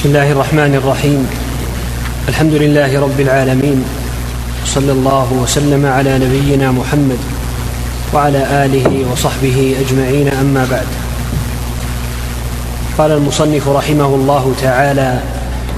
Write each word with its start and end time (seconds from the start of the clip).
بسم 0.00 0.08
الله 0.08 0.32
الرحمن 0.32 0.74
الرحيم. 0.74 1.28
الحمد 2.28 2.54
لله 2.54 3.00
رب 3.00 3.20
العالمين. 3.20 3.84
صلى 4.64 4.92
الله 4.92 5.28
وسلم 5.32 5.86
على 5.86 6.18
نبينا 6.18 6.72
محمد 6.72 7.20
وعلى 8.14 8.64
آله 8.64 8.88
وصحبه 9.12 9.76
أجمعين 9.76 10.28
أما 10.40 10.64
بعد. 10.70 10.88
قال 12.98 13.10
المصنف 13.10 13.68
رحمه 13.68 14.06
الله 14.06 14.54
تعالى 14.62 15.20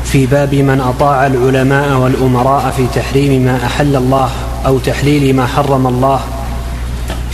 في 0.04 0.26
باب 0.26 0.54
من 0.54 0.80
أطاع 0.80 1.26
العلماء 1.26 1.98
والأمراء 1.98 2.74
في 2.76 2.86
تحريم 2.94 3.42
ما 3.42 3.58
أحل 3.66 3.96
الله 3.96 4.30
أو 4.66 4.78
تحليل 4.78 5.34
ما 5.36 5.46
حرم 5.46 5.86
الله 5.86 6.20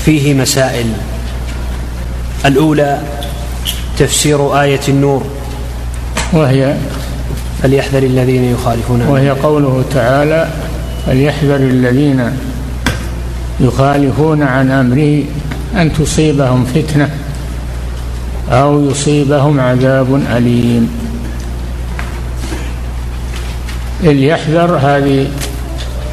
فيه 0.04 0.34
مسائل. 0.34 0.92
الأولى 2.46 3.00
تفسير 3.98 4.60
آية 4.62 4.88
النور. 4.88 5.37
وهي 6.32 6.74
فليحذر 7.62 8.02
الذين 8.02 8.44
يخالفون. 8.44 9.02
وهي 9.02 9.30
قوله 9.30 9.84
تعالى 9.94 10.48
فليحذر 11.06 11.56
الذين 11.56 12.30
يخالفون 13.60 14.42
عن 14.42 14.70
أمره 14.70 15.22
أن 15.76 15.92
تصيبهم 15.92 16.64
فتنة 16.64 17.10
أو 18.50 18.90
يصيبهم 18.90 19.60
عذاب 19.60 20.22
أليم. 20.36 20.90
ليحذر 24.02 24.76
هذه 24.76 25.26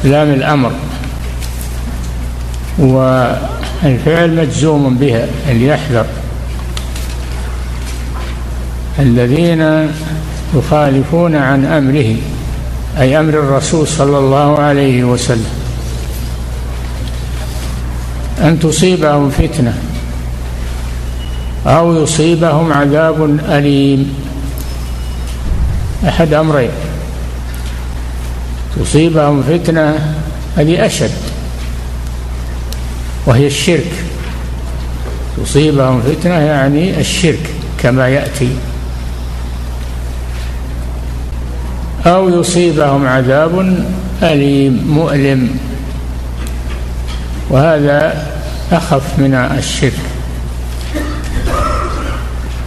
لام 0.04 0.30
الأمر 0.30 0.72
والفعل 2.78 4.36
مجزوم 4.36 4.96
بها 4.96 5.26
ليحذر 5.48 6.06
الذين 8.98 9.90
يخالفون 10.54 11.36
عن 11.36 11.64
أمره 11.64 12.16
أي 12.98 13.20
أمر 13.20 13.34
الرسول 13.34 13.88
صلى 13.88 14.18
الله 14.18 14.58
عليه 14.58 15.04
وسلم. 15.04 15.50
أن 18.42 18.58
تصيبهم 18.58 19.30
فتنة 19.30 19.74
أو 21.66 22.02
يصيبهم 22.02 22.72
عذاب 22.72 23.38
أليم. 23.48 24.14
أحد 26.08 26.32
أمرين 26.32 26.70
تصيبهم 28.80 29.42
فتنة 29.42 30.14
هذه 30.56 30.86
اشد 30.86 31.10
وهي 33.26 33.46
الشرك. 33.46 33.92
تصيبهم 35.44 36.02
فتنة 36.02 36.34
يعني 36.34 37.00
الشرك 37.00 37.50
كما 37.82 38.08
يأتي. 38.08 38.48
أو 42.06 42.28
يصيبهم 42.28 43.06
عذاب 43.06 43.84
أليم 44.22 44.84
مؤلم. 44.88 45.58
وهذا 47.50 48.26
أخف 48.72 49.18
من 49.18 49.34
الشرك. 49.34 49.92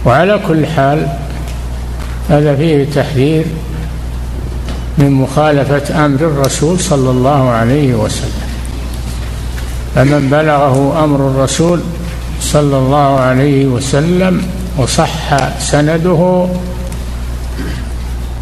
وعلى 0.04 0.40
كل 0.48 0.66
حال 0.66 1.06
هذا 2.28 2.56
فيه 2.56 2.84
تحذير 2.94 3.44
من 4.98 5.10
مخالفة 5.10 6.04
أمر 6.04 6.20
الرسول 6.20 6.80
صلى 6.80 7.10
الله 7.10 7.50
عليه 7.50 7.94
وسلم. 7.94 8.50
فمن 9.94 10.28
بلغه 10.30 11.04
أمر 11.04 11.16
الرسول 11.16 11.80
صلى 12.40 12.76
الله 12.78 13.20
عليه 13.20 13.66
وسلم 13.66 14.42
وصح 14.78 15.58
سنده 15.58 16.46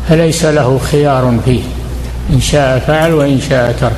فليس 0.08 0.44
له 0.44 0.78
خيار 0.78 1.38
فيه. 1.44 1.62
إن 2.30 2.40
شاء 2.40 2.78
فعل 2.78 3.14
وإن 3.14 3.40
شاء 3.48 3.76
ترك. 3.80 3.96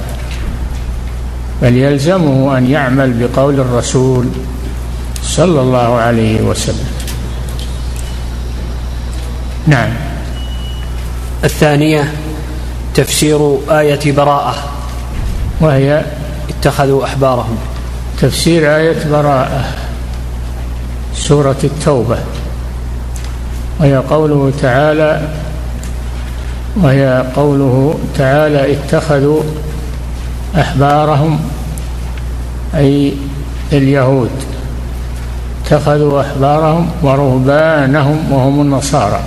بل 1.63 1.77
يلزمه 1.77 2.59
أن 2.59 2.71
يعمل 2.71 3.13
بقول 3.13 3.61
الرسول 3.61 4.27
صلى 5.23 5.61
الله 5.61 5.95
عليه 5.95 6.41
وسلم. 6.41 6.89
نعم. 9.67 9.91
الثانية 11.45 12.13
تفسير 12.95 13.59
آية 13.71 14.13
براءة. 14.13 14.55
وهي 15.61 16.05
اتخذوا 16.49 17.05
أحبارهم. 17.05 17.59
تفسير 18.21 18.77
آية 18.77 19.11
براءة 19.11 19.65
سورة 21.15 21.57
التوبة. 21.65 22.19
وهي 23.81 23.97
قوله 23.97 24.53
تعالى 24.63 25.29
وهي 26.77 27.25
قوله 27.37 27.99
تعالى 28.19 28.73
اتخذوا 28.73 29.43
أحبارهم 30.59 31.41
أي 32.75 33.13
اليهود. 33.73 34.31
اتخذوا 35.65 36.21
أحبارهم 36.21 36.91
ورهبانهم 37.03 38.33
وهم 38.33 38.61
النصارى. 38.61 39.21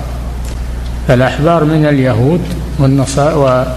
فالأحبار 1.08 1.64
من 1.64 1.86
اليهود 1.86 2.42
والنصارى 2.80 3.76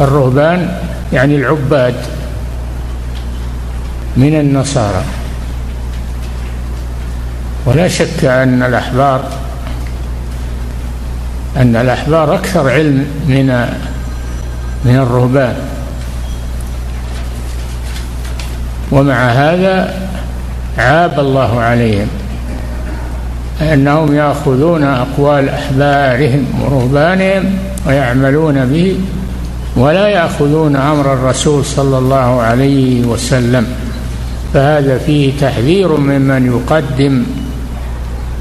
والرهبان 0.00 0.78
يعني 1.12 1.36
العباد 1.36 1.94
من 4.16 4.40
النصارى. 4.40 5.02
ولا 7.66 7.88
شك 7.88 8.24
أن 8.24 8.62
الأحبار 8.62 9.24
أن 11.56 11.76
الأحبار 11.76 12.34
أكثر 12.34 12.70
علم 12.70 13.06
من 13.28 13.46
من 14.84 14.96
الرهبان. 14.96 15.54
ومع 18.92 19.28
هذا 19.28 19.94
عاب 20.78 21.20
الله 21.20 21.60
عليهم 21.60 22.06
أنهم 23.62 24.14
يأخذون 24.14 24.84
أقوال 24.84 25.48
أحبارهم 25.48 26.46
ورهبانهم 26.62 27.58
ويعملون 27.86 28.66
به 28.66 28.96
ولا 29.76 30.08
يأخذون 30.08 30.76
أمر 30.76 31.12
الرسول 31.12 31.64
صلى 31.64 31.98
الله 31.98 32.42
عليه 32.42 33.06
وسلم. 33.06 33.66
فهذا 34.54 34.98
فيه 34.98 35.32
تحذير 35.40 35.96
ممن 35.96 36.46
يقدم 36.46 37.24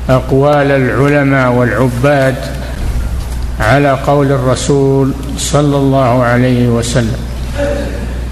أقوال 0.09 0.71
العلماء 0.71 1.51
والعباد 1.51 2.35
على 3.59 3.91
قول 3.91 4.31
الرسول 4.31 5.13
صلى 5.37 5.77
الله 5.77 6.23
عليه 6.23 6.67
وسلم. 6.67 7.17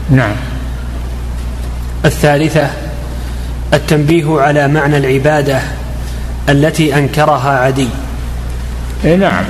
نعم. 0.09 0.36
الثالثة 2.06 2.70
التنبيه 3.74 4.42
على 4.42 4.68
معنى 4.68 4.98
العبادة 4.98 5.59
التي 6.50 6.98
أنكرها 6.98 7.59
عدي. 7.59 7.88
إيه 9.06 9.16
نعم. 9.16 9.44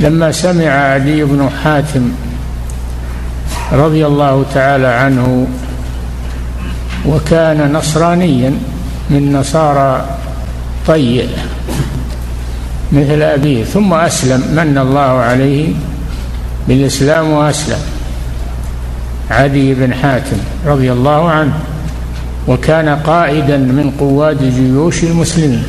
لما 0.00 0.32
سمع 0.32 0.70
عدي 0.70 1.24
بن 1.24 1.50
حاتم 1.64 2.10
رضي 3.72 4.06
الله 4.06 4.44
تعالى 4.54 4.86
عنه 4.86 5.46
وكان 7.06 7.72
نصرانيا 7.72 8.52
من 9.10 9.32
نصارى 9.32 10.06
طيء 10.86 11.28
مثل 12.92 13.22
أبيه 13.22 13.64
ثم 13.64 13.94
أسلم 13.94 14.40
من 14.40 14.78
الله 14.78 15.00
عليه 15.00 15.68
بالإسلام 16.68 17.30
وأسلم. 17.30 17.78
عدي 19.30 19.74
بن 19.74 19.94
حاتم 19.94 20.36
رضي 20.66 20.92
الله 20.92 21.30
عنه 21.30 21.52
وكان 22.48 22.88
قائدا 22.88 23.56
من 23.56 23.92
قواد 23.98 24.42
جيوش 24.42 25.04
المسلمين. 25.04 25.64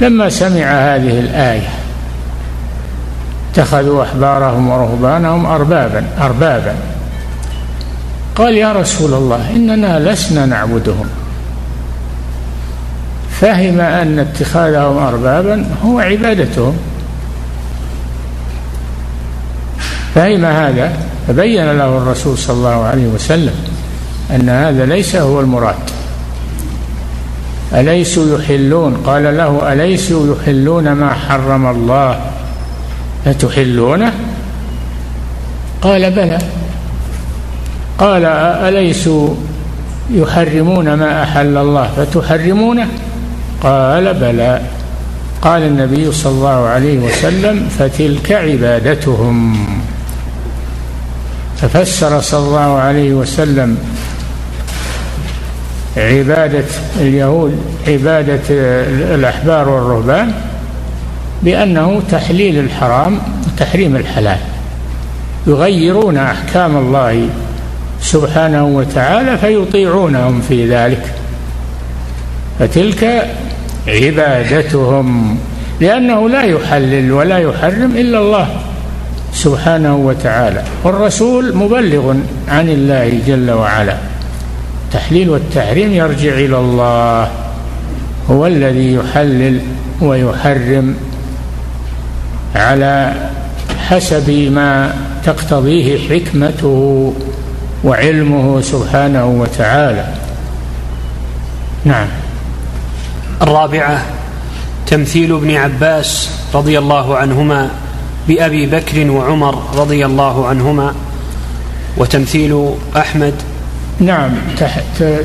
لما 0.00 0.28
سمع 0.28 0.64
هذه 0.64 1.20
الآية 1.20 1.68
اتخذوا 3.52 4.02
أحبارهم 4.02 4.68
ورهبانهم 4.68 5.46
أربابا 5.46 6.04
أربابا. 6.20 6.74
قال 8.36 8.54
يا 8.54 8.72
رسول 8.72 9.14
الله 9.14 9.50
إننا 9.50 10.12
لسنا 10.12 10.46
نعبدهم. 10.46 11.06
فهم 13.42 13.80
أن 13.80 14.18
اتخاذهم 14.18 14.98
أربابا 14.98 15.64
هو 15.84 15.98
عبادتهم. 15.98 16.76
فهم 20.14 20.44
هذا 20.44 20.92
فبين 21.28 21.72
له 21.78 21.98
الرسول 21.98 22.38
صلى 22.38 22.56
الله 22.56 22.84
عليه 22.84 23.06
وسلم 23.06 23.54
أن 24.30 24.48
هذا 24.48 24.86
ليس 24.86 25.16
هو 25.16 25.40
المراد. 25.40 25.74
أليسوا 27.72 28.38
يحلون؟ 28.38 28.94
قال 29.06 29.36
له 29.36 29.72
أليسوا 29.72 30.34
يحلون 30.36 30.92
ما 30.92 31.14
حرم 31.14 31.66
الله؟ 31.66 32.20
فتحلونه 33.24 34.12
قال 35.82 36.10
بلى. 36.10 36.38
قال 37.98 38.24
أليسوا 38.24 39.34
يحرمون 40.10 40.94
ما 40.94 41.22
أحل 41.22 41.56
الله؟ 41.56 41.90
فتحرمونه. 41.96 42.88
قال 43.62 44.14
بلى. 44.14 44.60
قال 45.42 45.62
النبي 45.62 46.12
صلى 46.12 46.32
الله 46.32 46.66
عليه 46.66 46.98
وسلم 46.98 47.68
فتلك 47.78 48.32
عبادتهم. 48.32 49.66
ففسر 51.56 52.20
صلى 52.20 52.46
الله 52.46 52.78
عليه 52.78 53.12
وسلم 53.12 53.78
عبادة 55.96 56.64
اليهود 56.96 57.60
عبادة 57.88 58.40
الأحبار 59.14 59.68
والرهبان 59.68 60.32
بأنه 61.42 62.02
تحليل 62.10 62.58
الحرام 62.58 63.18
وتحريم 63.46 63.96
الحلال. 63.96 64.38
يغيرون 65.46 66.16
أحكام 66.16 66.76
الله 66.76 67.28
سبحانه 68.00 68.64
وتعالى 68.66 69.38
فيطيعونهم 69.38 70.40
في 70.48 70.68
ذلك. 70.68 71.14
فتلك 72.58 73.30
عبادتهم 73.88 75.38
لأنه 75.80 76.28
لا 76.28 76.42
يحلل 76.42 77.12
ولا 77.12 77.38
يحرم 77.38 77.96
إلا 77.96 78.18
الله 78.18 78.48
سبحانه 79.34 79.96
وتعالى. 79.96 80.62
والرسول 80.84 81.56
مبلغ 81.56 82.14
عن 82.48 82.68
الله 82.68 83.20
جل 83.26 83.50
وعلا. 83.50 83.96
التحليل 84.86 85.30
والتحريم 85.30 85.92
يرجع 85.92 86.32
إلى 86.32 86.58
الله. 86.58 87.30
هو 88.30 88.46
الذي 88.46 88.94
يحلل 88.94 89.60
ويحرم 90.00 90.94
على 92.54 93.12
حسب 93.88 94.30
ما 94.30 94.94
تقتضيه 95.24 96.08
حكمته 96.08 97.12
وعلمه 97.84 98.60
سبحانه 98.60 99.26
وتعالى. 99.26 100.04
نعم. 101.84 102.06
الرابعة 103.42 104.02
تمثيل 104.86 105.36
ابن 105.36 105.54
عباس 105.56 106.30
رضي 106.54 106.78
الله 106.78 107.16
عنهما 107.16 107.70
بأبي 108.28 108.66
بكر 108.66 109.10
وعمر 109.10 109.62
رضي 109.74 110.06
الله 110.06 110.46
عنهما 110.46 110.94
وتمثيل 111.96 112.74
أحمد. 112.96 113.34
نعم 114.00 114.30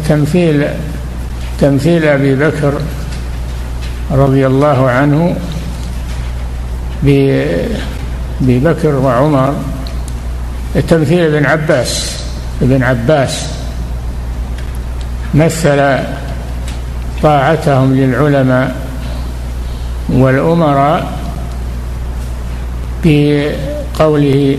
تمثيل 0.07 0.67
تمثيل 1.59 2.05
أبي 2.05 2.35
بكر 2.35 2.73
رضي 4.11 4.47
الله 4.47 4.89
عنه 4.89 5.35
بأبي 7.03 8.59
بكر 8.59 8.95
وعمر. 8.95 9.55
تمثيل 10.87 11.35
ابن 11.35 11.45
عباس 11.45 12.21
ابن 12.61 12.83
عباس 12.83 13.45
مثل 15.33 15.99
طاعتهم 17.23 17.95
للعلماء 17.95 18.75
والأمراء 20.09 21.11
بقوله 23.03 24.57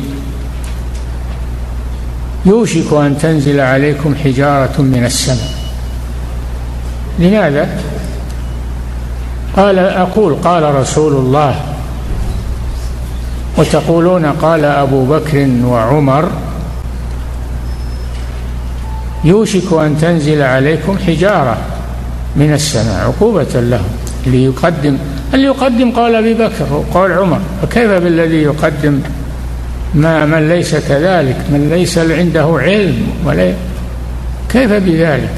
يوشك 2.47 2.93
أن 2.93 3.19
تنزل 3.19 3.61
عليكم 3.61 4.15
حجارة 4.15 4.83
من 4.83 5.05
السماء 5.05 5.51
لماذا؟ 7.19 7.69
قال 9.57 9.79
أقول 9.79 10.35
قال 10.35 10.75
رسول 10.75 11.13
الله 11.13 11.55
وتقولون 13.59 14.27
قال 14.27 14.65
أبو 14.65 15.05
بكر 15.05 15.49
وعمر 15.65 16.31
يوشك 19.25 19.73
أن 19.73 19.99
تنزل 20.01 20.43
عليكم 20.43 20.99
حجارة 21.07 21.59
من 22.39 22.53
السماء 22.53 23.05
عقوبة 23.07 23.61
لهم 23.61 23.89
اللي 24.27 24.45
يقدم 24.45 24.97
اللي 25.35 25.47
يقدم؟ 25.47 25.91
قال 25.91 26.15
أبي 26.15 26.35
بكر 26.35 26.73
وقال 26.73 27.13
عمر. 27.13 27.41
فكيف 27.63 27.91
بالذي 27.91 28.43
يقدم؟ 28.43 29.01
ما 29.95 30.27
من 30.27 30.49
ليس 30.49 30.75
كذلك 30.75 31.37
من 31.51 31.69
ليس 31.71 31.99
عنده 31.99 32.59
علم 32.59 33.07
ولا 33.25 33.53
كيف 34.53 34.73
بذلك؟ 34.73 35.31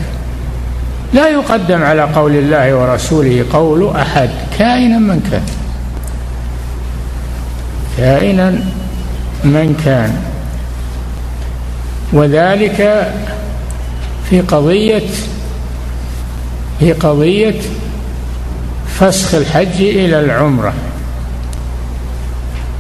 لا 1.14 1.29
يقدم 1.29 1.82
على 1.82 2.02
قول 2.02 2.37
الله 2.37 2.75
ورسوله 2.75 3.44
قول 3.53 3.96
أحد 3.96 4.31
كائنا 4.58 4.99
من 4.99 5.29
كان. 5.31 5.43
كائنا 7.99 8.50
من 9.44 9.81
كان. 9.85 10.12
وذلك 12.12 13.12
في 14.31 14.41
قضية 14.41 15.03
في 16.81 16.93
قضية 16.93 17.55
فسخ 18.99 19.35
الحج 19.35 19.81
إلى 19.81 20.21
العمرة. 20.21 20.73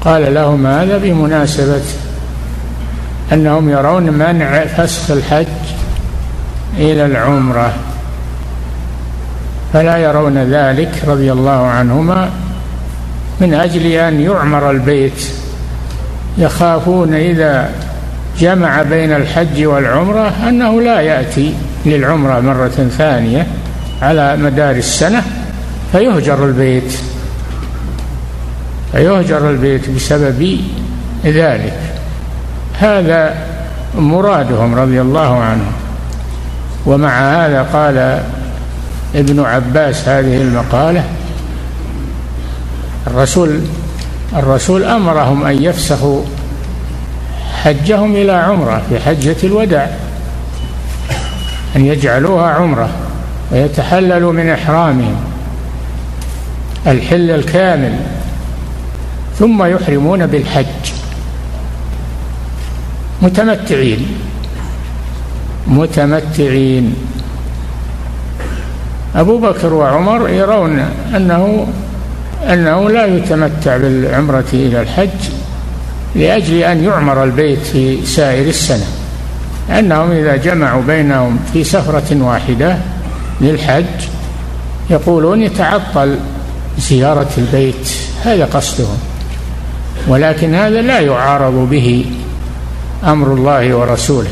قال 0.00 0.34
لهم 0.34 0.66
هذا 0.66 0.98
بمناسبة 0.98 1.82
أنهم 3.32 3.68
يرون 3.68 4.02
منع 4.02 4.64
فسخ 4.64 5.10
الحج 5.10 5.46
إلى 6.76 7.06
العمرة 7.06 7.74
فلا 9.72 9.96
يرون 9.96 10.38
ذلك 10.38 11.02
رضي 11.06 11.32
الله 11.32 11.66
عنهما 11.66 12.30
من 13.40 13.54
أجل 13.54 13.86
أن 13.86 14.20
يعمر 14.20 14.70
البيت. 14.70 15.24
يخافون 16.38 17.14
إذا 17.14 17.70
جمع 18.38 18.82
بين 18.82 19.12
الحج 19.12 19.64
والعمرة 19.64 20.32
أنه 20.48 20.80
لا 20.80 21.00
يأتي 21.00 21.54
للعمرة 21.86 22.40
مرة 22.40 22.88
ثانية. 22.98 23.46
على 24.02 24.36
مدار 24.36 24.76
السنة 24.76 25.22
فيهجر 25.92 26.44
البيت. 26.44 26.92
فيهجر 28.92 29.50
البيت 29.50 29.90
بسبب 29.90 30.60
ذلك. 31.24 31.78
هذا 32.78 33.34
مرادهم 33.98 34.74
رضي 34.74 35.00
الله 35.00 35.42
عنهم. 35.42 35.72
ومع 36.86 37.44
هذا 37.44 37.62
قال 37.62 38.22
ابن 39.14 39.40
عباس 39.40 40.08
هذه 40.08 40.36
المقالة 40.36 41.04
الرسول 43.06 43.60
الرسول 44.36 44.84
أمرهم 44.84 45.46
أن 45.46 45.62
يفسخوا 45.62 46.22
حجهم 47.62 48.16
إلى 48.16 48.32
عمرة 48.32 48.82
في 48.88 49.00
حجة 49.00 49.36
الوداع 49.44 49.90
أن 51.76 51.86
يجعلوها 51.86 52.50
عمرة. 52.50 52.88
ويتحللوا 53.52 54.32
من 54.32 54.48
إحرامهم 54.48 55.16
الحل 56.86 57.30
الكامل 57.30 57.96
ثم 59.38 59.64
يحرمون 59.64 60.26
بالحج. 60.26 60.92
متمتعين 63.22 64.06
متمتعين. 65.66 66.94
أبو 69.16 69.38
بكر 69.38 69.74
وعمر 69.74 70.28
يرون 70.28 70.78
أنه 71.16 71.66
أنه 72.52 72.90
لا 72.90 73.06
يتمتع 73.06 73.76
بالعمرة 73.76 74.44
إلى 74.52 74.82
الحج 74.82 75.30
لأجل 76.14 76.62
أن 76.62 76.84
يعمر 76.84 77.24
البيت 77.24 77.58
في 77.58 78.06
سائر 78.06 78.48
السنة 78.48 78.86
أنهم 79.70 80.10
إذا 80.10 80.36
جمعوا 80.36 80.82
بينهم 80.82 81.38
في 81.52 81.64
سفرة 81.64 82.22
واحدة 82.22 82.76
للحج 83.40 83.84
يقولون 84.90 85.42
يتعطل 85.42 86.18
زيارة 86.78 87.28
البيت 87.38 87.90
هذا 88.24 88.44
قصدهم. 88.44 88.98
ولكن 90.08 90.54
هذا 90.54 90.82
لا 90.82 91.00
يعارض 91.00 91.68
به 91.70 92.06
أمر 93.04 93.34
الله 93.34 93.74
ورسوله. 93.74 94.30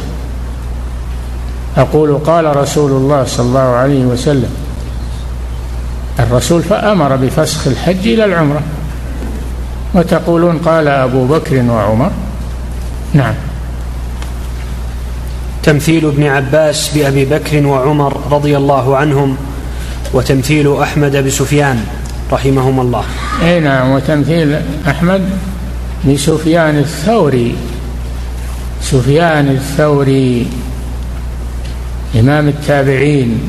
أقول 1.77 2.19
قال 2.19 2.57
رسول 2.57 2.91
الله 2.91 3.25
صلى 3.25 3.47
الله 3.47 3.61
عليه 3.61 4.05
وسلم 4.05 4.51
الرسول 6.19 6.63
فأمر 6.63 7.17
بفسخ 7.17 7.67
الحج 7.67 8.09
إلى 8.09 8.25
العمرة. 8.25 8.61
وتقولون 9.95 10.59
قال 10.59 10.89
أبو 10.89 11.27
بكر 11.27 11.63
وعمر 11.71 12.11
نعم. 13.15 13.35
تمثيل 15.63 16.07
ابن 16.07 16.27
عباس 16.27 16.91
بأبي 16.95 17.25
بكر 17.25 17.67
وعمر 17.67 18.17
رضي 18.31 18.57
الله 18.57 18.97
عنهم 18.97 19.37
وتمثيل 20.15 20.77
أحمد 20.77 21.17
بسفيان 21.17 21.85
رحمهما 22.33 22.83
الله. 22.83 23.05
أي 23.43 23.61
نعم 23.61 23.91
وتمثيل 23.91 24.57
أحمد 24.89 25.31
بسفيان 26.09 26.79
الثوري. 26.79 27.55
سفيان 28.83 29.49
الثوري 29.49 30.47
إمام 32.21 32.49
التابعين. 32.49 33.41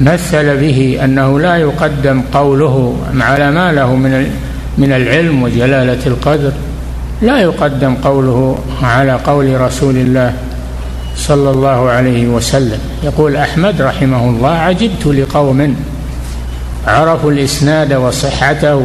مثل 0.00 0.56
به 0.56 0.98
أنه 1.04 1.40
لا 1.40 1.56
يقدم 1.56 2.22
قوله 2.32 2.96
على 3.20 3.50
ما 3.50 3.72
له 3.72 3.94
من 3.94 4.30
من 4.78 4.92
العلم 4.92 5.42
وجلالة 5.42 6.06
القدر. 6.06 6.52
لا 7.22 7.38
يقدم 7.38 7.94
قوله 7.94 8.58
على 8.82 9.12
قول 9.12 9.60
رسول 9.60 9.96
الله 9.96 10.34
صلى 11.16 11.50
الله 11.50 11.90
عليه 11.90 12.28
وسلم. 12.28 12.78
يقول 13.02 13.36
أحمد 13.36 13.82
رحمه 13.82 14.30
الله 14.30 14.50
عجبت 14.50 15.06
لقوم 15.06 15.76
عرفوا 16.86 17.30
الإسناد 17.30 17.92
وصحته 17.92 18.82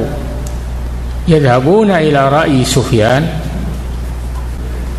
يذهبون 1.27 1.91
إلى 1.91 2.29
رأي 2.29 2.65
سفيان. 2.65 3.27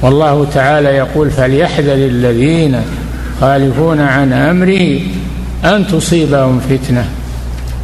والله 0.03 0.47
تعالى 0.55 0.89
يقول 0.89 1.31
فليحذر 1.31 1.95
الذين 1.95 2.81
خالفون 3.41 4.01
عن 4.01 4.33
أمره 4.33 5.01
أن 5.65 5.87
تصيبهم 5.87 6.61
فتنة. 6.71 7.09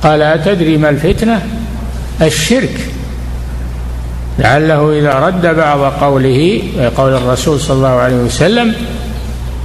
قال 0.03 0.23
أتدري 0.23 0.77
ما 0.77 0.91
الفتنة؟ 0.91 1.43
الشرك. 2.23 2.91
لعله 4.39 4.99
إذا 4.99 5.15
رد 5.15 5.57
بعض 5.57 5.79
قوله 5.79 6.63
قول 6.97 7.15
الرسول 7.15 7.61
صلى 7.61 7.77
الله 7.77 7.89
عليه 7.89 8.17
وسلم 8.17 8.75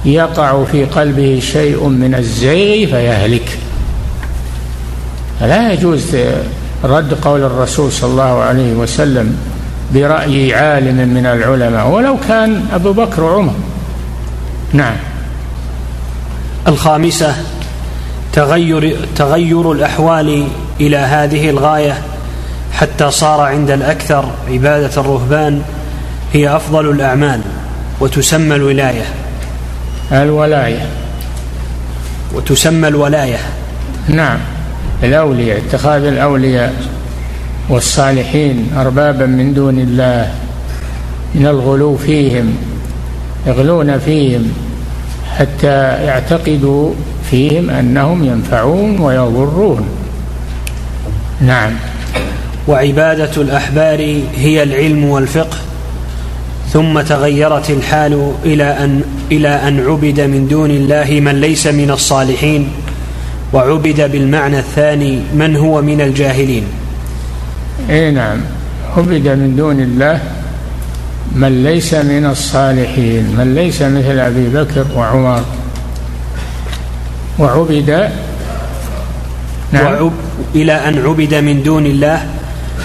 يقع 0.04 0.64
في 0.64 0.84
قلبه 0.84 1.40
شيء 1.42 1.88
من 1.88 2.14
الزيغ 2.14 2.90
فيهلك. 2.90 3.58
فلا 5.40 5.72
يجوز 5.72 6.16
رد 6.84 7.14
قول 7.14 7.42
الرسول 7.42 7.92
صلى 7.92 8.10
الله 8.10 8.42
عليه 8.42 8.72
وسلم 8.72 9.36
برأي 9.94 10.54
عالم 10.54 11.08
من 11.08 11.26
العلماء 11.26 11.88
ولو 11.88 12.16
كان 12.28 12.66
أبو 12.72 12.92
بكر 12.92 13.22
وعمر. 13.22 13.54
نعم. 14.72 14.96
الخامسة 16.68 17.34
تغير 18.32 18.96
تغير 19.16 19.72
الأحوال 19.72 20.46
إلى 20.80 20.96
هذه 20.96 21.50
الغاية. 21.50 21.98
حتى 22.74 23.10
صار 23.10 23.40
عند 23.40 23.70
الأكثر 23.70 24.24
عبادة 24.48 25.00
الرهبان 25.00 25.62
هي 26.32 26.56
أفضل 26.56 26.90
الأعمال 26.90 27.40
وتسمى 28.00 28.56
الولاية. 28.56 29.04
الولاية. 30.12 30.86
وتسمى 32.34 32.88
الولاية. 32.88 33.38
نعم. 34.08 34.38
الأولياء 35.02 35.58
اتخاذ 35.58 36.04
الأولياء 36.04 36.74
والصالحين 37.68 38.70
أربابا 38.76 39.26
من 39.26 39.54
دون 39.54 39.78
الله. 39.78 40.30
من 41.34 41.46
الغلو 41.46 41.96
فيهم 41.96 42.56
يغلون 43.46 43.98
فيهم 43.98 44.52
حتى 45.38 46.04
يعتقدوا 46.04 46.94
فيهم 47.30 47.70
أنهم 47.70 48.24
ينفعون 48.24 49.00
ويضرون. 49.00 49.88
نعم. 51.40 51.72
وعبادة 52.68 53.42
الأحبار 53.42 54.20
هي 54.36 54.62
العلم 54.62 55.04
والفقه. 55.04 55.56
ثم 56.72 57.00
تغيرت 57.00 57.70
الحال 57.70 58.32
إلى 58.44 58.64
أن 58.64 59.02
إلى 59.32 59.48
أن 59.48 59.86
عبد 59.86 60.20
من 60.20 60.48
دون 60.48 60.70
الله 60.70 61.20
من 61.20 61.40
ليس 61.40 61.66
من 61.66 61.90
الصالحين 61.90 62.68
وعبد 63.52 64.10
بالمعنى 64.12 64.58
الثاني 64.58 65.20
من 65.34 65.56
هو 65.56 65.82
من 65.82 66.00
الجاهلين. 66.00 66.64
إي 67.90 68.10
نعم. 68.10 68.40
عبد 68.96 69.28
من 69.28 69.56
دون 69.56 69.80
الله 69.80 70.20
من 71.34 71.64
ليس 71.64 71.94
من 71.94 72.26
الصالحين 72.26 73.36
من 73.38 73.54
ليس 73.54 73.82
مثل 73.82 74.18
أبي 74.18 74.48
بكر 74.48 74.86
وعمر. 74.96 75.44
وعبد 77.38 78.10
نعم. 79.72 79.84
وعب 79.84 80.12
إلى 80.54 80.72
أن 80.72 81.06
عبد 81.06 81.34
من 81.34 81.62
دون 81.62 81.86
الله 81.86 82.26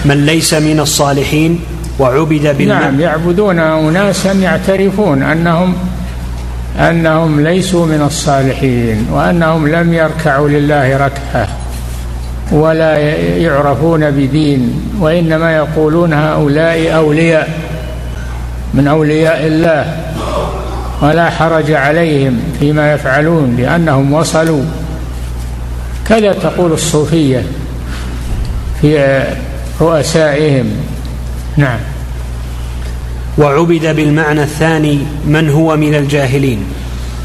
من 0.04 0.26
ليس 0.26 0.54
من 0.54 0.80
الصالحين 0.80 1.60
وعبد 1.98 2.56
بالمعنى 2.58 2.66
نعم 2.66 3.00
يعبدون 3.00 3.58
اناسا 3.58 4.32
يعترفون 4.32 5.22
انهم 5.22 5.74
أنهم 6.78 7.40
ليسوا 7.40 7.86
من 7.86 8.02
الصالحين 8.06 9.06
وأنهم 9.12 9.68
لم 9.68 9.94
يركعوا 9.94 10.48
لله 10.48 10.96
ركعة 10.96 11.48
ولا 12.52 12.98
يعرفون 13.36 14.10
بدين 14.10 14.80
وإنما 15.00 15.56
يقولون 15.56 16.12
هؤلاء 16.12 16.96
أولياء 16.96 17.48
من 18.74 18.88
أولياء 18.88 19.46
الله 19.46 19.96
ولا 21.02 21.30
حرج 21.30 21.70
عليهم 21.70 22.40
فيما 22.60 22.92
يفعلون 22.92 23.56
لأنهم 23.58 24.12
وصلوا. 24.12 24.64
كذا 26.08 26.32
تقول 26.32 26.72
الصوفية 26.72 27.42
في 28.80 29.22
رؤسائهم. 29.80 30.66
نعم. 31.56 31.78
وعبد 33.38 33.96
بالمعنى 33.96 34.42
الثاني 34.42 34.98
من 35.26 35.50
هو 35.50 35.76
من 35.76 35.94
الجاهلين. 35.94 36.64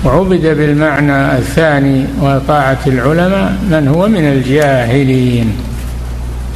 وعبد 0.05 0.41
بالمعنى 0.41 1.37
الثاني 1.37 2.05
وطاعة 2.21 2.79
العلماء 2.87 3.53
من 3.71 3.87
هو 3.87 4.07
من 4.07 4.25
الجاهلين. 4.25 5.53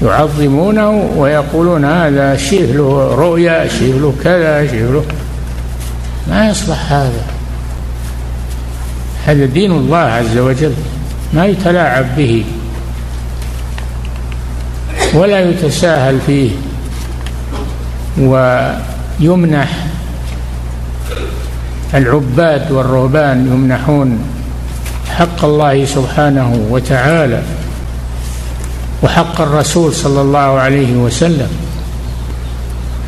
يعظمونه 0.02 0.90
ويقولون 1.16 1.86
هذا 1.86 2.38
شيء 2.38 2.74
له 2.74 3.16
رؤيا 3.16 3.68
شيء 3.68 4.00
له 4.00 4.14
كذا 4.24 4.68
شيء 4.68 4.92
له. 4.92 5.04
ما 6.30 6.50
يصلح 6.50 6.92
هذا. 6.92 7.24
هذا 9.26 9.46
دين 9.46 9.72
الله 9.72 9.98
عز 9.98 10.38
وجل. 10.38 10.74
ما 11.34 11.46
يتلاعب 11.46 12.06
به. 12.18 12.46
ولا 15.20 15.40
يتساهل 15.40 16.20
فيه 16.26 16.52
ويمنح 18.18 19.70
العباد 21.94 22.72
والرهبان 22.72 23.48
يمنحون 23.48 24.20
حق 25.18 25.46
الله 25.46 25.86
سبحانه 25.86 26.68
وتعالى 26.70 27.42
وحق 29.04 29.42
الرسول 29.42 29.94
صلى 29.94 30.22
الله 30.22 30.40
عليه 30.60 30.96
وسلم. 30.96 31.50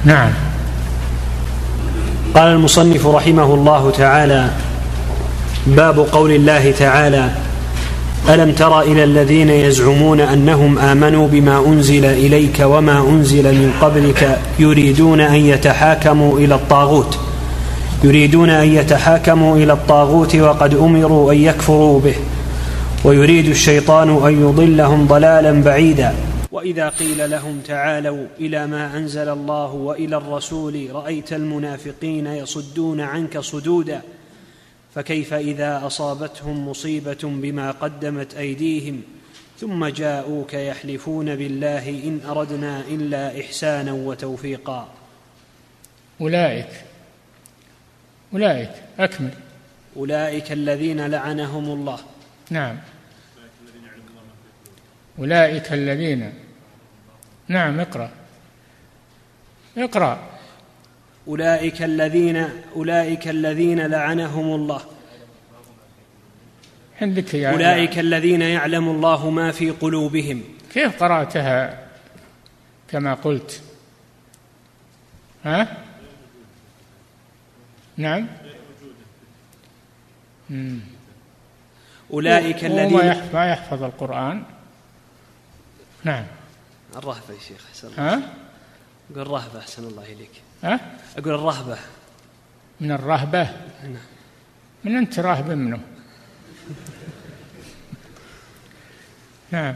نعم. 0.06 0.32
قال 2.36 2.48
المصنف 2.48 3.08
رحمه 3.08 3.54
الله 3.54 3.92
تعالى 3.98 4.50
باب 5.68 6.00
قول 6.00 6.32
الله 6.32 6.72
تعالى 6.72 7.30
ألم 8.30 8.52
تر 8.52 8.82
إلى 8.82 9.04
الذين 9.04 9.50
يزعمون 9.50 10.20
أنهم 10.20 10.80
آمنوا 10.80 11.28
بما 11.28 11.66
أنزل 11.68 12.06
إليك 12.06 12.60
وما 12.60 13.10
أنزل 13.10 13.44
من 13.44 13.74
قبلك 13.82 14.40
يريدون 14.60 15.20
أن 15.22 15.36
يتحاكموا 15.36 16.40
إلى 16.40 16.56
الطاغوت؟ 16.56 17.20
يريدون 18.04 18.50
أن 18.50 18.68
يتحاكموا 18.68 19.58
إلى 19.58 19.74
الطاغوت 19.74 20.36
وقد 20.36 20.74
أمروا 20.74 21.34
أن 21.34 21.38
يكفروا 21.38 22.00
به 22.00 22.16
ويريد 23.04 23.48
الشيطان 23.48 24.10
أن 24.28 24.42
يضلهم 24.42 25.08
ضلالا 25.08 25.64
بعيدا. 25.64 26.14
وإذا 26.52 26.90
قيل 26.90 27.32
لهم 27.32 27.60
تعالوا 27.68 28.26
إلى 28.40 28.68
ما 28.68 28.98
أنزل 28.98 29.30
الله 29.30 29.74
وإلى 29.74 30.18
الرسول 30.18 30.88
رأيت 30.94 31.34
المنافقين 31.34 32.28
يصدون 32.28 33.02
عنك 33.02 33.40
صدودا. 33.40 34.02
فكيف 34.96 35.34
إذا 35.34 35.88
أصابتهم 35.88 36.68
مصيبة 36.70 37.20
بما 37.24 37.72
قدمت 37.72 38.34
أيديهم 38.34 39.02
ثم 39.60 39.86
جاءوك 39.86 40.54
يحلفون 40.54 41.36
بالله 41.36 41.90
إن 41.90 42.22
أردنا 42.30 42.80
إلا 42.80 43.42
إحسانا 43.42 43.92
وتوفيقا. 43.92 44.88
أولئك 46.22 46.70
أولئك 48.34 48.72
أكمل. 49.00 49.34
أولئك 49.98 50.52
الذين 50.52 51.08
لعنهم 51.08 51.66
الله. 51.66 52.00
نعم. 52.50 52.78
أولئك 55.20 55.74
الذين 55.74 56.34
نعم 57.48 57.80
اقرأ. 57.80 58.10
اقرأ. 59.78 60.41
أولئك 61.28 61.82
الذين 61.82 62.50
أولئك 62.76 63.28
الذين 63.28 63.80
لعنهم 63.80 64.56
الله. 64.56 64.82
عندك 67.02 67.36
أولئك 67.36 68.00
الذين 68.00 68.42
يعلم 68.42 68.90
الله 68.90 69.30
ما 69.30 69.52
في 69.52 69.70
قلوبهم. 69.70 70.44
كيف 70.74 71.04
قرأتها 71.04 71.88
كما 72.88 73.14
قلت؟ 73.14 73.62
ها؟ 75.44 75.78
نعم. 77.98 78.28
أولئك 82.14 82.66
الذين 82.66 83.32
ما 83.34 83.46
يحفظ 83.46 83.84
القرآن. 83.84 84.44
نعم. 86.04 86.26
الرهبة 86.96 87.34
يا 87.34 87.40
شيخ 87.48 87.66
أحسن 87.70 87.88
الله. 87.88 88.14
ها؟ 88.14 88.22
أقول 89.12 89.22
الرهبة 89.22 89.60
أحسن 89.60 89.84
الله 89.84 90.06
إليك. 90.06 90.42
ها؟ 90.64 90.80
أقول 91.18 91.34
الرهبة. 91.34 91.78
من 92.82 92.92
الرهبة؟ 92.92 93.44
نعم. 93.84 93.96
من 94.84 94.96
أنت 94.96 95.20
راهب 95.20 95.50
منه؟ 95.50 95.80
نعم. 99.52 99.76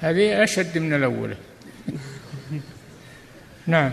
هذه 0.00 0.42
أشد 0.42 0.78
من 0.78 0.94
الأولى 0.94 1.36
نعم. 3.66 3.92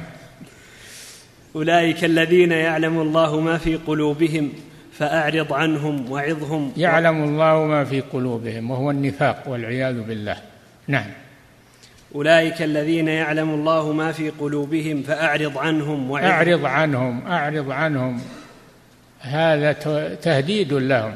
أولئك 1.55 2.03
الذين 2.03 2.51
يعلم 2.51 3.01
الله 3.01 3.39
ما 3.39 3.57
في 3.57 3.75
قلوبهم 3.75 4.53
فأعرض 4.97 5.53
عنهم 5.53 6.11
وعظهم. 6.11 6.73
يعلم 6.77 7.23
الله 7.23 7.65
ما 7.65 7.85
في 7.85 8.01
قلوبهم 8.01 8.71
وهو 8.71 8.91
النفاق 8.91 9.43
والعياذ 9.47 10.01
بالله. 10.01 10.37
نعم. 10.87 11.22
أولئك 12.15 12.61
الذين 12.61 13.07
يعلم 13.07 13.49
الله 13.49 13.91
ما 13.91 14.11
في 14.11 14.29
قلوبهم 14.29 15.03
فأعرض 15.03 15.57
عنهم 15.57 16.11
وعظهم 16.11 16.31
أعرض 16.31 16.65
عنهم 16.65 17.27
أعرض 17.27 17.71
عنهم. 17.71 18.21
هذا 19.19 19.71
تهديد 20.15 20.73
لهم. 20.73 21.13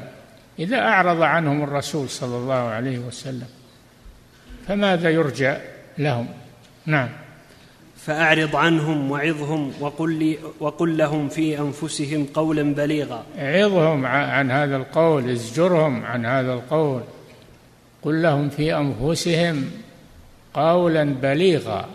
إذا 0.60 0.80
أعرض 0.80 1.22
عنهم 1.22 1.64
الرسول 1.64 2.10
صلى 2.10 2.38
الله 2.38 2.56
عليه 2.56 3.00
وسلم 3.00 3.48
فماذا 4.68 5.10
يرجى 5.10 5.54
لهم؟ 5.98 6.28
نعم. 6.86 7.10
فأعرض 7.98 8.56
عنهم 8.56 9.12
وعظهم 9.12 9.72
وقل, 9.80 10.14
لي 10.14 10.38
وقل 10.60 10.98
لهم 10.98 11.30
في 11.30 11.60
أنفسهم 11.60 12.28
قولا 12.34 12.74
بليغا. 12.74 13.24
عظهم 13.38 14.06
عن 14.06 14.52
هذا 14.52 14.78
القول 14.78 15.30
ازجرهم 15.30 16.06
عن 16.06 16.26
هذا 16.26 16.54
القول. 16.54 17.02
قل 18.04 18.22
لهم 18.22 18.50
في 18.50 18.78
أنفسهم 18.78 19.72
قولا 20.58 21.04
بليغا. 21.04 21.90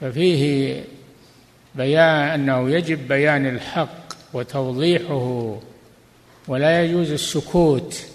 ففيه 0.00 0.84
بيان 1.74 2.28
أنه 2.28 2.70
يجب 2.70 3.08
بيان 3.08 3.46
الحق 3.46 3.98
وتوضيحه 4.32 5.60
ولا 6.48 6.82
يجوز 6.82 7.10
السكوت 7.10 8.06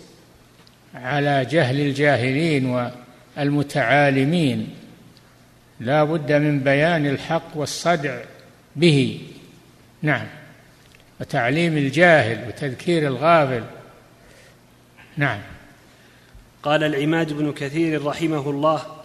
على 0.96 1.46
جهل 1.46 1.80
الجاهلين 1.80 2.92
والمتعالمين. 3.38 4.70
لا 5.80 6.04
بد 6.04 6.32
من 6.32 6.60
بيان 6.60 7.08
الحق 7.08 7.48
والصدع 7.56 8.22
به. 8.76 9.22
نعم. 10.02 10.28
وتعليم 11.22 11.78
الجاهل 11.78 12.48
وتذكير 12.48 13.08
الغافل. 13.08 13.64
نعم. 15.18 15.40
قال 16.64 16.84
العماد 16.84 17.34
بن 17.34 17.52
كثير 17.52 18.06
رحمه 18.06 18.50
الله 18.50 19.01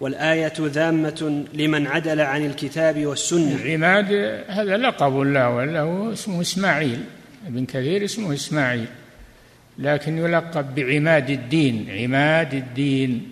والآية 0.00 0.52
ذامة 0.60 1.44
لمن 1.54 1.86
عدل 1.86 2.20
عن 2.20 2.46
الكتاب 2.46 3.06
والسنة. 3.06 3.54
العماد 3.54 4.12
هذا 4.48 4.76
لقب 4.76 5.16
له 5.18 5.50
وله 5.50 6.12
اسمه 6.12 6.40
إسماعيل. 6.40 7.04
ابن 7.46 7.66
كثير 7.66 8.04
اسمه 8.04 8.34
إسماعيل. 8.34 8.86
لكن 9.78 10.18
يلقب 10.18 10.74
بعماد 10.74 11.30
الدين 11.30 11.90
عماد 11.90 12.54
الدين. 12.54 13.30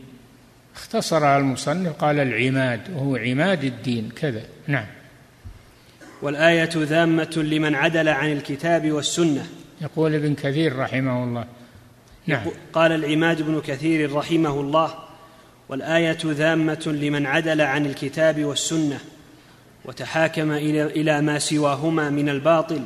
اختصرها 0.76 1.38
المصنف 1.38 1.92
قال 1.92 2.18
العماد 2.18 2.80
وهو 2.94 3.16
عماد 3.16 3.64
الدين 3.64 4.10
كذا. 4.16 4.42
نعم. 4.66 4.86
والآية 6.22 6.70
ذامة 6.74 7.36
لمن 7.36 7.74
عدل 7.74 8.08
عن 8.08 8.32
الكتاب 8.32 8.92
والسنة. 8.92 9.46
يقول 9.80 10.14
ابن 10.14 10.34
كثير 10.34 10.76
رحمه 10.76 11.24
الله. 11.24 11.44
نعم. 12.26 12.46
قال 12.72 12.92
العماد 12.92 13.42
بن 13.42 13.60
كثير 13.60 14.12
رحمه 14.12 14.60
الله. 14.60 15.07
والآية 15.68 16.18
ذامة 16.24 16.82
لمن 16.86 17.26
عدل 17.26 17.60
عن 17.60 17.86
الكتاب 17.86 18.44
والسنة 18.44 19.00
وتحاكم 19.84 20.52
إلى 20.52 21.20
ما 21.20 21.38
سواهما 21.38 22.10
من 22.10 22.28
الباطل 22.28 22.82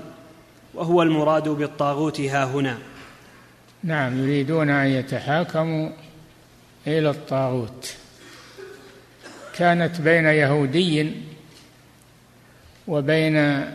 وهو 0.74 1.02
المراد 1.02 1.48
بالطاغوت 1.48 2.20
ها 2.20 2.44
هنا. 2.44 2.78
نعم 3.84 4.18
يريدون 4.18 4.70
أن 4.70 4.86
يتحاكموا 4.86 5.90
إلى 6.86 7.10
الطاغوت. 7.10 7.94
كانت 9.56 10.00
بين 10.00 10.24
يهودي 10.24 11.12
وبين 12.88 13.66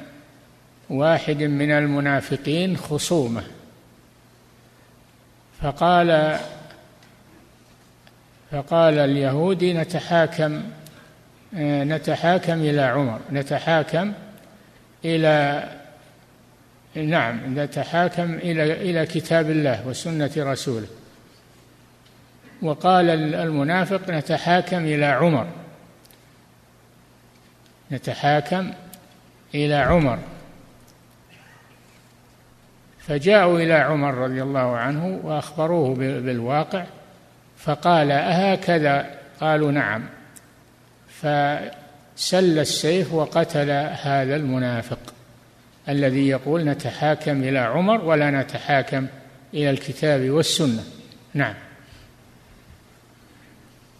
واحد 0.89 1.43
من 1.43 1.71
المنافقين 1.71 2.77
خصومة 2.77 3.43
فقال 5.61 6.39
فقال 8.51 8.99
اليهودي 8.99 9.73
نتحاكم 9.73 10.63
نتحاكم 11.53 12.53
إلى 12.53 12.81
عمر 12.81 13.19
نتحاكم 13.31 14.13
إلى 15.05 15.63
نعم 16.95 17.59
نتحاكم 17.59 18.33
إلى 18.33 18.73
إلى 18.73 19.05
كتاب 19.05 19.49
الله 19.49 19.87
وسنة 19.87 20.31
رسوله. 20.37 20.87
وقال 22.61 23.09
المنافق 23.35 24.09
نتحاكم 24.09 24.77
إلى 24.77 25.05
عمر 25.05 25.47
نتحاكم 27.91 28.73
إلى 29.55 29.75
عمر. 29.75 30.19
فجاءوا 32.99 33.59
إلى 33.59 33.73
عمر 33.73 34.13
رضي 34.13 34.43
الله 34.43 34.77
عنه 34.77 35.19
وأخبروه 35.23 35.95
بالواقع 35.95 36.85
فقال 37.67 38.11
أهكذا؟ 38.11 39.05
قالوا 39.41 39.71
نعم. 39.71 40.03
فسل 41.09 42.59
السيف 42.59 43.13
وقتل 43.13 43.69
هذا 44.01 44.35
المنافق 44.35 44.99
الذي 45.89 46.27
يقول 46.27 46.65
نتحاكم 46.65 47.43
إلى 47.43 47.59
عمر 47.59 48.05
ولا 48.05 48.31
نتحاكم 48.31 49.07
إلى 49.53 49.69
الكتاب 49.69 50.29
والسنة. 50.29 50.83
نعم. 51.33 51.53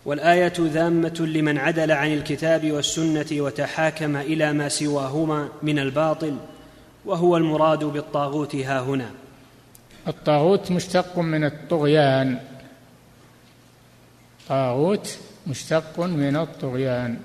والآية 0.06 0.54
ذامة 0.60 1.18
لمن 1.20 1.58
عدل 1.58 1.92
عن 1.92 2.14
الكتاب 2.14 2.72
والسنة 2.72 3.26
وتحاكم 3.32 4.18
إلى 4.18 4.54
ما 4.54 4.70
سواهما 4.70 5.50
من 5.64 5.80
الباطل 5.80 6.38
وهو 7.06 7.38
المراد 7.38 7.84
بالطاغوت 7.84 8.56
ها 8.56 8.82
هنا. 8.82 9.10
الطاغوت 10.08 10.72
مشتق 10.72 11.20
من 11.20 11.44
الطغيان. 11.44 12.40
طاغوت 14.50 15.18
مشتق 15.48 16.00
من 16.00 16.36
الطغيان. 16.36 17.18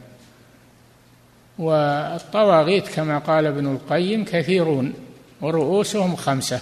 والطواغيت 1.58 2.88
كما 2.88 3.18
قال 3.18 3.46
ابن 3.46 3.72
القيم 3.72 4.24
كثيرون 4.24 4.94
ورؤوسهم 5.40 6.16
خمسة 6.16 6.60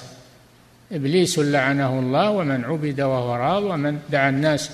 إبليس 0.92 1.38
لعنه 1.38 1.98
الله 1.98 2.30
ومن 2.30 2.64
عبد 2.64 3.00
وهو 3.00 3.34
راض 3.34 3.62
ومن 3.62 3.98
دعا 4.10 4.28
الناس 4.28 4.70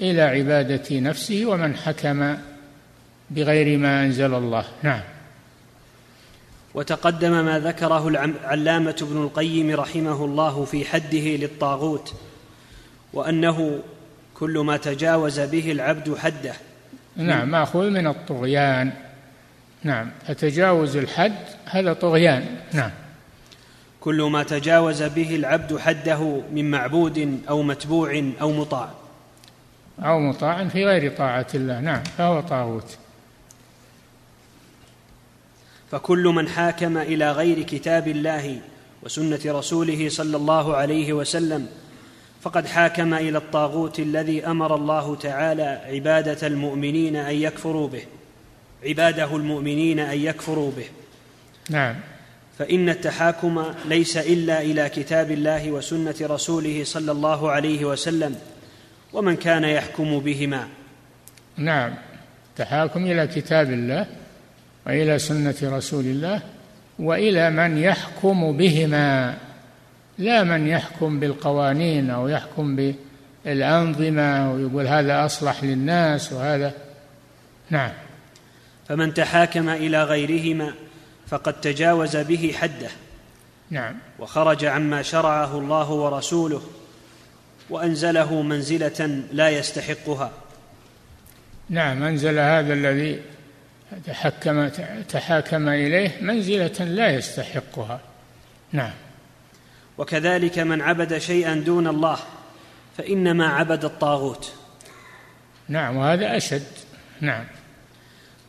إلى 0.00 0.22
عبادة 0.22 1.00
نفسه 1.00 1.46
ومن 1.46 1.76
حكم 1.76 2.36
بغير 3.30 3.78
ما 3.78 4.04
أنزل 4.04 4.34
الله. 4.34 4.64
نعم. 4.82 5.00
وتقدم 6.74 7.44
ما 7.44 7.60
ذكره 7.60 8.08
العلامه 8.08 8.96
ابن 9.02 9.16
القيم 9.22 9.70
رحمه 9.70 10.24
الله 10.24 10.64
في 10.64 10.84
حده 10.84 11.36
للطاغوت 11.36 12.14
وأنه 13.12 13.78
كل 14.38 14.58
ما 14.58 14.76
تجاوز 14.76 15.40
به 15.40 15.72
العبد 15.72 16.14
حده. 16.14 16.54
نعم 17.16 17.50
ماخوذ 17.50 17.90
من 17.90 18.06
الطغيان. 18.06 18.92
نعم 19.82 20.10
فتجاوز 20.26 20.96
الحد 20.96 21.44
هذا 21.64 21.92
طغيان. 21.92 22.56
نعم. 22.72 22.90
كل 24.00 24.22
ما 24.22 24.42
تجاوز 24.42 25.02
به 25.02 25.36
العبد 25.36 25.78
حده 25.78 26.42
من 26.52 26.70
معبود 26.70 27.40
أو 27.48 27.62
متبوع 27.62 28.32
أو 28.40 28.52
مطاع. 28.52 28.90
أو 30.00 30.20
مطاع 30.20 30.68
في 30.68 30.84
غير 30.84 31.16
طاعة 31.16 31.46
الله. 31.54 31.80
نعم 31.80 32.02
فهو 32.04 32.40
طاغوت. 32.40 32.96
فكل 35.90 36.24
من 36.24 36.48
حاكم 36.48 36.96
إلى 36.98 37.32
غير 37.32 37.62
كتاب 37.62 38.08
الله 38.08 38.60
وسنة 39.02 39.40
رسوله 39.46 40.08
صلى 40.08 40.36
الله 40.36 40.76
عليه 40.76 41.12
وسلم 41.12 41.68
فقد 42.42 42.66
حاكم 42.66 43.14
إلى 43.14 43.38
الطاغوت 43.38 44.00
الذي 44.00 44.46
أمر 44.46 44.74
الله 44.74 45.16
تعالى 45.16 45.80
عبادة 45.86 46.46
المؤمنين 46.46 47.16
أن 47.16 47.34
يكفروا 47.34 47.88
به 47.88 48.02
عباده 48.84 49.36
المؤمنين 49.36 49.98
أن 49.98 50.18
يكفروا 50.18 50.70
به. 50.76 50.86
نعم. 51.70 51.94
فإن 52.58 52.88
التحاكم 52.88 53.64
ليس 53.84 54.16
إلا 54.16 54.60
إلى 54.62 54.88
كتاب 54.88 55.30
الله 55.30 55.70
وسنة 55.70 56.14
رسوله 56.22 56.84
صلى 56.84 57.12
الله 57.12 57.50
عليه 57.50 57.84
وسلم 57.84 58.36
ومن 59.12 59.36
كان 59.36 59.64
يحكم 59.64 60.18
بهما. 60.18 60.68
نعم. 61.56 61.94
التحاكم 62.50 63.04
إلى 63.04 63.26
كتاب 63.26 63.70
الله 63.70 64.06
وإلى 64.86 65.18
سنة 65.18 65.56
رسول 65.62 66.04
الله 66.04 66.42
وإلى 66.98 67.50
من 67.50 67.78
يحكم 67.78 68.56
بهما. 68.56 69.34
لا 70.18 70.44
من 70.44 70.66
يحكم 70.68 71.20
بالقوانين 71.20 72.10
أو 72.10 72.28
يحكم 72.28 72.94
بالأنظمة 73.44 74.52
ويقول 74.52 74.86
هذا 74.86 75.24
أصلح 75.24 75.64
للناس 75.64 76.32
وهذا. 76.32 76.72
نعم. 77.70 77.92
فمن 78.88 79.14
تحاكم 79.14 79.68
إلى 79.68 80.04
غيرهما 80.04 80.72
فقد 81.26 81.60
تجاوز 81.60 82.16
به 82.16 82.54
حده. 82.58 82.88
نعم. 83.70 83.94
وخرج 84.18 84.64
عما 84.64 85.02
شرعه 85.02 85.58
الله 85.58 85.90
ورسوله 85.90 86.62
وأنزله 87.70 88.42
منزلة 88.42 89.22
لا 89.32 89.48
يستحقها. 89.48 90.30
نعم 91.70 92.02
أنزل 92.02 92.38
هذا 92.38 92.72
الذي 92.72 93.20
تحكم 94.06 94.68
تحاكم 95.08 95.68
إليه 95.68 96.10
منزلة 96.20 96.84
لا 96.84 97.10
يستحقها. 97.10 98.00
نعم. 98.72 98.92
وكذلك 99.98 100.58
من 100.58 100.80
عبد 100.80 101.18
شيئا 101.18 101.54
دون 101.54 101.86
الله 101.86 102.18
فإنما 102.98 103.48
عبد 103.48 103.84
الطاغوت. 103.84 104.52
نعم 105.68 105.96
وهذا 105.96 106.36
أشد. 106.36 106.66
نعم. 107.20 107.44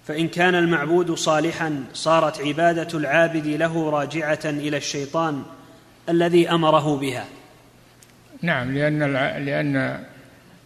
فإن 0.07 0.27
كان 0.27 0.55
المعبود 0.55 1.13
صالحا 1.13 1.83
صارت 1.93 2.41
عبادة 2.41 2.97
العابد 2.97 3.47
له 3.47 3.89
راجعة 3.89 4.39
إلى 4.45 4.77
الشيطان 4.77 5.43
الذي 6.09 6.49
أمره 6.49 6.97
بها. 6.97 7.25
نعم 8.41 8.73
لأن 8.77 9.13
لأن 9.45 10.03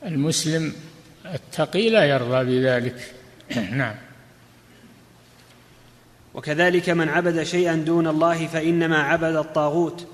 المسلم 0.06 0.74
التقي 1.34 1.90
لا 1.90 2.06
يرضى 2.06 2.46
بذلك. 2.46 3.14
نعم. 3.72 3.96
وكذلك 6.34 6.90
من 6.90 7.10
عبد 7.10 7.44
شيئا 7.44 7.76
دون 7.76 8.08
الله 8.08 8.48
فإنما 8.48 8.98
عبد 8.98 9.36
الطاغوت. 9.36 10.08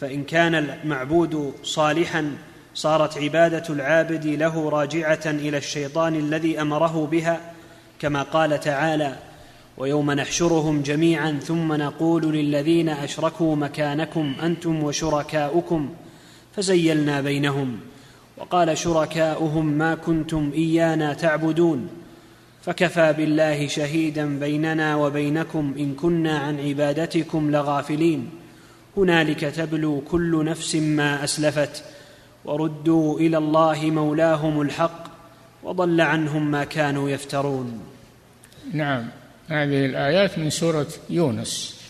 فإن 0.00 0.24
كان 0.24 0.54
المعبود 0.54 1.54
صالحا 1.62 2.36
صارت 2.74 3.18
عبادة 3.18 3.74
العابد 3.74 4.26
له 4.26 4.68
راجعة 4.68 5.20
إلى 5.26 5.56
الشيطان 5.58 6.14
الذي 6.14 6.60
أمره 6.60 7.08
بها 7.10 7.40
كما 7.98 8.22
قال 8.22 8.60
تعالى 8.60 9.16
ويوم 9.78 10.10
نحشرهم 10.10 10.82
جميعا 10.82 11.40
ثم 11.42 11.72
نقول 11.72 12.22
للذين 12.22 12.88
أشركوا 12.88 13.56
مكانكم 13.56 14.34
أنتم 14.42 14.84
وشركاؤكم 14.84 15.94
فزيلنا 16.56 17.20
بينهم 17.20 17.80
وقال 18.36 18.78
شركاؤهم 18.78 19.66
ما 19.66 19.94
كنتم 19.94 20.50
إيانا 20.54 21.14
تعبدون 21.14 21.88
فكفى 22.62 23.12
بالله 23.12 23.66
شهيدا 23.66 24.38
بيننا 24.38 24.96
وبينكم 24.96 25.74
إن 25.78 25.94
كنا 25.94 26.38
عن 26.38 26.60
عبادتكم 26.60 27.50
لغافلين 27.50 28.30
هنالك 28.96 29.40
تبلو 29.40 30.00
كل 30.00 30.44
نفس 30.44 30.74
ما 30.74 31.24
أسلفت 31.24 31.84
وردوا 32.44 33.18
إلى 33.18 33.38
الله 33.38 33.80
مولاهم 33.90 34.60
الحق 34.60 35.04
وضل 35.62 36.00
عنهم 36.00 36.50
ما 36.50 36.64
كانوا 36.64 37.10
يفترون. 37.10 37.80
نعم 38.72 39.08
هذه 39.48 39.86
الآيات 39.86 40.38
من 40.38 40.50
سورة 40.50 40.86
يونس. 41.10 41.80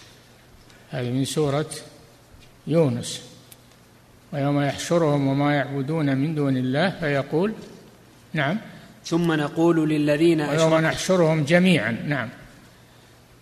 هذه 0.91 1.11
من 1.11 1.25
سورة 1.25 1.71
يونس. 2.67 3.23
ويوم 4.33 4.61
يحشرهم 4.61 5.27
وما 5.27 5.55
يعبدون 5.55 6.17
من 6.17 6.35
دون 6.35 6.57
الله 6.57 6.91
فيقول 6.91 7.53
نعم. 8.33 8.59
ثم 9.05 9.33
نقول 9.33 9.89
للذين 9.89 10.41
ويوم 10.41 10.75
نحشرهم 10.75 11.45
جميعا 11.45 11.93
نعم. 12.07 12.29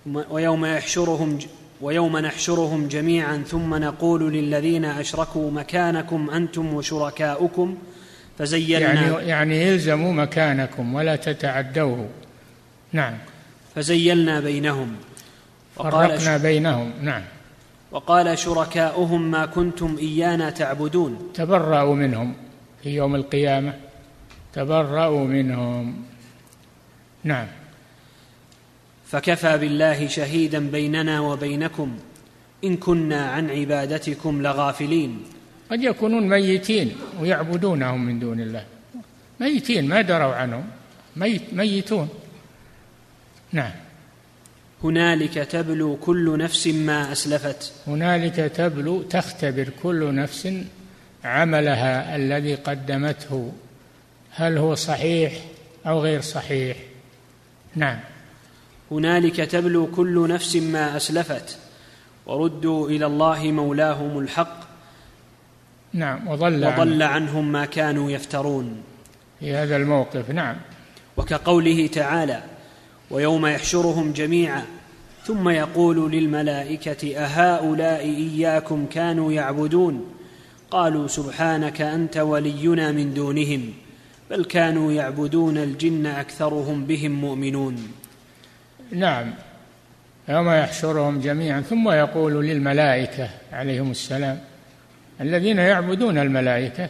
ويوم 0.07 0.65
يحشرهم 0.65 1.39
ويوم 1.83 2.19
نحشرهم 2.19 2.89
جميعا 2.89 3.45
ثم 3.47 3.75
نقول 3.75 4.33
للذين 4.33 4.85
أشركوا 4.85 5.51
مكانكم 5.51 6.31
أنتم 6.31 6.75
وشركاؤكم 6.75 7.79
فزينا 8.39 8.79
يعني 8.79 9.29
يعني 9.29 9.63
يلزموا 9.63 10.13
مكانكم 10.13 10.95
ولا 10.95 11.17
تتعدوه. 11.17 12.09
نعم. 12.93 13.15
فزيلنا 13.75 14.41
بينهم. 14.41 14.97
فرقنا 15.77 16.37
بينهم. 16.37 16.93
نعم. 17.03 17.23
وقال 17.93 18.39
شركاؤهم 18.39 19.31
ما 19.31 19.47
كنتم 19.47 19.97
إيانا 19.99 20.51
تعبدون. 20.51 21.31
تبرأوا 21.35 21.95
منهم 21.95 22.35
في 22.83 22.91
يوم 22.91 23.15
القيامة. 23.15 23.75
تبرأوا 24.53 25.25
منهم. 25.25 25.95
نعم. 27.25 27.47
فكفى 29.13 29.59
بالله 29.59 30.09
شهيدا 30.09 30.71
بيننا 30.71 31.21
وبينكم. 31.21 31.99
إن 32.65 32.77
كنا 32.77 33.27
عن 33.27 33.51
عبادتكم 33.51 34.43
لغافلين. 34.43 35.23
قد 35.71 35.83
يكونون 35.83 36.29
ميتين 36.29 36.93
ويعبدونهم 37.21 38.07
من 38.07 38.19
دون 38.19 38.41
الله. 38.41 38.65
ميتين 39.41 39.89
ما 39.89 40.01
دروا 40.01 40.35
عنهم. 40.35 40.65
ميت 41.17 41.43
ميتون. 41.53 42.09
نعم. 43.53 43.73
هنالك 44.85 45.35
تبلو 45.35 45.97
كل 45.97 46.39
نفس 46.39 46.67
ما 46.67 47.13
أسلفت. 47.13 47.73
هنالك 47.87 48.37
تبلو 48.37 49.03
تختبر 49.03 49.69
كل 49.83 50.15
نفس 50.15 50.49
عملها 51.25 52.17
الذي 52.17 52.55
قدمته. 52.55 53.53
هل 54.31 54.59
هو 54.59 54.75
صحيح 54.75 55.33
أو 55.87 56.01
غير 56.01 56.21
صحيح؟ 56.21 56.77
نعم. 57.77 58.01
هنالك 58.93 59.37
تبلو 59.37 59.87
كل 59.87 60.29
نفس 60.29 60.57
ما 60.57 60.97
أسلفت. 60.97 61.59
وردوا 62.27 62.89
إلى 62.89 63.07
الله 63.07 63.43
مولاهم 63.43 64.19
الحق. 64.19 64.61
نعم 65.93 66.29
وضل, 66.29 66.67
وضل 66.67 67.03
عنهم 67.03 67.53
ما 67.53 67.65
كانوا 67.65 68.11
يفترون. 68.11 68.83
في 69.41 69.55
هذا 69.55 69.77
الموقف 69.77 70.31
نعم. 70.31 70.57
وكقوله 71.17 71.87
تعالى 71.87 72.43
ويوم 73.11 73.47
يحشرهم 73.47 74.13
جميعا. 74.13 74.63
ثم 75.25 75.49
يقول 75.49 76.13
للملائكة 76.13 77.17
أهؤلاء 77.17 78.05
إياكم 78.05 78.87
كانوا 78.87 79.33
يعبدون. 79.33 80.07
قالوا 80.71 81.09
سبحانك 81.09 81.81
أنت 81.81 82.17
ولينا 82.17 82.93
من 82.93 83.15
دونهم 83.15 83.73
بل 84.31 84.45
كانوا 84.45 84.93
يعبدون 84.93 85.59
الجن 85.59 86.07
أكثرهم 86.07 86.85
بهم 86.85 87.13
مؤمنون. 87.13 87.89
نعم. 88.93 89.35
يوم 90.29 90.51
يحشرهم 90.51 91.21
جميعا. 91.21 91.61
ثم 91.61 91.91
يقول 91.91 92.47
للملائكة 92.47 93.31
عليهم 93.53 93.91
السلام 93.91 94.41
الذين 95.21 95.59
يعبدون 95.59 96.19
الملائكة 96.19 96.89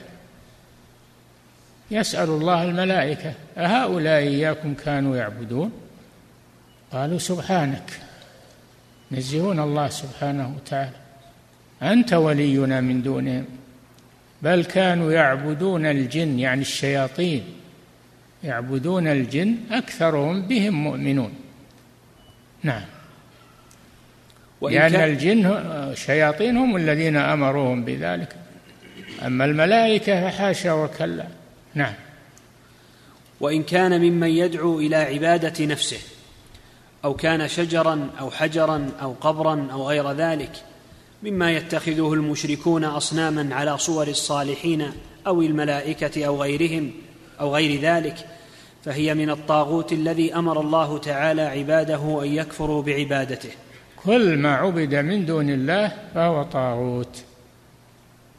يسأل 1.90 2.28
الله 2.28 2.64
الملائكة 2.64 3.34
أهؤلاء 3.58 4.18
إياكم 4.18 4.74
كانوا 4.74 5.16
يعبدون؟ 5.16 5.72
قالوا 6.92 7.18
سبحانك. 7.18 8.00
ينزهون 9.10 9.60
الله 9.60 9.88
سبحانه 9.88 10.54
وتعالى. 10.56 10.96
أنت 11.82 12.12
ولينا 12.12 12.80
من 12.80 13.02
دونهم. 13.02 13.44
بل 14.42 14.64
كانوا 14.64 15.12
يعبدون 15.12 15.86
الجن 15.86 16.38
يعني 16.38 16.60
الشياطين 16.60 17.44
يعبدون 18.44 19.06
الجن 19.06 19.56
أكثرهم 19.70 20.42
بهم 20.42 20.74
مؤمنون. 20.74 21.41
نعم. 22.62 22.82
لأن 24.62 24.94
الجن 24.94 25.94
شياطين 25.94 26.56
هم 26.56 26.76
الذين 26.76 27.16
أمروهم 27.16 27.84
بذلك. 27.84 28.36
أما 29.26 29.44
الملائكة 29.44 30.28
فحاشا 30.28 30.72
وكلا. 30.72 31.26
نعم. 31.74 31.94
وإن 33.40 33.62
كان 33.62 34.00
ممن 34.00 34.28
يدعو 34.28 34.78
إلى 34.78 34.96
عبادة 34.96 35.64
نفسه 35.64 35.98
أو 37.04 37.14
كان 37.14 37.48
شجرا 37.48 38.10
أو 38.20 38.30
حجرا 38.30 38.90
أو 39.02 39.12
قبرا 39.12 39.68
أو 39.72 39.88
غير 39.88 40.12
ذلك 40.12 40.52
مما 41.22 41.52
يتخذه 41.52 42.12
المشركون 42.12 42.84
أصناما 42.84 43.54
على 43.54 43.78
صور 43.78 44.08
الصالحين 44.08 44.92
أو 45.26 45.42
الملائكة 45.42 46.26
أو 46.26 46.42
غيرهم 46.42 46.92
أو 47.40 47.54
غير 47.54 47.80
ذلك 47.80 48.26
فهي 48.84 49.14
من 49.14 49.30
الطاغوت 49.30 49.92
الذي 49.92 50.34
أمر 50.34 50.60
الله 50.60 50.98
تعالى 50.98 51.42
عباده 51.42 52.22
أن 52.22 52.28
يكفروا 52.28 52.82
بعبادته. 52.82 53.50
كل 53.96 54.36
ما 54.36 54.54
عبد 54.54 54.94
من 54.94 55.26
دون 55.26 55.50
الله 55.50 55.92
فهو 56.14 56.42
طاغوت. 56.42 57.24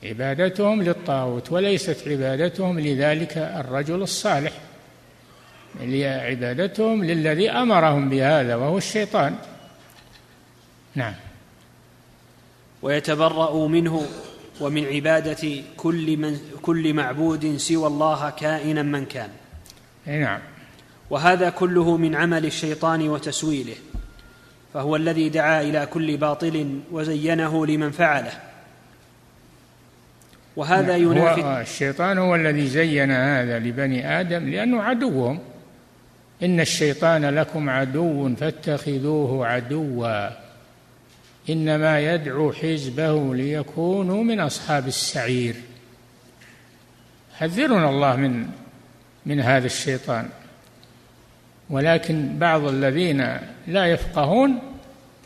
عبادتهم 0.04 0.82
للطاغوت 0.82 1.52
وليست 1.52 2.08
عبادتهم 2.08 2.80
لذلك 2.80 3.38
الرجل 3.38 4.02
الصالح. 4.02 4.52
عبادتهم 6.04 7.04
للذي 7.04 7.52
أمرهم 7.52 8.10
بهذا 8.10 8.56
وهو 8.56 8.78
الشيطان. 8.78 9.36
نعم. 10.96 11.14
ويتبرأ 12.82 13.68
منه 13.68 14.08
ومن 14.62 14.86
عبادة 14.86 15.64
كل 15.78 16.18
من 16.18 16.40
كل 16.62 16.94
معبود 16.94 17.58
سوى 17.58 17.88
الله 17.88 18.30
كائنا 18.30 18.84
من 18.84 19.06
كان. 19.06 19.30
نعم. 20.08 20.40
وهذا 21.10 21.50
كله 21.50 21.98
من 21.98 22.16
عمل 22.16 22.46
الشيطان 22.46 23.10
وتسويله 23.10 23.76
فهو 24.74 24.96
الذي 24.96 25.30
دعا 25.30 25.62
إلى 25.62 25.86
كل 25.86 26.18
باطل 26.18 26.80
وزينه 26.92 27.66
لمن 27.66 27.92
فعله. 27.92 28.32
وهذا 30.56 30.98
نعم. 30.98 31.12
ينافي 31.12 31.44
هو 31.44 31.62
الشيطان 31.62 32.18
هو 32.18 32.36
الذي 32.36 32.68
زين 32.68 33.12
هذا 33.12 33.60
لبني 33.60 34.20
آدم 34.20 34.50
لأنه 34.50 34.84
عدوهم 34.84 35.40
إن 36.44 36.60
الشيطان 36.60 37.26
لكم 37.26 37.70
عدو 37.70 38.36
فاتخذوه 38.36 39.48
عدوا. 39.48 40.30
إنما 41.50 42.00
يدعو 42.00 42.52
حزبه 42.52 43.36
ليكونوا 43.36 44.24
من 44.24 44.40
أصحاب 44.40 44.88
السعير. 44.88 45.56
حذرنا 47.38 47.90
الله 47.90 48.16
من 48.16 48.46
من 49.26 49.40
هذا 49.40 49.66
الشيطان. 49.66 50.30
ولكن 51.70 52.40
بعض 52.40 52.64
الذين 52.64 53.38
لا 53.68 53.86
يفقهون 53.86 54.60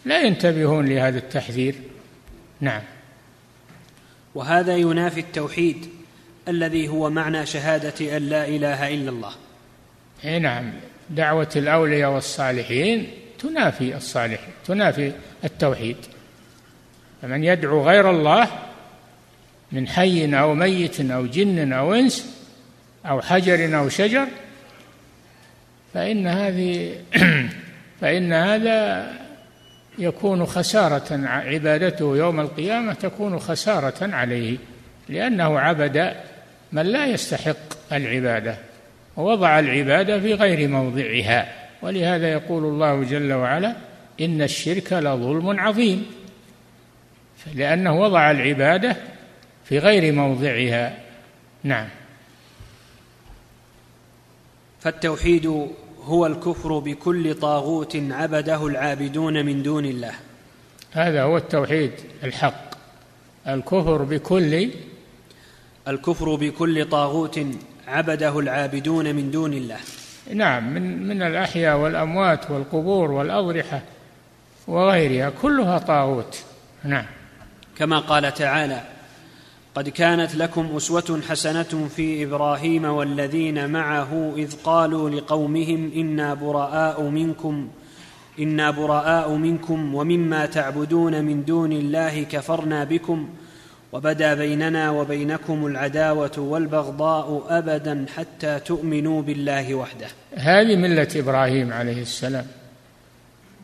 لا 0.06 0.22
ينتبهون 0.22 0.86
لهذا 0.86 1.18
التحذير. 1.18 1.76
نعم. 2.62 2.82
وهذا 4.36 4.78
ينافي 4.78 5.20
التوحيد 5.20 5.90
الذي 6.48 6.88
هو 6.88 7.10
معنى 7.10 7.46
شهادة 7.46 8.18
أن 8.18 8.22
لا 8.22 8.48
إله 8.48 8.94
إلا 8.94 9.10
الله. 9.10 9.32
أي 10.26 10.40
نعم. 10.40 10.74
دعوة 11.10 11.50
الأولياء 11.56 12.12
والصالحين 12.12 13.08
تنافي 13.40 13.96
الصالح 13.96 14.40
تنافي 14.66 15.12
التوحيد. 15.44 15.98
فمن 17.22 17.44
يدعو 17.44 17.84
غير 17.84 18.10
الله 18.10 18.48
من 19.72 19.88
حي 19.88 20.40
أو 20.40 20.54
ميت 20.54 21.02
أو 21.02 21.26
جن 21.26 21.74
أو 21.74 21.94
إنس 21.94 22.37
أو 23.08 23.22
حجر 23.22 23.78
أو 23.78 23.90
شجر 23.90 24.28
فإن 25.94 26.28
هذه 26.28 26.96
فإن 28.02 28.34
هذا 28.34 29.08
يكون 29.98 30.46
خسارة 30.46 31.28
عبادته 31.28 32.18
يوم 32.18 32.40
القيامة 32.40 32.94
تكون 32.94 33.40
خسارة 33.40 34.16
عليه 34.16 34.58
لأنه 35.10 35.60
عبد 35.60 36.14
من 36.72 36.86
لا 36.86 37.06
يستحق 37.06 37.92
العبادة 37.92 38.56
ووضع 39.18 39.60
العبادة 39.60 40.20
في 40.20 40.34
غير 40.34 40.68
موضعها 40.68 41.48
ولهذا 41.82 42.32
يقول 42.32 42.64
الله 42.64 43.04
جل 43.04 43.34
وعلا 43.34 43.76
إن 44.22 44.42
الشرك 44.42 44.94
لظلم 44.94 45.60
عظيم 45.60 46.06
لأنه 47.56 48.00
وضع 48.00 48.32
العبادة 48.32 48.96
في 49.66 49.80
غير 49.80 50.14
موضعها. 50.14 50.94
نعم. 51.64 51.88
فالتوحيد 54.80 55.68
هو 56.04 56.26
الكفر 56.26 56.80
بكل 56.80 57.34
طاغوت 57.34 57.96
عبده 57.96 58.68
العابدون 58.68 59.46
من 59.46 59.64
دون 59.64 59.86
الله. 59.86 60.14
هذا 60.92 61.24
هو 61.24 61.38
التوحيد 61.38 61.92
الحق. 62.24 62.68
الكفر 63.48 64.04
بكل 64.04 64.70
الكفر 65.88 66.36
بكل 66.36 66.90
طاغوت 66.90 67.40
عبده 67.88 68.40
العابدون 68.40 69.16
من 69.16 69.32
دون 69.32 69.54
الله. 69.54 69.78
نعم 70.34 70.74
من 70.74 71.08
من 71.08 71.22
الأحياء 71.22 71.78
والأموات 71.78 72.52
والقبور 72.52 73.12
والأضرحة 73.12 73.82
وغيرها 74.68 75.30
كلها 75.30 75.78
طاغوت. 75.78 76.44
نعم. 76.84 77.06
كما 77.78 78.00
قال 78.00 78.34
تعالى 78.34 78.82
قد 79.78 79.90
كانت 79.90 80.36
لكم 80.36 80.76
أسوة 80.76 81.22
حسنة 81.30 81.90
في 81.96 82.24
إبراهيم 82.24 82.86
والذين 82.86 83.70
معه 83.70 84.34
إذ 84.38 84.54
قالوا 84.64 85.10
لقومهم 85.10 85.92
إنا 85.96 86.34
براء 86.34 87.02
منكم 87.02 87.70
إنا 88.40 88.72
براء 88.72 89.32
منكم 89.32 89.96
ومما 89.96 90.46
تعبدون 90.46 91.26
من 91.26 91.46
دون 91.46 91.72
الله 91.72 92.24
كفرنا 92.24 92.84
بكم 92.84 93.30
وبدا 93.94 94.34
بيننا 94.34 94.90
وبينكم 94.90 95.66
العداوة 95.66 96.32
والبغضاء 96.38 97.46
أبدا 97.50 98.06
حتى 98.16 98.60
تؤمنوا 98.60 99.22
بالله 99.22 99.76
وحده. 99.76 100.08
هذه 100.36 100.76
ملة 100.76 101.08
إبراهيم 101.16 101.74
عليه 101.74 102.02
السلام 102.02 102.46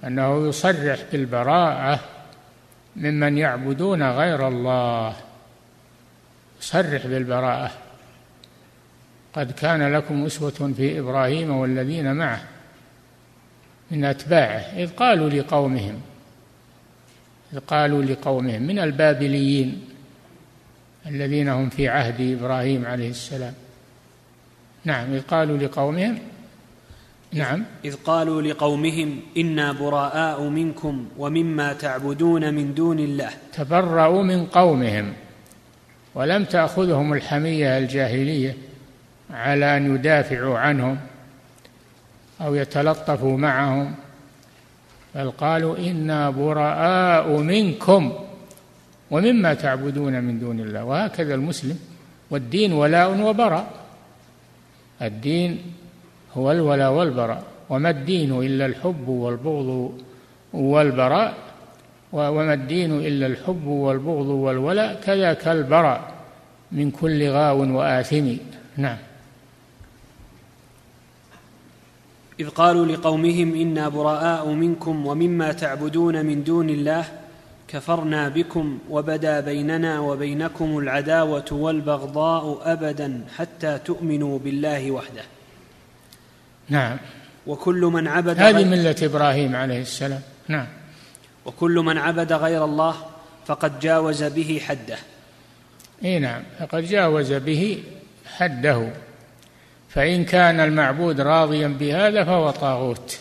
أنه 0.04 0.47
يصرح 0.47 0.99
بالبراءة 1.12 1.99
ممن 2.95 3.38
يعبدون 3.38 4.04
غير 4.04 4.47
الله. 4.47 5.33
صرح 6.63 7.08
بالبراءة. 7.08 7.71
قد 9.34 9.52
كان 9.52 9.93
لكم 9.93 10.26
أسوة 10.26 10.73
في 10.78 10.99
إبراهيم 10.99 11.52
والذين 11.52 12.13
معه 12.13 12.43
من 13.91 14.06
أتباعه 14.06 14.60
إذ 14.60 14.89
قالوا 14.89 15.30
لقومهم 15.30 16.02
إذ 17.54 17.60
قالوا 17.60 18.04
لقومهم 18.04 18.62
من 18.62 18.80
البابليين 18.80 19.89
الذين 21.06 21.49
هم 21.49 21.69
في 21.69 21.88
عهد 21.88 22.39
إبراهيم 22.39 22.86
عليه 22.86 23.10
السلام. 23.10 23.54
نعم 24.86 25.13
إذ 25.13 25.21
قالوا 25.21 25.58
لقومهم 25.58 26.19
نعم. 27.32 27.65
إذ 27.86 27.95
قالوا 27.95 28.41
لقومهم 28.41 29.19
إنا 29.38 29.71
براء 29.71 30.41
منكم 30.41 31.08
ومما 31.17 31.73
تعبدون 31.73 32.54
من 32.54 32.73
دون 32.73 32.99
الله. 32.99 33.30
تبرأوا 33.54 34.23
من 34.23 34.45
قومهم. 34.45 35.13
ولم 36.15 36.43
تأخذهم 36.43 37.13
الحمية 37.13 37.78
الجاهلية 37.78 38.58
على 39.34 39.78
أن 39.78 39.95
يدافعوا 39.95 40.58
عنهم 40.58 40.97
أو 42.41 42.56
يتلطفوا 42.56 43.38
معهم 43.38 43.95
بل 45.15 45.32
قالوا 45.32 45.78
إنا 45.78 46.30
براء 46.30 47.38
منكم 47.38 48.13
ومما 49.12 49.54
تعبدون 49.54 50.23
من 50.23 50.39
دون 50.39 50.60
الله. 50.60 50.84
وهكذا 50.84 51.36
المسلم 51.36 51.80
والدين 52.32 52.73
ولاء 52.73 53.21
وبراء. 53.21 53.67
الدين 55.02 55.62
هو 56.38 56.52
الولاء 56.52 56.91
والبراء 56.91 57.43
وما 57.69 57.89
الدين 57.89 58.32
إلا 58.41 58.65
الحب 58.65 59.08
والبغض 59.08 59.99
والبراء. 60.54 61.34
وما 62.13 62.54
الدين 62.54 62.91
إلا 62.99 63.26
الحب 63.26 63.67
والبغض 63.67 64.28
والولاء 64.28 65.02
كذاك 65.02 65.47
البراء 65.47 66.13
من 66.71 66.91
كل 66.91 67.30
غاو 67.30 67.78
وآثم. 67.78 68.28
نعم. 68.78 68.97
إذ 72.39 72.49
قالوا 72.49 72.86
لقومهم 72.86 73.56
إنا 73.56 73.89
براء 73.89 74.47
منكم 74.47 75.08
ومما 75.08 75.52
تعبدون 75.52 76.26
من 76.26 76.43
دون 76.43 76.69
الله 76.69 77.06
كفرنا 77.67 78.30
بكم 78.30 78.80
وبدا 78.89 79.39
بيننا 79.39 79.99
وبينكم 79.99 80.78
العداوة 80.78 81.45
والبغضاء 81.52 82.73
أبدا 82.73 83.21
حتى 83.38 83.80
تؤمنوا 83.86 84.39
بالله 84.39 84.91
وحده. 84.91 85.26
نعم. 86.69 86.97
وكل 87.47 87.82
من 87.82 88.08
عبد 88.08 88.39
هذه 88.39 88.65
ملة 88.65 88.95
إبراهيم 89.02 89.56
عليه 89.56 89.82
السلام. 89.82 90.21
نعم. 90.47 90.67
وكل 91.46 91.76
من 91.76 91.98
عبد 91.98 92.34
غير 92.34 92.66
الله 92.66 92.96
فقد 93.46 93.80
جاوز 93.80 94.24
به 94.24 94.62
حده. 94.68 94.98
إي 96.04 96.20
نعم 96.20 96.44
فقد 96.60 96.84
جاوز 96.84 97.34
به 97.34 97.84
حده. 98.26 98.90
فإن 99.90 100.26
كان 100.26 100.60
المعبود 100.60 101.22
راضيا 101.22 101.68
بهذا 101.68 102.24
فهو 102.24 102.52
طاغوت. 102.52 103.20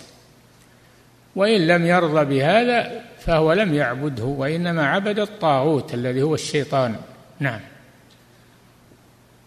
وإن 1.36 1.66
لم 1.66 1.86
يرضى 1.86 2.24
بهذا 2.24 3.02
فهو 3.20 3.52
لم 3.52 3.74
يعبده 3.74 4.24
وإنما 4.24 4.86
عبد 4.86 5.18
الطاغوت 5.18 5.94
الذي 5.94 6.22
هو 6.22 6.34
الشيطان. 6.34 6.96
نعم. 7.40 7.60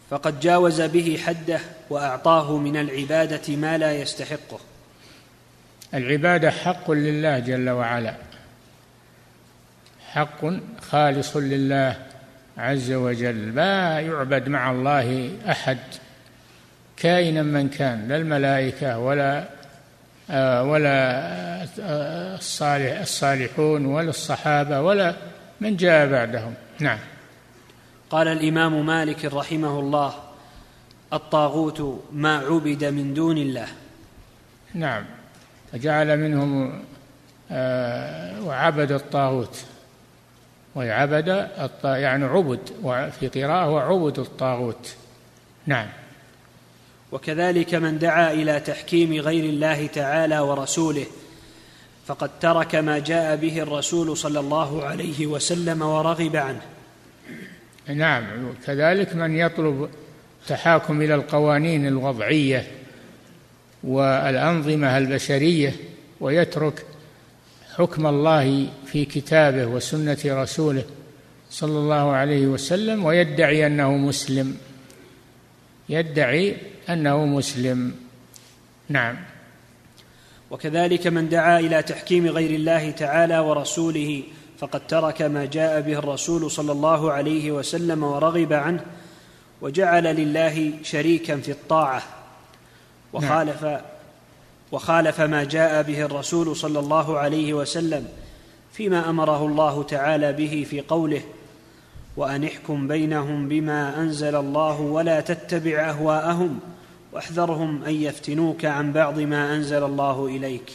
فقد 0.09 0.39
جاوز 0.39 0.81
به 0.81 1.19
حده 1.25 1.59
وأعطاه 1.89 2.57
من 2.57 2.77
العبادة 2.77 3.55
ما 3.55 3.77
لا 3.77 3.93
يستحقه. 3.93 4.59
العبادة 5.93 6.51
حق 6.51 6.91
لله 6.91 7.39
جل 7.39 7.69
وعلا. 7.69 8.15
حق 10.15 10.45
خالص 10.81 11.37
لله 11.37 11.95
عز 12.57 12.91
وجل. 12.91 13.55
لا 13.55 13.99
يعبد 13.99 14.49
مع 14.49 14.71
الله 14.71 15.31
أحد 15.49 15.77
كائنا 16.97 17.43
من 17.43 17.69
كان 17.69 18.07
لا 18.07 18.17
الملائكة 18.17 18.99
ولا 18.99 19.45
آه، 20.29 20.63
ولا 20.63 21.21
آه، 21.79 22.35
الصالح 22.35 22.99
الصالحون 22.99 23.85
ولا 23.85 24.09
الصحابة 24.09 24.81
ولا 24.81 25.15
من 25.61 25.77
جاء 25.77 26.07
بعدهم. 26.07 26.53
نعم. 26.79 26.99
قال 28.09 28.27
الإمام 28.27 28.85
مالك 28.85 29.25
رحمه 29.25 29.79
الله 29.79 30.13
الطاغوت 31.13 32.03
ما 32.11 32.37
عبد 32.37 32.83
من 32.83 33.13
دون 33.13 33.37
الله. 33.37 33.67
نعم. 34.73 35.03
فجعل 35.71 36.17
منهم 36.17 36.83
آه، 37.51 38.41
وعبد 38.41 38.91
الطاغوت. 38.91 39.65
وعبد 40.75 41.27
يعني 41.83 42.25
عبد 42.25 42.59
وفي 42.83 43.27
قراءة 43.27 43.69
وعبد 43.69 44.19
الطاغوت. 44.19 44.95
نعم. 45.65 45.87
وكذلك 47.11 47.75
من 47.75 47.99
دعا 47.99 48.33
إلى 48.33 48.59
تحكيم 48.59 49.13
غير 49.13 49.43
الله 49.43 49.87
تعالى 49.87 50.39
ورسوله 50.39 51.05
فقد 52.05 52.39
ترك 52.39 52.75
ما 52.75 52.99
جاء 52.99 53.35
به 53.35 53.61
الرسول 53.61 54.17
صلى 54.17 54.39
الله 54.39 54.83
عليه 54.83 55.27
وسلم 55.27 55.81
ورغب 55.81 56.35
عنه. 56.35 56.61
نعم. 57.87 58.23
كذلك 58.65 59.15
من 59.15 59.35
يطلب 59.37 59.89
تحاكم 60.47 61.01
إلى 61.01 61.15
القوانين 61.15 61.87
الوضعية 61.87 62.67
والأنظمة 63.83 64.97
البشرية 64.97 65.73
ويترك 66.19 66.85
حكم 67.77 68.07
الله 68.07 68.67
في 68.85 69.05
كتابه 69.05 69.65
وسنة 69.65 70.17
رسوله 70.25 70.83
صلى 71.49 71.77
الله 71.77 72.11
عليه 72.11 72.47
وسلم 72.47 73.05
ويدعي 73.05 73.67
أنه 73.67 73.97
مسلم. 73.97 74.57
يدعي 75.89 76.57
أنه 76.89 77.25
مسلم. 77.25 77.95
نعم. 78.89 79.15
وكذلك 80.51 81.07
من 81.07 81.29
دعا 81.29 81.59
إلى 81.59 81.83
تحكيم 81.83 82.27
غير 82.27 82.49
الله 82.49 82.91
تعالى 82.91 83.39
ورسوله 83.39 84.23
فقد 84.59 84.87
ترك 84.87 85.21
ما 85.21 85.45
جاء 85.45 85.81
به 85.81 85.99
الرسول 85.99 86.51
صلى 86.51 86.71
الله 86.71 87.11
عليه 87.11 87.51
وسلم 87.51 88.03
ورغب 88.03 88.53
عنه 88.53 88.85
وجعل 89.61 90.03
لله 90.03 90.73
شريكا 90.83 91.37
في 91.37 91.51
الطاعة 91.51 92.03
وخالف 93.13 93.63
نعم. 93.63 93.81
وخالف 94.71 95.21
ما 95.21 95.43
جاء 95.43 95.83
به 95.83 96.01
الرسول 96.01 96.55
صلى 96.55 96.79
الله 96.79 97.17
عليه 97.17 97.53
وسلم 97.53 98.07
فيما 98.73 99.09
أمره 99.09 99.45
الله 99.45 99.83
تعالى 99.83 100.33
به 100.33 100.67
في 100.69 100.81
قوله 100.81 101.21
وأن 102.17 102.43
احكم 102.43 102.87
بينهم 102.87 103.49
بما 103.49 103.97
أنزل 103.97 104.35
الله 104.35 104.81
ولا 104.81 105.21
تتبع 105.21 105.89
أهواءهم 105.89 106.59
واحذرهم 107.13 107.83
أن 107.83 107.93
يفتنوك 107.93 108.65
عن 108.65 108.93
بعض 108.93 109.19
ما 109.19 109.55
أنزل 109.55 109.83
الله 109.83 110.25
إليك. 110.25 110.71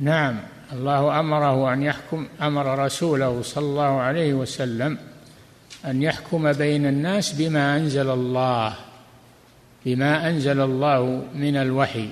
نعم 0.00 0.40
الله 0.72 1.20
أمره 1.20 1.72
أن 1.72 1.82
يحكم 1.82 2.28
أمر 2.42 2.84
رسوله 2.84 3.42
صلى 3.42 3.64
الله 3.64 4.00
عليه 4.00 4.34
وسلم 4.34 4.98
أن 5.86 6.02
يحكم 6.02 6.52
بين 6.52 6.86
الناس 6.86 7.32
بما 7.32 7.76
أنزل 7.76 8.10
الله. 8.10 8.74
بما 9.86 10.28
أنزل 10.28 10.60
الله 10.60 11.26
من 11.34 11.56
الوحي 11.56 12.08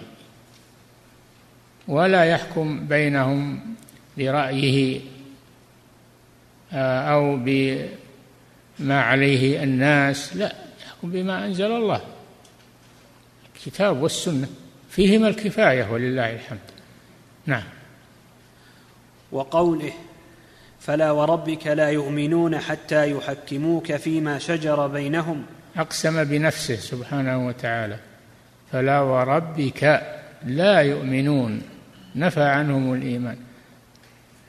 ولا 1.88 2.24
يحكم 2.24 2.87
بينهم 2.87 3.61
برأيه 4.18 5.00
آه، 6.72 7.00
أو 7.00 7.37
بما 7.37 9.00
عليه 9.02 9.62
الناس 9.62 10.37
لا 10.37 10.52
يحكم 10.87 11.11
بما 11.11 11.46
أنزل 11.46 11.72
الله. 11.72 12.00
الكتاب 13.56 14.02
والسنة 14.02 14.48
فيهما 14.90 15.28
الكفاية 15.28 15.90
ولله 15.92 16.35
الحمد. 16.35 16.59
نعم. 17.46 17.64
وقوله 19.33 19.92
فلا 20.80 21.11
وربك 21.11 21.66
لا 21.66 21.90
يؤمنون 21.90 22.59
حتى 22.59 23.11
يحكموك 23.11 23.96
فيما 23.96 24.38
شجر 24.38 24.87
بينهم 24.87 25.44
أقسم 25.76 26.24
بنفسه 26.24 26.76
سبحانه 26.76 27.46
وتعالى. 27.46 27.96
فلا 28.72 29.00
وربك 29.00 30.02
لا 30.46 30.80
يؤمنون. 30.80 31.62
نفى 32.16 32.42
عنهم 32.42 32.94
الإيمان. 32.94 33.37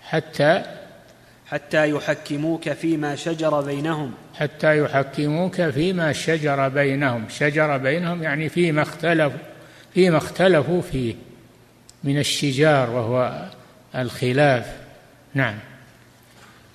حتى 0.02 0.64
حتى 1.48 1.90
يحكموك 1.90 2.70
فيما 2.70 3.16
شجر 3.16 3.62
بينهم. 3.62 4.14
حتى 4.36 4.80
يحكموك 4.80 5.62
فيما 5.62 6.14
شجر 6.14 6.70
بينهم. 6.70 7.26
شجر 7.30 7.78
بينهم 7.78 8.24
يعني 8.24 8.50
فيما 8.50 8.82
اختلفوا 8.82 9.40
فيما 9.94 10.18
اختلفوا 10.18 10.82
فيه. 10.82 11.16
من 12.04 12.20
الشجار 12.20 12.90
وهو 12.90 13.46
الخلاف. 13.96 14.76
نعم. 15.34 15.56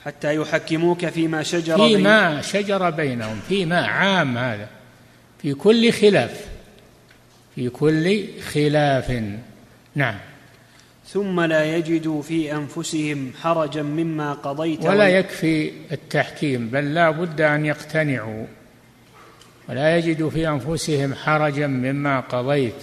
حتى 0.06 0.36
يحكموك 0.36 1.06
فيما 1.06 1.42
شجر 1.42 1.76
فيما 1.76 2.42
شجر 2.42 2.90
بينهم. 2.90 3.40
فيما 3.48 3.86
عام 3.86 4.38
هذا. 4.38 4.68
في 5.42 5.54
كل 5.54 5.92
خلاف. 5.92 6.46
في 7.54 7.68
كل 7.68 8.26
خلاف. 8.42 9.22
نعم. 9.94 10.18
ثم 11.08 11.40
لا 11.40 11.76
يجدوا 11.76 12.22
في 12.22 12.52
أنفسهم 12.52 13.32
حرجا 13.42 13.82
مما 13.82 14.32
قضيت 14.32 14.84
ولا 14.84 15.08
يكفي 15.08 15.72
التحكيم 15.92 16.68
بل 16.68 16.94
لا 16.94 17.10
بد 17.10 17.40
أن 17.40 17.66
يقتنعوا. 17.66 18.46
ولا 19.68 19.96
يجدوا 19.96 20.30
في 20.30 20.48
أنفسهم 20.48 21.14
حرجا 21.14 21.66
مما 21.66 22.20
قضيت. 22.20 22.82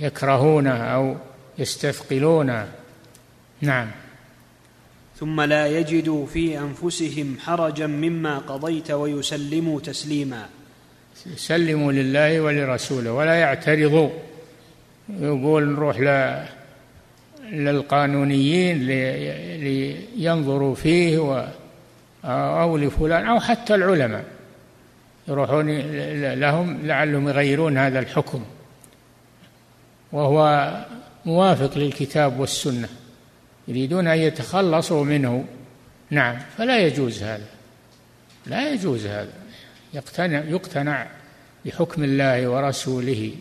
يكرهونه 0.00 0.76
أو 0.76 1.16
يستثقلونه 1.58 2.68
نعم. 3.60 3.90
ثم 5.20 5.40
لا 5.40 5.66
يجدوا 5.66 6.26
في 6.26 6.58
أنفسهم 6.58 7.36
حرجا 7.40 7.86
مما 7.86 8.38
قضيت 8.38 8.90
ويسلموا 8.90 9.80
تسليما. 9.80 10.46
يسلموا 11.26 11.92
لله 11.92 12.40
ولرسوله 12.40 13.12
ولا 13.12 13.34
يعترضوا. 13.34 14.10
يقول 15.20 15.68
نروح 15.68 15.98
للقانونيين 17.52 18.86
لينظروا 20.16 20.74
فيه 20.74 21.48
أو 22.24 22.76
لفلان 22.76 23.26
أو 23.26 23.40
حتى 23.40 23.74
العلماء. 23.74 24.24
يروحون 25.28 25.80
لهم 26.34 26.86
لعلهم 26.86 27.28
يغيرون 27.28 27.78
هذا 27.78 27.98
الحكم. 27.98 28.44
وهو 30.12 30.70
موافق 31.24 31.78
للكتاب 31.78 32.40
والسنة. 32.40 32.88
يريدون 33.68 34.06
أن 34.06 34.18
يتخلصوا 34.18 35.04
منه. 35.04 35.44
نعم 36.10 36.38
فلا 36.58 36.78
يجوز 36.78 37.22
هذا. 37.22 37.46
لا 38.46 38.72
يجوز 38.72 39.06
هذا. 39.06 39.32
يقتنع 39.94 40.44
يقتنع 40.44 41.06
بحكم 41.66 42.04
الله 42.04 42.48
ورسوله 42.48 43.32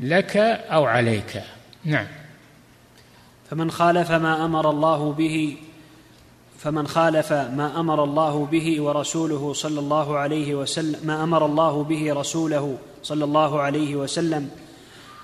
لك 0.00 0.36
أو 0.36 0.84
عليك. 0.84 1.42
نعم. 1.84 2.06
فمن 3.50 3.70
خالف 3.70 4.10
ما 4.10 4.44
أمر 4.44 4.70
الله 4.70 5.12
به 5.12 5.56
فمن 6.58 6.86
خالف 6.86 7.32
ما 7.32 7.80
أمر 7.80 8.04
الله 8.04 8.46
به 8.46 8.82
ورسوله 8.82 9.52
صلى 9.52 9.80
الله 9.80 10.18
عليه 10.18 10.54
وسلم 10.54 11.00
ما 11.04 11.22
أمر 11.24 11.46
الله 11.46 11.84
به 11.84 12.14
رسوله 12.14 12.78
صلى 13.02 13.24
الله 13.24 13.60
عليه 13.60 13.96
وسلم 13.96 14.50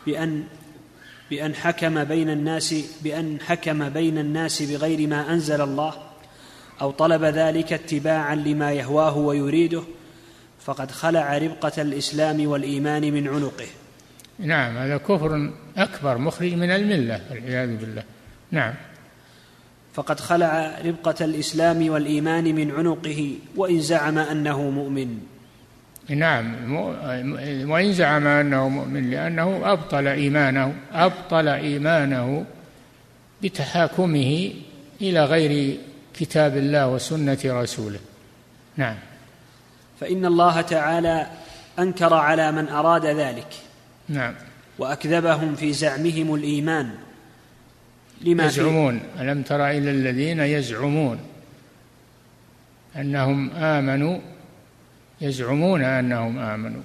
بأن 0.06 0.44
بأن 1.30 1.54
حكم 1.54 2.04
بين 2.04 2.30
الناس 2.30 2.74
بأن 3.02 3.38
حكم 3.40 3.88
بين 3.88 4.18
الناس 4.18 4.62
بغير 4.62 5.08
ما 5.08 5.32
أنزل 5.32 5.60
الله 5.60 5.94
أو 6.80 6.90
طلب 6.90 7.24
ذلك 7.24 7.72
اتباعا 7.72 8.34
لما 8.34 8.72
يهواه 8.72 9.16
ويريده 9.16 9.82
فقد 10.60 10.90
خلع 10.90 11.38
ربقة 11.38 11.82
الإسلام 11.82 12.46
والإيمان 12.46 13.12
من 13.12 13.28
عنقه. 13.28 13.66
نعم 14.38 14.76
هذا 14.76 14.96
كفر 14.96 15.52
أكبر 15.76 16.18
مخرج 16.18 16.54
من 16.54 16.70
الملة 16.70 17.20
والعياذ 17.30 17.76
بالله. 17.76 18.02
نعم. 18.50 18.74
فقد 19.94 20.20
خلع 20.20 20.78
ربقة 20.84 21.24
الإسلام 21.24 21.90
والإيمان 21.90 22.44
من 22.44 22.70
عنقه 22.70 23.34
وإن 23.56 23.80
زعم 23.80 24.18
أنه 24.18 24.70
مؤمن. 24.70 25.18
نعم 26.08 26.74
وإن 27.70 27.92
زعم 27.92 28.26
أنه 28.26 28.68
مؤمن 28.68 29.10
لأنه 29.10 29.72
أبطل 29.72 30.06
إيمانه 30.06 30.74
أبطل 30.92 31.48
إيمانه 31.48 32.44
بتحاكمه 33.42 34.52
إلى 35.00 35.24
غير 35.24 35.76
كتاب 36.14 36.56
الله 36.56 36.88
وسنة 36.88 37.38
رسوله. 37.44 37.98
نعم. 38.76 38.96
فإن 40.00 40.26
الله 40.26 40.60
تعالى 40.60 41.26
أنكر 41.78 42.14
على 42.14 42.52
من 42.52 42.68
أراد 42.68 43.06
ذلك. 43.06 43.54
نعم. 44.08 44.34
وأكذبهم 44.78 45.54
في 45.54 45.72
زعمهم 45.72 46.34
الإيمان 46.34 46.90
لما 48.20 48.46
يزعمون. 48.46 49.00
ألم 49.20 49.42
تر 49.42 49.70
إلى 49.70 49.90
الذين 49.90 50.40
يزعمون 50.40 51.18
أنهم 52.96 53.50
آمنوا 53.50 54.18
يزعمون 55.20 55.84
أنهم 55.84 56.38
آمنوا. 56.38 56.82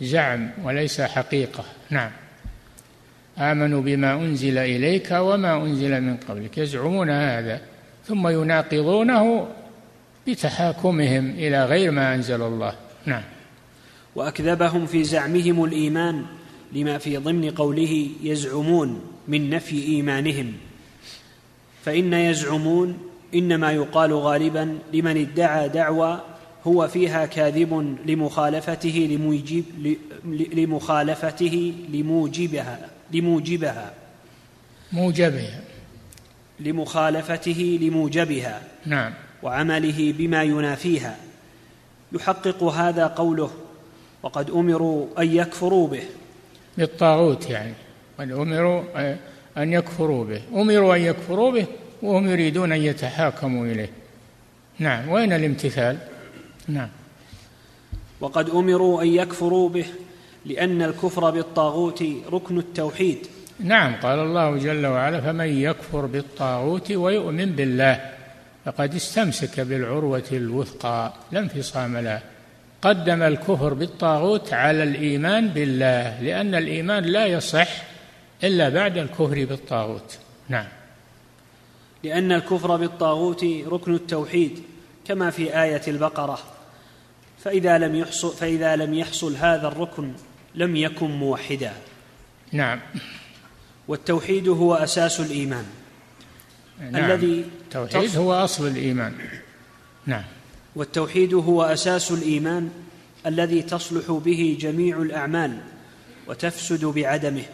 زعم 0.00 0.50
وليس 0.64 1.00
حقيقة. 1.00 1.64
نعم. 1.90 2.10
آمنوا 3.38 3.82
بما 3.82 4.14
أنزل 4.14 4.58
إليك 4.58 5.08
وما 5.12 5.62
أنزل 5.62 6.00
من 6.00 6.16
قبلك. 6.16 6.58
يزعمون 6.58 7.10
هذا. 7.10 7.60
ثم 8.06 8.28
يناقضونه 8.28 9.48
بتحاكمهم 10.28 11.30
إلى 11.30 11.64
غير 11.64 11.90
ما 11.90 12.14
أنزل 12.14 12.42
الله. 12.42 12.74
نعم. 13.06 13.22
وأكذبهم 14.14 14.86
في 14.86 15.04
زعمهم 15.04 15.64
الإيمان 15.64 16.24
لما 16.72 16.98
في 16.98 17.16
ضمن 17.16 17.50
قوله 17.50 18.08
يزعمون 18.22 19.00
من 19.28 19.50
نفي 19.50 19.84
إيمانهم. 19.84 20.52
فإن 21.84 22.12
يزعمون 22.12 22.98
إنما 23.34 23.72
يقال 23.72 24.12
غالبا 24.12 24.78
لمن 24.92 25.16
ادعى 25.16 25.68
دعوى 25.68 26.20
هو 26.66 26.88
فيها 26.88 27.26
كاذب 27.26 27.96
لمخالفته 28.06 29.08
لموجب 29.10 29.64
لمخالفته 30.52 31.74
لموجبها 31.92 32.90
لموجبها. 33.12 33.92
موجبها. 34.92 35.60
لمخالفته 36.60 37.78
لموجبها. 37.82 38.62
نعم. 38.86 39.12
وعمله 39.42 40.14
بما 40.18 40.42
ينافيها. 40.42 41.16
يحقق 42.12 42.62
هذا 42.64 43.06
قوله 43.06 43.50
وقد 44.22 44.50
أمروا 44.50 45.06
أن 45.18 45.36
يكفروا 45.36 45.88
به. 45.88 46.02
بالطاغوت 46.78 47.50
يعني. 47.50 47.74
قد 48.18 48.32
أمروا 48.32 48.82
أن 49.56 49.72
يكفروا 49.72 50.24
به. 50.24 50.42
أمروا 50.54 50.96
أن 50.96 51.00
يكفروا 51.00 51.52
به 51.52 51.66
وهم 52.02 52.28
يريدون 52.28 52.72
أن 52.72 52.82
يتحاكموا 52.82 53.66
إليه. 53.66 53.90
نعم. 54.78 55.08
وين 55.08 55.32
الامتثال؟ 55.32 56.11
نعم. 56.68 56.88
وقد 58.20 58.50
أمروا 58.50 59.02
أن 59.02 59.08
يكفروا 59.08 59.68
به 59.68 59.86
لأن 60.46 60.82
الكفر 60.82 61.30
بالطاغوت 61.30 62.04
ركن 62.32 62.58
التوحيد. 62.58 63.26
نعم 63.60 63.94
قال 63.96 64.18
الله 64.18 64.56
جل 64.56 64.86
وعلا 64.86 65.20
فمن 65.20 65.62
يكفر 65.62 66.06
بالطاغوت 66.06 66.92
ويؤمن 66.92 67.52
بالله 67.52 68.10
فقد 68.64 68.94
استمسك 68.94 69.60
بالعروة 69.60 70.28
الوثقى. 70.32 71.12
لا 71.32 71.40
انفصام 71.40 71.96
لها 71.96 72.22
قدم 72.82 73.22
الكفر 73.22 73.74
بالطاغوت 73.74 74.52
على 74.52 74.82
الإيمان 74.82 75.48
بالله 75.48 76.20
لأن 76.22 76.54
الإيمان 76.54 77.04
لا 77.04 77.26
يصح 77.26 77.68
إلا 78.44 78.68
بعد 78.68 78.98
الكفر 78.98 79.44
بالطاغوت. 79.44 80.18
نعم. 80.48 80.66
لأن 82.04 82.32
الكفر 82.32 82.76
بالطاغوت 82.76 83.44
ركن 83.66 83.94
التوحيد 83.94 84.62
كما 85.04 85.30
في 85.30 85.62
آية 85.62 85.82
البقرة. 85.88 86.38
فإذا 87.44 87.78
لم 87.78 87.94
يحصل 87.94 88.36
فإذا 88.36 88.76
لم 88.76 88.94
يحصل 88.94 89.36
هذا 89.36 89.68
الركن 89.68 90.12
لم 90.54 90.76
يكن 90.76 91.10
موحدا. 91.10 91.72
نعم. 92.52 92.80
والتوحيد 93.88 94.48
هو 94.48 94.74
أساس 94.74 95.20
الإيمان. 95.20 95.64
نعم. 96.80 97.04
الذي 97.04 97.44
التوحيد 97.60 98.16
هو 98.16 98.32
أصل 98.34 98.66
الإيمان. 98.66 99.14
نعم. 100.06 100.24
والتوحيد 100.76 101.34
هو 101.34 101.62
أساس 101.62 102.10
الإيمان 102.10 102.70
الذي 103.26 103.62
تصلح 103.62 104.10
به 104.10 104.56
جميع 104.60 105.02
الأعمال 105.02 105.58
وتفسد 106.26 106.84
بعدمه. 106.84 107.44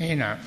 إي 0.00 0.14
نعم. 0.14 0.38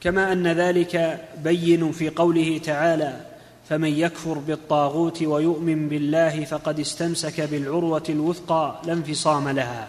كما 0.00 0.32
أن 0.32 0.46
ذلك 0.46 1.24
بين 1.38 1.92
في 1.92 2.08
قوله 2.08 2.60
تعالى 2.64 3.31
فمن 3.68 3.88
يكفر 3.88 4.38
بالطاغوت 4.38 5.22
ويؤمن 5.22 5.88
بالله 5.88 6.44
فقد 6.44 6.80
استمسك 6.80 7.40
بالعروة 7.40 8.02
الوثقى 8.08 8.80
لا 8.84 8.92
انفصام 8.92 9.48
لها. 9.48 9.88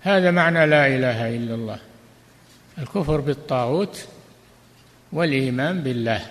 هذا 0.00 0.30
معنى 0.30 0.66
لا 0.66 0.86
إله 0.86 1.36
إلا 1.36 1.54
الله. 1.54 1.78
الكفر 2.78 3.20
بالطاغوت 3.20 4.06
والإيمان 5.12 5.82
بالله. 5.82 6.26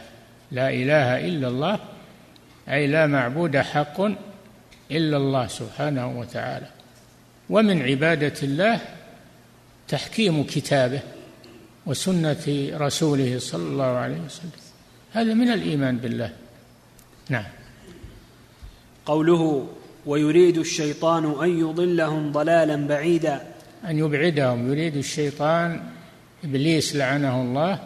لا 0.52 0.70
إله 0.70 1.28
إلا 1.28 1.48
الله 1.48 1.80
أي 2.70 2.88
لا 2.88 3.08
معبود 3.08 3.58
حق 3.58 4.02
إلا 4.92 5.18
الله 5.18 5.48
سبحانه 5.48 6.20
وتعالى. 6.20 6.68
ومن 7.50 7.82
عبادة 7.82 8.34
الله 8.44 8.80
تحكيم 9.88 10.44
كتابه 10.44 11.02
وسنة 11.86 12.72
رسوله 12.74 13.40
صلى 13.40 13.64
الله 13.64 13.86
عليه 13.86 14.20
وسلم. 14.20 14.63
هذا 15.14 15.34
من 15.34 15.50
الإيمان 15.50 15.98
بالله. 15.98 16.32
نعم. 17.30 17.46
قوله 19.06 19.68
ويريد 20.06 20.58
الشيطان 20.58 21.44
أن 21.44 21.60
يضلهم 21.60 22.32
ضلالا 22.32 22.88
بعيدا. 22.88 23.42
أن 23.86 24.00
يبعدهم. 24.00 24.72
يريد 24.72 24.96
الشيطان 24.96 25.82
إبليس 26.44 26.96
لعنه 26.96 27.42
الله 27.42 27.80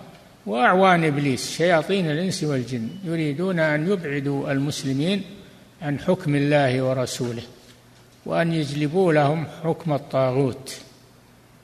وأعوان 0.46 1.04
إبليس 1.04 1.52
شياطين 1.52 2.12
الإنس 2.12 2.44
والجن. 2.44 2.90
يريدون 3.04 3.60
أن 3.60 3.92
يبعدوا 3.92 4.52
المسلمين 4.52 5.22
عن 5.82 6.00
حكم 6.00 6.36
الله 6.36 6.82
ورسوله 6.82 7.44
وأن 8.26 8.54
يجلبوا 8.54 9.14
لهم 9.14 9.48
حكم 9.64 9.94
الطاغوت. 9.94 10.78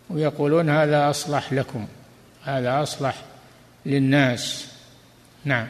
ويقولون 0.09 0.70
هذا 0.70 1.09
أصلح 1.09 1.53
لكم 1.53 1.88
هذا 2.43 2.84
أصلح 2.84 3.24
للناس. 3.86 4.72
نعم. 5.46 5.68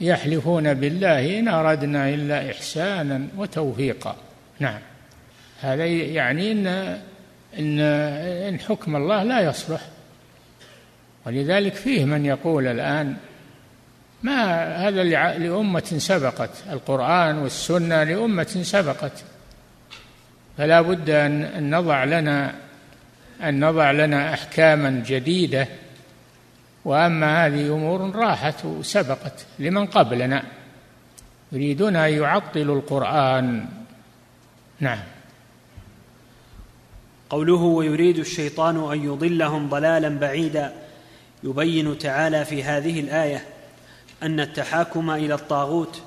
يحلفون 0.00 0.74
بالله 0.74 1.38
إن 1.38 1.48
أردنا 1.48 2.08
إلا 2.08 2.50
إحسانا 2.50 3.26
وتوفيقا. 3.36 4.16
نعم. 4.58 4.80
هذا 5.60 5.86
يعني 5.86 6.52
إن 6.52 6.66
إن 7.58 7.80
إن 8.48 8.60
حكم 8.60 8.96
الله 8.96 9.22
لا 9.22 9.40
يصلح. 9.40 9.80
ولذلك 11.26 11.74
فيه 11.74 12.04
من 12.04 12.26
يقول 12.26 12.66
الآن 12.66 13.16
ما 14.22 14.66
هذا 14.88 15.04
لأمة 15.38 15.94
سبقت. 15.98 16.50
القرآن 16.72 17.38
والسنة 17.38 18.02
لأمة 18.02 18.60
سبقت. 18.62 19.24
فلا 20.58 20.80
بد 20.80 21.10
أن 21.10 21.70
نضع 21.70 22.04
لنا 22.04 22.54
أن 23.42 23.64
نضع 23.64 23.90
لنا 23.90 24.34
أحكاما 24.34 25.02
جديدة 25.06 25.68
وأما 26.84 27.46
هذه 27.46 27.66
أمور 27.74 28.16
راحت 28.16 28.64
وسبقت 28.64 29.46
لمن 29.58 29.86
قبلنا. 29.86 30.42
يريدون 31.52 31.96
أن 31.96 32.12
يعطلوا 32.12 32.76
القرآن. 32.76 33.68
نعم. 34.80 35.00
قوله 37.30 37.62
ويريد 37.62 38.18
الشيطان 38.18 38.92
أن 38.92 39.04
يضلهم 39.04 39.68
ضلالا 39.68 40.08
بعيدا 40.08 40.72
يبين 41.44 41.98
تعالى 41.98 42.44
في 42.44 42.64
هذه 42.64 43.00
الآية 43.00 43.44
أن 44.22 44.40
التحاكم 44.40 45.10
إلى 45.10 45.34
الطاغوت 45.34 46.02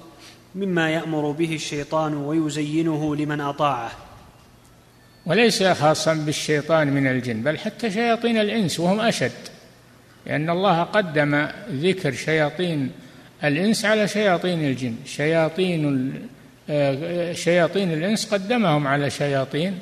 مما 0.55 0.89
يأمر 0.89 1.31
به 1.31 1.55
الشيطان 1.55 2.13
ويزينه 2.13 3.15
لمن 3.15 3.41
أطاعه. 3.41 3.91
وليس 5.25 5.63
خاصا 5.63 6.13
بالشيطان 6.13 6.87
من 6.87 7.07
الجن 7.07 7.41
بل 7.41 7.59
حتى 7.59 7.91
شياطين 7.91 8.37
الإنس 8.37 8.79
وهم 8.79 8.99
أشد. 8.99 9.56
لأن 10.27 10.49
الله 10.49 10.83
قدم 10.83 11.47
ذكر 11.71 12.11
شياطين 12.11 12.91
الإنس 13.43 13.85
على 13.85 14.07
شياطين 14.07 14.65
الجن. 14.65 14.95
شياطين 15.05 16.13
آه، 16.69 17.33
شياطين 17.33 17.93
الإنس 17.93 18.33
قدمهم 18.33 18.87
على 18.87 19.09
شياطين 19.09 19.79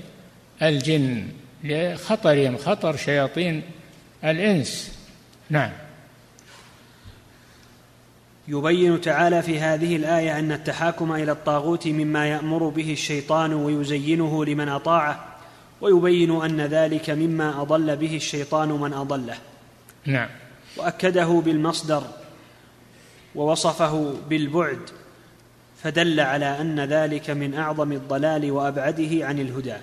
الجن 0.61 1.27
لخطرهم 1.63 2.57
خطر 2.57 2.95
شياطين 2.95 3.61
الإنس. 4.23 4.99
نعم. 5.49 5.71
يبين 8.47 9.01
تعالى 9.01 9.41
في 9.41 9.59
هذه 9.59 9.95
الآية 9.95 10.39
أن 10.39 10.51
التحاكم 10.51 11.11
إلى 11.13 11.31
الطاغوت 11.31 11.87
مما 11.87 12.27
يأمر 12.27 12.69
به 12.69 12.93
الشيطان 12.93 13.53
ويزينه 13.53 14.45
لمن 14.45 14.69
أطاعه 14.69 15.25
ويبين 15.81 16.41
أن 16.41 16.61
ذلك 16.61 17.09
مما 17.09 17.61
أضل 17.61 17.95
به 17.95 18.15
الشيطان 18.15 18.69
من 18.69 18.93
أضله. 18.93 19.37
نعم. 20.05 20.29
وأكده 20.77 21.25
بالمصدر 21.25 22.03
ووصفه 23.35 24.13
بالبعد 24.29 24.79
فدل 25.83 26.19
على 26.19 26.61
أن 26.61 26.79
ذلك 26.79 27.29
من 27.29 27.53
أعظم 27.53 27.91
الضلال 27.91 28.51
وأبعده 28.51 29.25
عن 29.25 29.39
الهدى. 29.39 29.75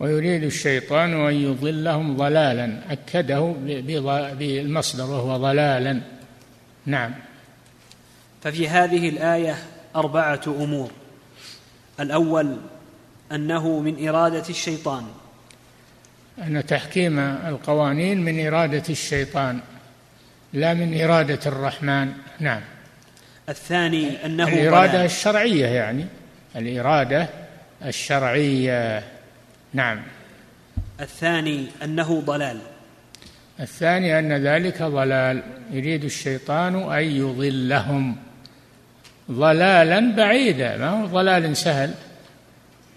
ويريد 0.00 0.44
الشيطان 0.44 1.26
أن 1.26 1.34
يضلهم 1.34 2.16
ضلالا. 2.16 2.92
أكده 2.92 3.54
بالمصدر 4.38 5.04
وهو 5.04 5.36
ضلالا. 5.36 6.00
نعم. 6.86 7.14
ففي 8.42 8.68
هذه 8.68 9.08
الآية 9.08 9.58
أربعة 9.96 10.40
أمور. 10.46 10.90
الأول 12.00 12.56
أنه 13.32 13.80
من 13.80 14.08
إرادة 14.08 14.48
الشيطان 14.48 15.04
أن 16.38 16.66
تحكيم 16.66 17.18
القوانين 17.18 18.20
من 18.20 18.46
إرادة 18.46 18.82
الشيطان 18.90 19.60
لا 20.52 20.74
من 20.74 21.00
إرادة 21.00 21.40
الرحمن. 21.46 22.12
نعم. 22.40 22.60
الثاني 23.48 24.26
أنه 24.26 24.48
الإرادة 24.48 24.92
ضلال. 24.92 25.04
الشرعية 25.04 25.66
يعني. 25.66 26.06
الإرادة 26.56 27.28
الشرعية. 27.84 29.02
نعم. 29.74 30.02
الثاني 31.00 31.66
أنه 31.84 32.20
ضلال. 32.20 32.60
الثاني 33.60 34.18
أن 34.18 34.32
ذلك 34.32 34.82
ضلال. 34.82 35.42
يريد 35.70 36.04
الشيطان 36.04 36.92
أن 36.92 37.04
يضلهم. 37.04 38.16
ضلالا 39.30 40.16
بعيدا 40.16 40.76
ما 40.76 40.88
هو 40.88 41.06
ضلال 41.06 41.56
سهل؟ 41.56 41.94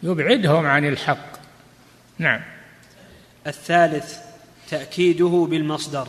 يبعدهم 0.04 0.66
عن 0.66 0.86
الحق. 0.86 1.34
نعم. 2.18 2.42
الثالث 3.48 4.18
تأكيده 4.70 5.48
بالمصدر. 5.50 6.08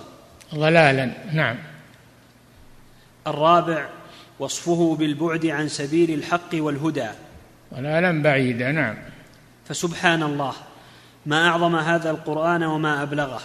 ضلالا 0.54 1.10
نعم. 1.32 1.56
الرابع 3.26 3.88
وصفه 4.38 4.96
بالبعد 4.96 5.46
عن 5.46 5.68
سبيل 5.68 6.10
الحق 6.10 6.50
والهدى. 6.54 7.08
ضلالا 7.74 8.22
بعيدا 8.22 8.72
نعم. 8.72 8.96
فسبحان 9.68 10.22
الله 10.22 10.52
ما 11.26 11.48
أعظم 11.48 11.76
هذا 11.76 12.10
القرآن 12.10 12.62
وما 12.62 13.02
أبلغه. 13.02 13.40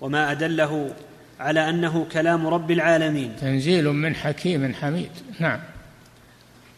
وما 0.00 0.30
أدله 0.30 0.94
على 1.40 1.68
أنه 1.68 2.06
كلام 2.12 2.46
رب 2.46 2.70
العالمين. 2.70 3.36
تنزيل 3.40 3.88
من 3.88 4.14
حكيم 4.14 4.74
حميد 4.74 5.10
نعم. 5.40 5.60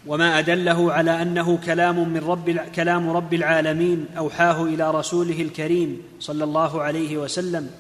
وما 0.07 0.39
أدله 0.39 0.93
على 0.93 1.23
أنه 1.23 1.59
كلام 1.67 2.09
من 2.09 2.21
رب 2.21 2.51
كلام 2.51 3.11
رب 3.11 3.35
العالمين 3.35 4.07
أوحاه 4.19 4.65
إلى 4.65 4.91
رسوله 4.91 5.43
الكريم 5.43 6.03
صلى 6.21 6.45
الله 6.45 6.83
عليه 6.83 7.17
وسلم. 7.17 7.71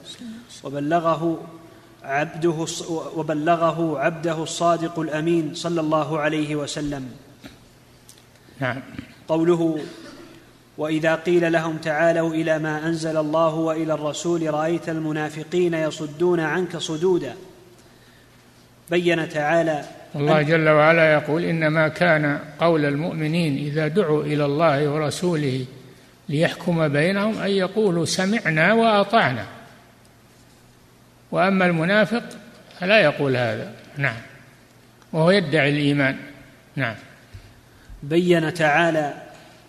وبلغه 0.65 1.39
عبده 2.03 2.67
وبلغه 3.17 3.99
عبده 3.99 4.43
الصادق 4.43 4.99
الأمين 4.99 5.55
صلى 5.55 5.81
الله 5.81 6.19
عليه 6.19 6.57
وسلم. 6.57 7.11
نعم. 8.61 8.83
قوله 9.29 9.79
وإذا 10.79 11.15
قيل 11.15 11.53
لهم 11.53 11.77
تعالوا 11.77 12.35
إلى 12.35 12.59
ما 12.59 12.87
أنزل 12.87 13.17
الله 13.17 13.55
وإلى 13.55 13.95
الرسول 13.95 14.55
رأيت 14.55 14.89
المنافقين 14.89 15.75
يصدون 15.75 16.41
عنك 16.41 16.77
صدودا. 16.77 17.35
بين 18.91 19.29
تعالى 19.29 20.00
الله 20.15 20.43
جل 20.43 20.69
وعلا 20.69 21.13
يقول 21.13 21.45
إنما 21.45 21.89
كان 21.89 22.39
قول 22.59 22.85
المؤمنين 22.85 23.57
إذا 23.57 23.89
دعوا 23.89 24.25
إلى 24.25 24.45
الله 24.45 24.89
ورسوله 24.89 25.67
ليحكم 26.29 26.89
بينهم 26.89 27.39
أن 27.39 27.51
يقولوا 27.51 28.05
سمعنا 28.05 28.73
وأطعنا. 28.73 29.47
وأما 31.31 31.67
المنافق 31.67 32.23
فلا 32.81 33.01
يقول 33.01 33.37
هذا. 33.37 33.73
نعم. 33.97 34.17
وهو 35.13 35.31
يدعي 35.31 35.71
الإيمان. 35.71 36.17
نعم. 36.77 36.95
بين 38.03 38.55
تعالى 38.55 39.15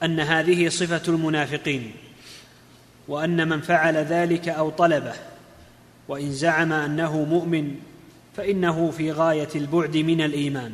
أن 0.04 0.20
هذه 0.20 0.70
صفة 0.70 1.02
المنافقين 1.08 1.92
وأن 3.08 3.48
من 3.48 3.62
فعل 3.62 3.98
ذلك 3.98 4.50
أو 4.50 4.70
طلبه 4.70 5.14
وإن 6.08 6.32
زعم 6.32 6.74
أنه 6.74 7.24
مؤمن 7.24 7.76
فإنه 8.38 8.92
في 8.92 9.12
غاية 9.12 9.50
البعد 9.56 9.98
من 9.98 10.22
الإيمان. 10.22 10.72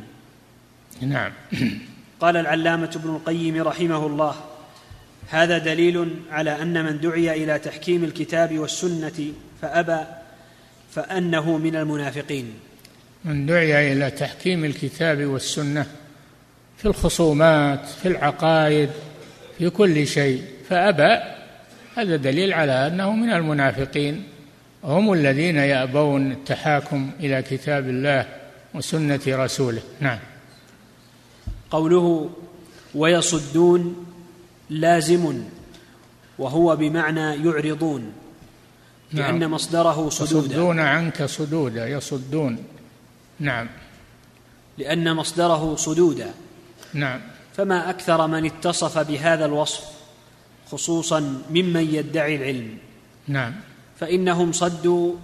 نعم. 1.00 1.32
قال 2.20 2.36
العلامة 2.36 2.90
ابن 2.96 3.10
القيم 3.10 3.62
رحمه 3.62 4.06
الله 4.06 4.34
هذا 5.28 5.58
دليل 5.58 6.14
على 6.30 6.62
أن 6.62 6.84
من 6.84 7.00
دعي 7.00 7.44
إلى 7.44 7.58
تحكيم 7.58 8.04
الكتاب 8.04 8.58
والسنة 8.58 9.32
فأبى 9.62 10.00
فأنه 10.90 11.58
من 11.58 11.76
المنافقين. 11.76 12.52
من 13.24 13.46
دعي 13.46 13.92
إلى 13.92 14.10
تحكيم 14.10 14.64
الكتاب 14.64 15.24
والسنة 15.24 15.86
في 16.76 16.86
الخصومات 16.86 17.86
في 17.86 18.08
العقائد 18.08 18.90
في 19.58 19.70
كل 19.70 20.06
شيء 20.06 20.42
فأبى. 20.68 21.18
هذا 21.96 22.16
دليل 22.16 22.52
على 22.52 22.86
أنه 22.86 23.12
من 23.12 23.30
المنافقين. 23.30 24.24
هم 24.84 25.12
الذين 25.12 25.56
يأبون 25.56 26.32
التحاكم 26.32 27.10
إلى 27.20 27.42
كتاب 27.42 27.88
الله 27.88 28.26
وسنة 28.74 29.20
رسوله. 29.26 29.82
نعم. 30.00 30.18
قوله 31.70 32.30
ويصدون 32.94 34.06
لازم 34.70 35.42
وهو 36.38 36.76
بمعنى 36.76 37.44
يعرضون 37.44 38.12
لأن 39.12 39.38
نعم. 39.38 39.50
مصدره 39.52 40.08
صدودا 40.08 40.46
يصدون 40.46 40.80
عنك 40.80 41.24
صدودا 41.24 41.88
يصدون. 41.88 42.64
نعم. 43.40 43.68
لأن 44.78 45.16
مصدره 45.16 45.76
صدودا 45.76 46.34
نعم. 46.94 47.20
فما 47.56 47.90
أكثر 47.90 48.26
من 48.26 48.44
اتصف 48.46 48.98
بهذا 48.98 49.44
الوصف 49.44 49.84
خصوصا 50.70 51.20
ممن 51.50 51.94
يدعي 51.94 52.36
العلم. 52.36 52.78
نعم. 53.28 53.54
فإنهم 54.00 54.52
صدوا 54.52 55.14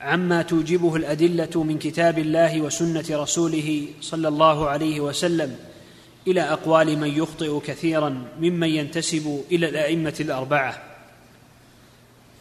عما 0.00 0.42
توجبه 0.42 0.96
الأدلة 0.96 1.62
من 1.62 1.78
كتاب 1.78 2.18
الله 2.18 2.60
وسنة 2.60 3.04
رسوله 3.10 3.86
صلى 4.00 4.28
الله 4.28 4.68
عليه 4.68 5.00
وسلم 5.00 5.56
إلى 6.26 6.40
أقوال 6.40 6.98
من 6.98 7.08
يخطئ 7.08 7.60
كثيرا 7.60 8.24
ممن 8.40 8.68
ينتسب 8.68 9.44
إلى 9.52 9.68
الأئمة 9.68 10.14
الأربعة 10.20 10.82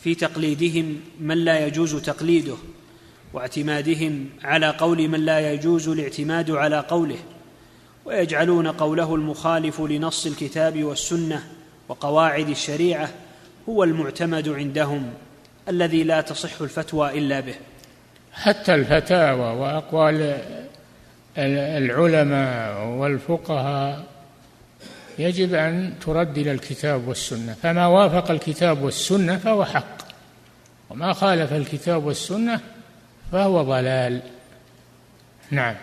في 0.04 0.16
تقليدهم 0.16 1.00
من 1.20 1.38
لا 1.38 1.68
يجوز 1.68 1.96
تقليده 1.96 2.56
واعتمادهم 3.34 4.30
على 4.44 4.70
قول 4.70 5.08
من 5.08 5.20
لا 5.20 5.54
يجوز 5.54 5.90
الاعتماد 5.90 6.52
على 6.52 6.80
قوله 6.80 7.20
ويجعلون 8.06 8.68
قوله 8.68 9.16
المخالف 9.16 9.82
لنص 9.82 10.26
الكتاب 10.26 10.84
والسنة 10.84 11.44
وقواعد 11.90 12.50
الشريعة 12.50 13.10
هو 13.70 13.84
المعتمد 13.84 14.50
عندهم 14.50 15.14
الذي 15.70 16.04
لا 16.04 16.22
تصح 16.22 16.62
الفتوى 16.62 17.18
إلا 17.18 17.40
به. 17.40 17.56
حتى 18.34 18.76
الفتاوى 18.76 19.56
وأقوال 19.58 20.38
العلماء 21.38 22.86
والفقهاء 22.86 24.04
يجب 25.20 25.54
أن 25.54 25.94
ترد 26.06 26.38
إلى 26.38 26.52
الكتاب 26.52 27.08
والسنة. 27.08 27.56
فما 27.64 27.88
وافق 27.88 28.32
الكتاب 28.32 28.82
والسنة 28.82 29.38
فهو 29.38 29.66
حق. 29.66 29.98
وما 30.90 31.14
خالف 31.14 31.54
الكتاب 31.54 32.06
والسنة 32.06 32.60
فهو 33.32 33.62
ضلال. 33.62 34.22
نعم. 35.52 35.76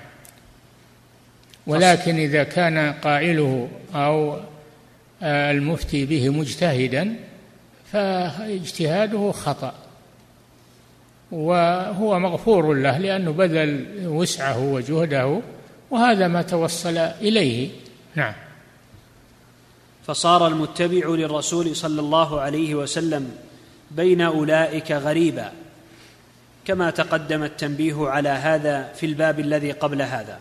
ولكن 1.66 2.16
إذا 2.16 2.44
كان 2.44 2.92
قائله 2.92 3.68
أو 3.94 4.40
المفتي 5.22 6.06
به 6.06 6.28
مجتهدا 6.28 7.14
فاجتهاده 7.94 9.32
خطأ 9.32 9.74
وهو 11.32 12.18
مغفور 12.18 12.74
له 12.74 12.98
لأنه 12.98 13.30
بذل 13.30 13.86
وسعه 14.06 14.58
وجهده 14.58 15.40
وهذا 15.90 16.28
ما 16.28 16.42
توصل 16.42 16.96
إليه. 16.98 17.70
نعم. 18.14 18.32
فصار 20.06 20.46
المتبع 20.46 21.08
للرسول 21.08 21.76
صلى 21.76 22.00
الله 22.00 22.40
عليه 22.40 22.74
وسلم 22.74 23.36
بين 23.90 24.20
أولئك 24.20 24.92
غريبا 24.92 25.52
كما 26.64 26.90
تقدم 26.90 27.42
التنبيه 27.42 28.08
على 28.08 28.28
هذا 28.28 28.92
في 28.92 29.06
الباب 29.06 29.40
الذي 29.40 29.72
قبل 29.72 30.02
هذا. 30.02 30.38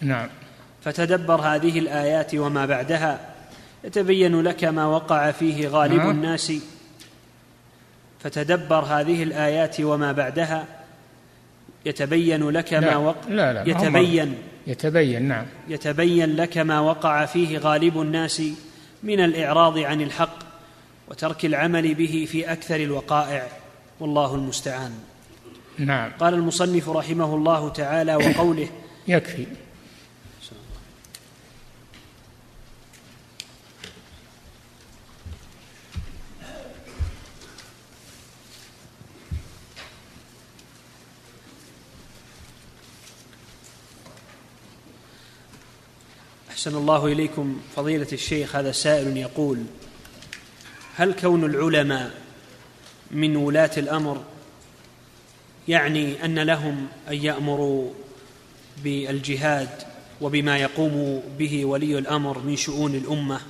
نعم. 0.00 0.28
فتدبر 0.84 1.40
هذه 1.40 1.78
الآيات 1.78 2.34
وما 2.34 2.66
بعدها 2.66 3.20
يتبين 3.84 4.40
لك 4.40 4.64
ما 4.64 4.86
وقع 4.86 5.30
فيه 5.30 5.68
غالب 5.68 5.94
نعم. 5.94 6.10
الناس 6.10 6.52
فتدبر 8.26 8.78
هذه 8.78 9.22
الآيات 9.22 9.80
وما 9.80 10.12
بعدها؟ 10.12 10.64
يتبين 11.84 12.50
لك 12.50 12.72
لا 12.72 12.80
ما 12.80 12.96
وقع 12.96 13.28
لا 13.28 13.52
لا 13.52 13.70
يتبين. 13.70 14.34
يتبين 14.66 15.22
نعم. 15.22 15.46
يتبين 15.68 16.36
لك 16.36 16.58
ما 16.58 16.80
وقع 16.80 17.26
فيه 17.26 17.58
غالب 17.58 18.00
الناس 18.00 18.42
من 19.02 19.20
الإعراض 19.20 19.78
عن 19.78 20.00
الحق 20.00 20.38
وترك 21.10 21.44
العمل 21.44 21.94
به 21.94 22.26
في 22.30 22.52
أكثر 22.52 22.76
الوقائع. 22.76 23.48
والله 24.00 24.34
المستعان. 24.34 24.92
نعم. 25.78 26.10
قال 26.20 26.34
المصنف 26.34 26.88
رحمه 26.88 27.34
الله 27.34 27.68
تعالى 27.68 28.16
وقوله 28.16 28.68
يكفي. 29.08 29.46
أحسن 46.56 46.76
الله 46.76 47.06
إليكم 47.06 47.60
فضيلة 47.76 48.06
الشيخ 48.12 48.56
هذا 48.56 48.72
سائل 48.72 49.16
يقول 49.16 49.62
هل 50.96 51.12
كون 51.12 51.44
العلماء 51.44 52.10
من 53.10 53.36
ولاة 53.36 53.70
الأمر 53.76 54.24
يعني 55.68 56.24
أن 56.24 56.38
لهم 56.38 56.86
أن 57.08 57.14
يأمروا 57.14 57.90
بالجهاد 58.84 59.68
وبما 60.20 60.58
يقوم 60.58 61.22
به 61.38 61.64
ولي 61.64 61.98
الأمر 61.98 62.38
من 62.38 62.56
شؤون 62.56 62.94
الأمة؟ 62.94 63.40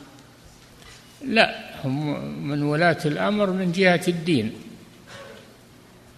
لا 1.25 1.81
هم 1.85 2.25
من 2.49 2.63
ولاة 2.63 2.99
الأمر 3.05 3.51
من 3.51 3.73
جهة 3.73 4.05
الدين. 4.09 4.53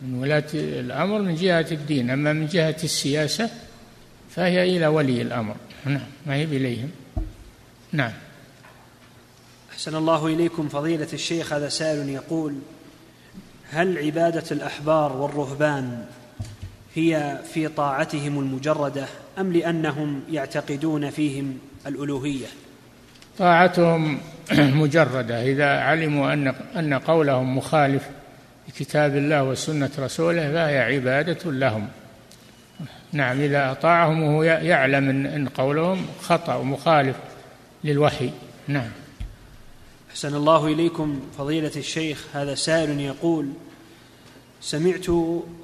من 0.02 0.14
ولاة 0.14 0.48
الأمر 0.54 1.22
من 1.22 1.34
جهة 1.34 1.66
الدين. 1.72 2.10
أما 2.10 2.32
من 2.32 2.46
جهة 2.46 2.76
السياسة 2.84 3.50
فهي 4.30 4.76
إلى 4.76 4.86
ولي 4.86 5.22
الأمر. 5.22 5.56
نعم 5.84 6.06
ما 6.26 6.34
هي 6.34 6.44
إليهم 6.44 6.90
نعم. 7.92 8.12
أحسن 9.72 9.94
الله 9.94 10.26
إليكم 10.26 10.68
فضيلة 10.68 11.08
الشيخ 11.12 11.52
هذا 11.52 11.68
سائل 11.68 12.08
يقول 12.08 12.54
هل 13.70 13.98
عبادة 13.98 14.44
الأحبار 14.50 15.12
والرهبان 15.12 16.04
هي 16.94 17.38
في 17.52 17.68
طاعتهم 17.68 18.38
المجردة 18.38 19.06
أم 19.38 19.52
لأنهم 19.52 20.22
يعتقدون 20.30 21.10
فيهم 21.10 21.58
الألوهية؟ 21.86 22.46
طاعتهم 23.38 24.20
مجردة. 24.82 25.42
إذا 25.42 25.80
علموا 25.80 26.32
أن 26.32 26.54
أن 26.76 26.94
قولهم 26.94 27.56
مخالف 27.58 28.08
لكتاب 28.68 29.16
الله 29.16 29.44
وسنة 29.44 29.90
رسوله 29.98 30.52
فهي 30.52 30.78
عبادة 30.78 31.50
لهم. 31.52 31.88
نعم 33.12 33.40
إذا 33.40 33.72
أطاعهم 33.72 34.22
وهو 34.22 34.42
يعلم 34.42 35.26
أن 35.26 35.48
قولهم 35.48 36.06
خطأ 36.20 36.54
ومخالف 36.54 37.16
للوحي. 37.84 38.30
نعم. 38.68 38.90
أحسن 40.10 40.34
الله 40.34 40.66
إليكم 40.66 41.20
فضيلة 41.38 41.72
الشيخ 41.76 42.26
هذا 42.32 42.54
سائل 42.54 43.00
يقول 43.00 43.48
سمعت 44.60 45.06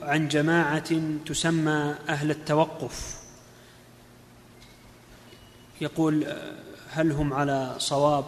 عن 0.02 0.28
جماعة 0.28 0.90
تسمى 1.26 1.94
أهل 2.08 2.30
التوقف. 2.30 3.16
يقول 5.80 6.26
هل 6.90 7.12
هم 7.12 7.32
على 7.32 7.74
صواب؟ 7.78 8.24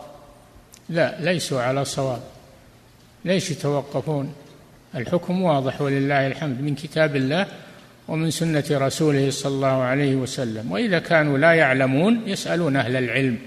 لا 0.88 1.20
ليسوا 1.20 1.62
على 1.62 1.84
صواب. 1.84 2.22
ليش 3.24 3.50
يتوقفون؟ 3.50 4.34
الحكم 4.94 5.42
واضح 5.42 5.80
ولله 5.80 6.26
الحمد 6.26 6.60
من 6.60 6.74
كتاب 6.74 7.16
الله 7.16 7.46
ومن 8.08 8.30
سنة 8.30 8.64
رسوله 8.70 9.30
صلى 9.30 9.54
الله 9.54 9.82
عليه 9.82 10.16
وسلم. 10.16 10.72
وإذا 10.72 10.98
كانوا 10.98 11.38
لا 11.38 11.52
يعلمون 11.52 12.22
يسألون 12.26 12.76
أهل 12.76 12.96
العلم. 12.96 13.38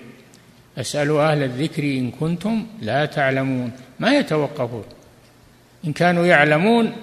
اسألوا 0.78 1.32
أهل 1.32 1.44
الذكر 1.44 1.84
إن 1.84 2.12
كنتم 2.12 2.66
لا 2.82 3.06
تعلمون. 3.06 3.72
ما 4.00 4.16
يتوقفون؟ 4.16 4.84
إن 5.86 5.94
كانوا 5.94 6.26
يعلمون 6.26 6.94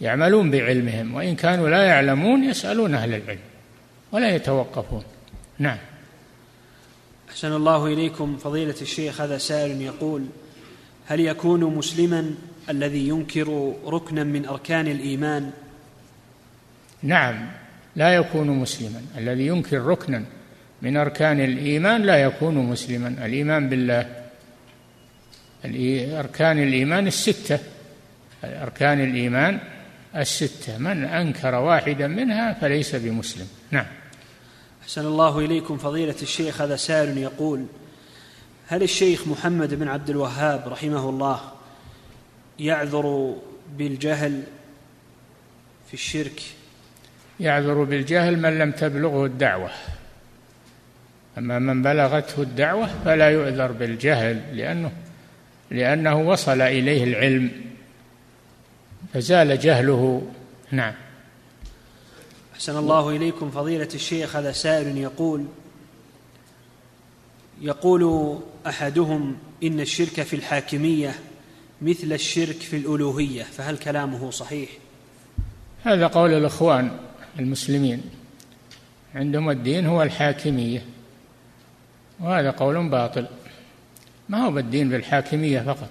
يعملون 0.00 0.50
بعلمهم. 0.50 1.14
وإن 1.14 1.36
كانوا 1.36 1.68
لا 1.68 1.82
يعلمون 1.82 2.44
يسألون 2.44 2.94
أهل 2.94 3.14
العلم. 3.14 3.38
ولا 4.12 4.34
يتوقفون. 4.34 5.02
نعم. 5.58 5.78
أحسن 7.30 7.52
الله 7.52 7.86
إليكم. 7.86 8.36
فضيلة 8.36 8.74
الشيخ 8.82 9.20
هذا 9.20 9.38
سائل 9.38 9.82
يقول 9.82 10.24
هل 11.06 11.20
يكون 11.20 11.64
مسلما 11.64 12.34
الذي 12.70 13.08
ينكر 13.08 13.72
ركنا 13.86 14.24
من 14.24 14.46
أركان 14.46 14.86
الإيمان 14.86 15.50
نعم 17.02 17.50
لا 17.96 18.14
يكون 18.14 18.46
مسلما. 18.46 19.02
الذي 19.18 19.46
ينكر 19.46 19.78
ركنا 19.78 20.24
من 20.82 20.96
أركان 20.96 21.40
الإيمان 21.40 22.02
لا 22.02 22.16
يكون 22.16 22.54
مسلما. 22.54 23.08
الإيمان 23.08 23.68
بالله 23.68 24.24
أركان 26.18 26.62
الإيمان 26.62 27.06
الستة. 27.06 27.58
أركان 28.44 29.00
الإيمان 29.00 29.60
الستة. 30.16 30.78
من 30.78 31.04
أنكر 31.04 31.54
واحدا 31.54 32.06
منها 32.06 32.52
فليس 32.52 32.96
بمسلم. 32.96 33.46
نعم. 33.70 33.86
أحسن 34.82 35.06
الله 35.06 35.38
إليكم. 35.38 35.76
فضيلة 35.76 36.16
الشيخ 36.22 36.60
هذا 36.60 36.76
سائل 36.76 37.18
يقول 37.18 37.66
هل 38.66 38.82
الشيخ 38.82 39.28
محمد 39.28 39.74
بن 39.74 39.88
عبد 39.88 40.10
الوهاب 40.10 40.68
رحمه 40.68 41.08
الله 41.08 41.40
يعذر 42.58 43.36
بالجهل 43.76 44.42
في 45.88 45.94
الشرك؟ 45.94 46.42
يعذر 47.40 47.84
بالجهل 47.84 48.38
من 48.38 48.58
لم 48.58 48.70
تبلغه 48.70 49.26
الدعوة. 49.26 49.70
أما 51.38 51.58
من 51.58 51.82
بلغته 51.82 52.42
الدعوة 52.42 52.88
فلا 53.04 53.30
يعذر 53.30 53.72
بالجهل 53.72 54.56
لأنه 54.56 54.92
لأنه 55.70 56.20
وصل 56.20 56.60
إليه 56.60 57.04
العلم. 57.04 57.50
فزال 59.14 59.58
جهله. 59.58 60.32
نعم. 60.70 60.94
أحسن 62.54 62.76
الله 62.76 63.10
إليكم 63.10 63.50
فضيلة 63.50 63.88
الشيخ 63.94 64.36
هذا 64.36 64.52
سائل 64.52 64.98
يقول 64.98 65.44
يقول 67.60 68.34
أحدهم 68.66 69.36
إن 69.62 69.80
الشرك 69.80 70.22
في 70.22 70.36
الحاكمية 70.36 71.14
مثل 71.82 72.12
الشرك 72.12 72.56
في 72.56 72.76
الألوهية 72.76 73.42
فهل 73.42 73.78
كلامه 73.78 74.30
صحيح؟ 74.30 74.68
هذا 75.84 76.06
قول 76.06 76.34
الإخوان. 76.34 76.90
المسلمين. 77.38 78.02
عندهم 79.14 79.50
الدين 79.50 79.86
هو 79.86 80.02
الحاكمية. 80.02 80.82
وهذا 82.20 82.50
قول 82.50 82.88
باطل. 82.88 83.26
ما 84.28 84.38
هو 84.38 84.50
بالدين 84.50 84.88
بالحاكمية 84.88 85.60
فقط. 85.60 85.90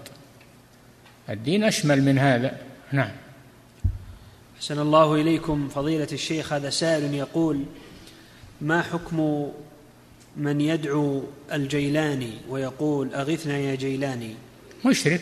الدين 1.30 1.64
أشمل 1.64 2.02
من 2.02 2.20
هذا. 2.20 2.58
نعم. 2.92 3.12
أحسن 4.56 4.80
الله 4.80 5.16
إليكم. 5.16 5.70
فضيلة 5.70 6.08
الشيخ 6.12 6.54
هذا 6.54 6.70
سائل 6.70 7.14
يقول 7.14 7.64
ما 8.62 8.82
حكم 8.82 9.48
من 10.38 10.62
يدعو 10.62 11.24
الجيلاني 11.54 12.32
ويقول 12.50 13.14
أغثنا 13.14 13.58
يا 13.58 13.76
جيلاني؟ 13.76 14.36
مشرك. 14.86 15.22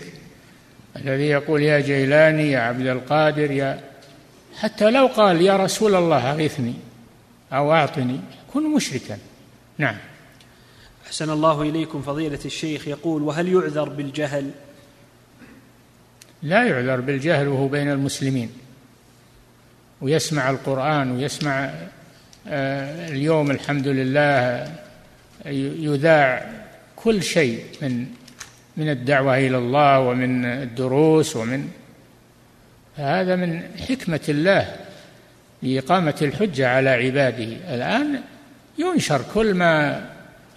الذي 0.95 1.23
يقول 1.23 1.61
يا 1.61 1.79
جيلاني 1.79 2.51
يا 2.51 2.59
عبد 2.59 2.87
القادر 2.87 3.51
يا 3.51 3.83
حتى 4.55 4.91
لو 4.91 5.07
قال 5.07 5.41
يا 5.41 5.57
رسول 5.57 5.95
الله 5.95 6.31
أغثني 6.31 6.73
أو 7.53 7.73
أعطني 7.73 8.19
يكون 8.49 8.75
مشركا. 8.75 9.17
نعم. 9.77 9.97
أحسن 11.07 11.29
الله 11.29 11.61
إليكم 11.61 12.01
فضيلة 12.01 12.39
الشيخ. 12.45 12.87
يقول 12.87 13.21
وهل 13.21 13.53
يعذر 13.53 13.89
بالجهل؟ 13.89 14.51
لا 16.43 16.63
يعذر 16.63 17.01
بالجهل 17.01 17.47
وهو 17.47 17.67
بين 17.67 17.91
المسلمين. 17.91 18.51
ويسمع 20.01 20.49
القرآن 20.49 21.11
ويسمع 21.11 21.73
آه، 22.47 23.09
اليوم 23.09 23.51
الحمد 23.51 23.87
لله 23.87 24.67
يذاع 25.45 26.51
كل 26.95 27.23
شيء 27.23 27.65
من 27.81 28.05
من 28.77 28.89
الدعوة 28.89 29.37
إلى 29.37 29.57
الله 29.57 29.99
ومن 29.99 30.45
الدروس 30.45 31.35
ومن 31.35 31.69
هذا 32.97 33.35
من 33.35 33.63
حكمة 33.89 34.21
الله 34.29 34.75
لإقامة 35.63 36.15
الحجة 36.21 36.69
على 36.69 36.89
عباده. 36.89 37.75
الآن 37.75 38.21
ينشر 38.77 39.21
كل 39.33 39.53
ما 39.53 40.05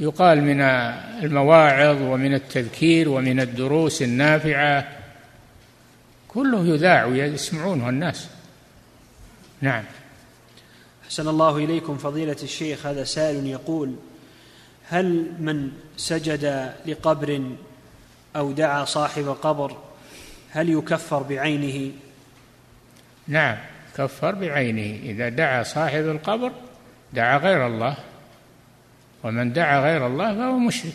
يقال 0.00 0.42
من 0.42 0.60
المواعظ 1.24 2.02
ومن 2.02 2.34
التذكير 2.34 3.08
ومن 3.08 3.40
الدروس 3.40 4.02
النافعة 4.02 4.88
كله 6.28 6.66
يذاع 6.66 7.04
ويسمعونه 7.04 7.88
الناس. 7.88 8.28
نعم. 9.60 9.84
أحسن 11.04 11.28
الله 11.28 11.56
إليكم 11.56 11.98
فضيلة 11.98 12.36
الشيخ 12.42 12.86
هذا 12.86 13.04
سائل 13.04 13.46
يقول 13.46 13.94
هل 14.88 15.32
من 15.38 15.70
سجد 15.96 16.72
لقبر 16.86 17.42
أو 18.36 18.52
دعا 18.52 18.84
صاحب 18.84 19.28
قبر 19.42 19.76
هل 20.50 20.70
يكفر 20.70 21.22
بعينه؟ 21.22 21.92
نعم 23.28 23.56
كفر 23.96 24.34
بعينه. 24.34 25.10
إذا 25.10 25.28
دعا 25.28 25.62
صاحب 25.62 26.04
القبر 26.08 26.52
دعا 27.12 27.38
غير 27.38 27.66
الله 27.66 27.96
ومن 29.24 29.52
دعا 29.52 29.80
غير 29.80 30.06
الله 30.06 30.34
فهو 30.34 30.58
مشرك. 30.58 30.94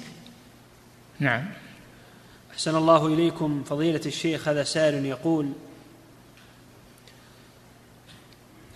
نعم. 1.19 1.45
أحسن 2.51 2.75
الله 2.75 3.07
إليكم. 3.07 3.63
فضيلة 3.63 4.01
الشيخ 4.05 4.47
هذا 4.47 4.63
سائل 4.63 5.05
يقول 5.05 5.51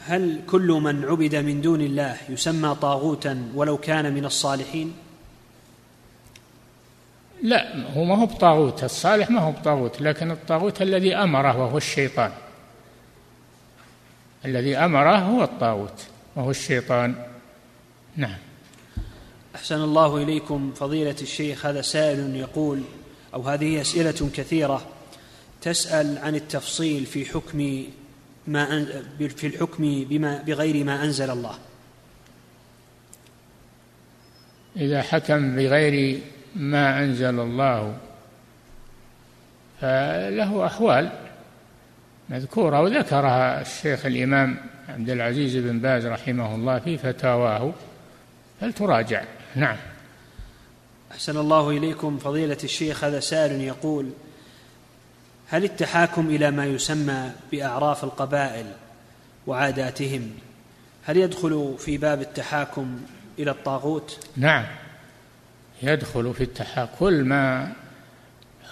هل 0.06 0.42
كل 0.48 0.68
من 0.68 1.06
عبد 1.06 1.36
من 1.36 1.62
دون 1.62 1.82
الله 1.82 2.18
يسمى 2.30 2.76
طاغوتا 2.82 3.52
ولو 3.56 3.78
كان 3.78 4.14
من 4.14 4.26
الصالحين؟ 4.26 4.94
لا 7.44 7.92
هو 7.94 8.04
ما 8.04 8.16
هو 8.16 8.26
بطاغوت. 8.26 8.84
الصالح 8.84 9.30
ما 9.30 9.42
هو 9.42 9.52
بطاغوت 9.52 10.02
لكن 10.02 10.32
الطاغوت 10.32 10.82
الذي 10.82 11.16
أمره 11.16 11.58
وهو 11.58 11.78
الشيطان. 11.78 12.32
الذي 14.46 14.78
أمره 14.78 15.18
هو 15.18 15.44
الطاغوت 15.44 16.06
وهو 16.36 16.52
الشيطان. 16.52 17.16
نعم. 18.16 18.38
أحسن 19.56 19.82
الله 19.82 20.18
إليكم 20.24 20.72
فضيلة 20.76 21.16
الشيخ 21.22 21.66
هذا 21.66 21.82
سائل 21.82 22.36
يقول 22.36 22.82
أو 23.34 23.42
هذه 23.42 23.82
أسئلة 23.82 24.30
كثيرة 24.34 24.88
تسأل 25.62 26.18
عن 26.18 26.36
التفصيل 26.36 27.06
في 27.06 27.26
حكم 27.26 27.84
ما 28.48 28.86
في 29.20 29.48
الحكم 29.48 30.06
بما 30.10 30.42
بغير 30.42 30.84
ما 30.86 31.04
أنزل 31.04 31.30
الله. 31.30 31.58
إذا 34.78 35.02
حكم 35.02 35.56
بغير 35.56 36.22
ما 36.56 37.00
أنزل 37.00 37.40
الله 37.40 37.98
فله 39.82 40.66
أحوال. 40.66 41.27
مذكورة 42.30 42.82
وذكرها 42.82 43.62
الشيخ 43.62 44.06
الإمام 44.06 44.58
عبد 44.90 45.10
العزيز 45.10 45.56
بن 45.56 45.80
باز 45.80 46.06
رحمه 46.06 46.56
الله 46.56 46.80
في 46.80 46.98
فتاواه. 46.98 47.74
فلتراجع 48.62 49.24
نعم. 49.56 49.78
أحسن 51.12 51.38
الله 51.38 51.70
إليكم 51.70 52.18
فضيلة 52.18 52.58
الشيخ 52.64 53.04
هذا 53.04 53.20
سائل 53.20 53.62
يقول 53.62 54.10
هل 55.50 55.64
التحاكم 55.64 56.30
إلى 56.30 56.52
ما 56.52 56.66
يسمى 56.66 57.32
بأعراف 57.52 58.04
القبائل 58.04 58.66
وعاداتهم 59.48 60.32
هل 61.06 61.18
يدخل 61.18 61.76
في 61.80 61.98
باب 61.98 62.22
التحاكم 62.22 63.00
إلى 63.40 63.52
الطاغوت؟ 63.52 64.20
نعم. 64.38 64.66
يدخل 65.84 66.34
في 66.34 66.44
التحاكم 66.44 66.96
كل 67.00 67.24
ما 67.24 67.74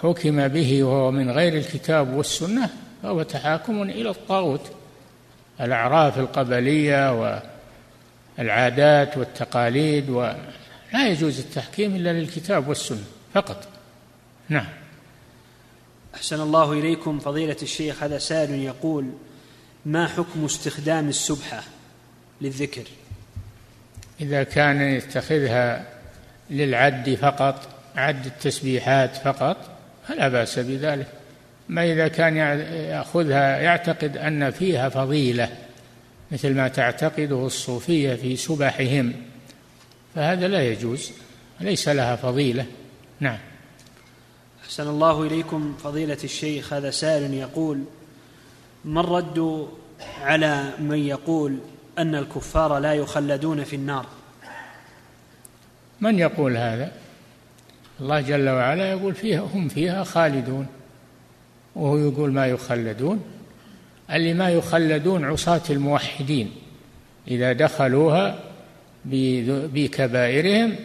حكم 0.01 0.47
به 0.47 0.84
وهو 0.84 1.12
من 1.12 1.32
غير 1.32 1.58
الكتاب 1.58 2.14
والسنة 2.14 2.70
فهو 3.06 3.24
تحاكم 3.24 3.82
إلى 3.82 4.10
الطاغوت. 4.10 4.72
الأعراف 5.62 6.20
القبلية 6.20 7.38
والعادات 8.38 9.18
والتقاليد 9.18 10.10
لا 10.93 11.08
يجوز 11.08 11.39
التحكيم 11.39 11.95
إلا 11.95 12.14
للكتاب 12.14 12.68
والسنة 12.68 13.03
فقط. 13.34 13.68
نعم. 14.49 14.68
أحسن 16.16 16.41
الله 16.41 16.74
إليكم. 16.74 17.20
فضيلة 17.20 17.58
الشيخ 17.62 18.03
هذا 18.03 18.18
سائل 18.18 18.51
يقول 18.51 19.12
ما 19.86 20.08
حكم 20.08 20.45
استخدام 20.45 21.10
السبحة 21.10 21.64
للذكر؟ 22.41 22.84
إذا 24.22 24.43
كان 24.43 24.82
يتخذها 24.82 25.86
للعد 26.49 27.18
فقط 27.22 27.68
عد 27.95 28.26
التسبيحات 28.26 29.16
فقط 29.16 29.58
فلا 30.08 30.28
بأس 30.28 30.60
بذلك. 30.60 31.08
ما 31.70 31.91
إذا 31.91 32.07
كان 32.07 32.38
يأخذها 32.38 33.57
يعتقد 33.57 34.18
أن 34.18 34.51
فيها 34.51 34.89
فضيلة 34.89 35.49
مثل 36.32 36.53
ما 36.53 36.68
تعتقده 36.68 37.45
الصوفية 37.45 38.16
في 38.16 38.36
سبحهم. 38.36 39.13
فهذا 40.16 40.47
لا 40.47 40.68
يجوز 40.68 41.11
ليس 41.59 41.89
لها 41.89 42.16
فضيلة. 42.16 42.66
نعم. 43.20 43.38
أحسن 44.63 44.88
الله 44.88 45.24
إليكم 45.24 45.76
فضيلة 45.84 46.18
الشيخ 46.24 46.74
هذا 46.74 46.91
سائل 46.91 47.34
يقول 47.34 47.84
ما 48.86 49.01
الرد 49.01 49.68
على 50.22 50.74
من 50.80 50.97
يقول 50.97 51.57
أن 51.97 52.16
الكفار 52.16 52.80
لا 52.80 52.93
يخلدون 52.93 53.63
في 53.63 53.76
النار؟ 53.76 54.05
من 56.01 56.20
يقول 56.20 56.57
هذا؟ 56.57 56.91
الله 57.99 58.22
جل 58.22 58.49
وعلا 58.49 58.91
يقول 58.91 59.16
فيها 59.16 59.41
هم 59.41 59.68
فيها 59.68 60.03
خالدون. 60.03 60.68
وهو 61.76 61.98
يقول 61.98 62.32
ما 62.32 62.48
يخلدون. 62.48 63.24
اللي 64.12 64.34
ما 64.34 64.50
يخلدون 64.50 65.26
عصاة 65.26 65.62
الموحدين. 65.70 66.52
إذا 67.28 67.54
دخلوها 67.54 68.40
بكبائرهم 69.74 70.76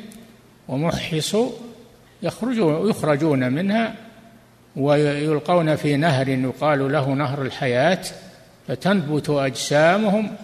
ومحصوا 0.69 1.51
يخرجون 2.23 2.91
يخرجون 2.91 3.53
منها 3.53 3.95
ويلقون 4.77 5.77
في 5.77 5.97
نهر 5.97 6.29
يقال 6.29 6.93
له 6.93 7.15
نهر 7.15 7.43
الحياة 7.43 8.03
فتنبت 8.69 9.31
أجسامهم 9.31 10.37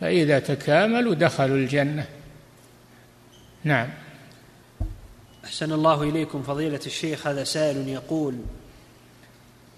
فإذا 0.00 0.38
تكاملوا 0.38 1.14
دخلوا 1.14 1.56
الجنة. 1.56 2.06
نعم. 3.64 3.88
أحسن 5.44 5.72
الله 5.72 6.02
إليكم 6.02 6.42
فضيلة 6.42 6.80
الشيخ 6.86 7.26
هذا 7.26 7.44
سائل 7.44 7.88
يقول 7.88 8.34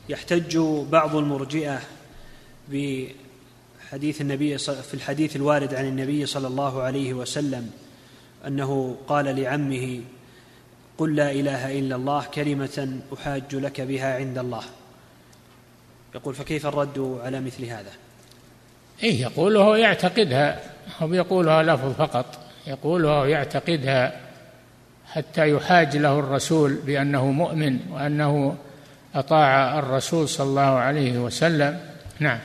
يحتج 0.08 0.58
بعض 0.90 1.16
المرجئة 1.16 1.80
بحديث 2.68 4.20
النبي 4.20 4.58
في 4.58 4.94
الحديث 4.94 5.36
الوارد 5.36 5.74
عن 5.74 5.84
النبي 5.84 6.26
صلى 6.26 6.46
الله 6.46 6.82
عليه 6.82 7.14
وسلم 7.14 7.70
أنه 8.46 8.96
قال 9.08 9.40
لعمه 9.40 10.00
قل 10.98 11.16
لا 11.16 11.30
إله 11.30 11.78
إلا 11.78 11.96
الله 11.96 12.24
كلمة 12.34 13.00
أحاج 13.14 13.54
لك 13.54 13.80
بها 13.80 14.16
عند 14.16 14.38
الله. 14.38 14.62
يقول 16.14 16.34
فكيف 16.34 16.66
الرد 16.66 17.18
على 17.24 17.40
مثل 17.40 17.64
هذا؟ 17.64 17.92
إيه 19.02 19.20
يقوله 19.20 19.78
يعتقدها 19.78 20.60
هو 20.98 21.14
يقولها 21.14 21.62
لفظ 21.62 21.92
فقط. 21.92 22.38
يقولها 22.66 23.26
يعتقدها 23.26 24.20
حتى 25.06 25.50
يحاج 25.50 25.96
له 25.96 26.18
الرسول 26.18 26.74
بأنه 26.74 27.30
مؤمن 27.30 27.78
وأنه 27.90 28.56
أطاع 29.16 29.78
الرسول 29.78 30.28
صلى 30.28 30.46
الله 30.46 30.60
عليه 30.62 31.18
وسلم. 31.18 31.80
نعم. 32.20 32.38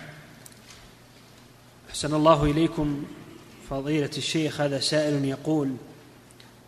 أحسن 1.89 2.13
الله 2.13 2.43
إليكم 2.43 3.03
فضيلة 3.69 4.09
الشيخ. 4.17 4.61
هذا 4.61 4.79
سائل 4.79 5.25
يقول 5.25 5.75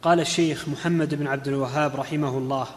قال 0.01 0.19
الشيخ 0.19 0.69
محمد 0.69 1.15
بن 1.15 1.27
عبد 1.27 1.47
الوهاب 1.47 1.95
رحمه 1.95 2.37
الله 2.37 2.67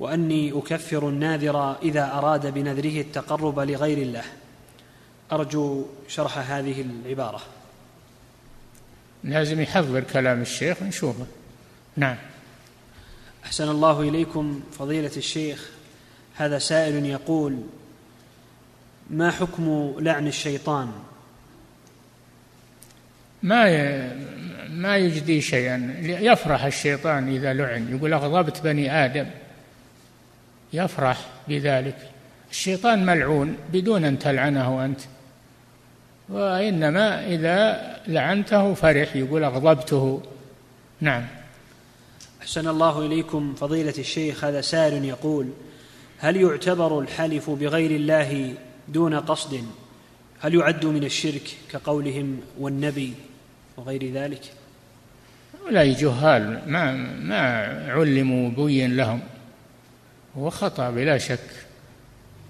وأني 0.00 0.58
أكفر 0.58 1.08
الناذر 1.08 1.76
إذا 1.82 2.12
أراد 2.12 2.54
بنذره 2.54 3.00
التقرب 3.00 3.60
لغير 3.60 3.98
الله. 3.98 4.24
أرجو 5.32 5.86
شرح 6.08 6.38
هذه 6.38 6.80
العبارة. 6.80 7.40
لازم 9.24 9.60
يحضر 9.60 10.00
كلام 10.00 10.42
الشيخ 10.42 10.82
ونشوفه. 10.82 11.26
نعم. 11.96 12.16
أحسن 13.44 13.68
الله 13.68 14.00
إليكم 14.00 14.60
فضيلة 14.78 15.10
الشيخ. 15.16 15.70
هذا 16.36 16.58
سائل 16.58 17.06
يقول 17.06 17.62
ما 19.10 19.30
حكم 19.30 19.94
لعن 19.98 20.26
الشيطان؟ 20.26 20.92
ما 23.42 23.64
ما 24.68 24.96
يجدي 24.96 25.40
شيئا. 25.40 25.96
يفرح 26.02 26.64
الشيطان 26.64 27.28
إذا 27.28 27.52
لعن. 27.52 27.96
يقول 27.96 28.12
أغضبت 28.12 28.60
بني 28.60 29.04
آدم. 29.04 29.26
يفرح 30.72 31.26
بذلك. 31.48 31.96
الشيطان 32.50 33.06
ملعون 33.06 33.56
بدون 33.72 34.04
أن 34.04 34.18
تلعنه 34.18 34.84
أنت. 34.84 35.00
وإنما 36.28 37.26
إذا 37.26 37.90
لعنته 38.06 38.74
فرح. 38.74 39.16
يقول 39.16 39.44
أغضبته. 39.44 40.22
نعم. 41.00 41.26
أحسن 42.42 42.68
الله 42.68 43.06
إليكم 43.06 43.54
فضيلة 43.54 43.94
الشيخ 43.98 44.44
هذا 44.44 44.60
سائل 44.60 45.04
يقول 45.04 45.48
هل 46.18 46.36
يعتبر 46.36 47.00
الحلف 47.00 47.50
بغير 47.50 47.90
الله 47.90 48.54
دون 48.88 49.14
قصد؟ 49.14 49.64
هل 50.40 50.54
يعد 50.54 50.86
من 50.86 51.04
الشرك 51.04 51.56
كقولهم 51.72 52.40
والنبي 52.58 53.14
وغير 53.76 54.12
ذلك؟ 54.12 54.40
هؤلاء 55.64 55.92
جهال 55.92 56.62
ما 56.66 56.92
ما 57.20 57.40
علموا 57.92 58.50
بين 58.50 58.96
لهم. 58.96 59.20
هو 60.38 60.50
خطأ 60.50 60.90
بلا 60.90 61.18
شك. 61.18 61.48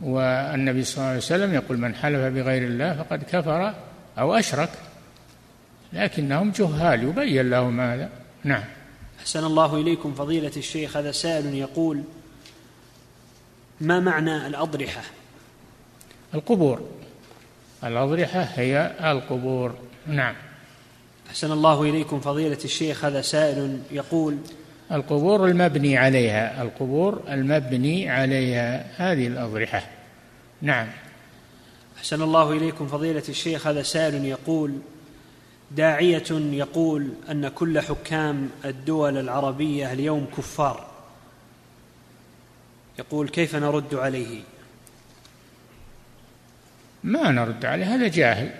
والنبي 0.00 0.84
صلى 0.84 0.96
الله 0.98 1.08
عليه 1.08 1.18
وسلم 1.18 1.54
يقول 1.54 1.78
من 1.78 1.94
حلف 1.94 2.34
بغير 2.34 2.62
الله 2.62 3.02
فقد 3.02 3.22
كفر 3.22 3.74
أو 4.18 4.34
أشرك. 4.34 4.70
لكنهم 5.92 6.50
جهال 6.50 7.02
يبين 7.02 7.50
لهم 7.50 7.80
هذا. 7.80 8.08
نعم. 8.44 8.64
أحسن 9.22 9.44
الله 9.44 9.80
إليكم 9.80 10.14
فضيلة 10.14 10.52
الشيخ. 10.56 10.96
هذا 10.96 11.12
سائل 11.12 11.54
يقول 11.54 12.02
ما 13.80 14.00
معنى 14.00 14.46
الأضرحة؟ 14.46 15.02
القبور. 16.34 16.80
الأضرحة 17.84 18.40
هي 18.40 18.92
القبور. 19.00 19.74
نعم. 20.06 20.34
أحسن 21.30 21.52
الله 21.52 21.82
إليكم 21.82 22.20
فضيلة 22.20 22.58
الشيخ. 22.64 23.04
هذا 23.04 23.22
سائل 23.22 23.80
يقول 23.90 24.38
القبور 24.92 25.46
المبني 25.46 25.96
عليها. 25.96 26.62
القبور 26.62 27.22
المبني 27.28 28.10
عليها 28.10 28.86
هذه 28.96 29.26
الأضرحة. 29.26 29.88
نعم. 30.62 30.88
أحسن 31.98 32.22
الله 32.22 32.52
إليكم 32.52 32.86
فضيلة 32.86 33.24
الشيخ. 33.28 33.66
هذا 33.66 33.82
سائل 33.82 34.24
يقول 34.24 34.78
داعية 35.76 36.24
يقول 36.30 37.08
أن 37.30 37.48
كل 37.48 37.80
حكام 37.80 38.50
الدول 38.64 39.18
العربية 39.18 39.92
اليوم 39.92 40.26
كفار. 40.36 40.86
يقول 42.98 43.28
كيف 43.28 43.56
نرد 43.56 43.94
عليه؟ 43.94 44.40
ما 47.04 47.30
نرد 47.30 47.64
عليه 47.64 47.94
هذا 47.94 48.08
جاهل. 48.08 48.50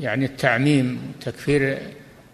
يعني 0.00 0.24
التعميم 0.24 1.12
تكفير 1.20 1.78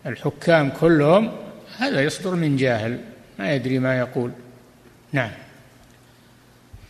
الحكام 0.07 0.71
كلهم 0.71 1.33
هذا 1.77 2.03
يصدر 2.03 2.35
من 2.35 2.57
جاهل 2.57 3.01
ما 3.39 3.55
يدري 3.55 3.79
ما 3.79 3.99
يقول. 3.99 4.31
نعم. 5.13 5.31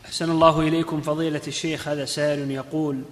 أحسن 0.04 0.30
الله 0.30 0.60
إليكم 0.60 1.00
فضيلة 1.00 1.40
الشيخ 1.46 1.88
هذا 1.88 2.04
سائل 2.04 2.50
يقول 2.50 3.02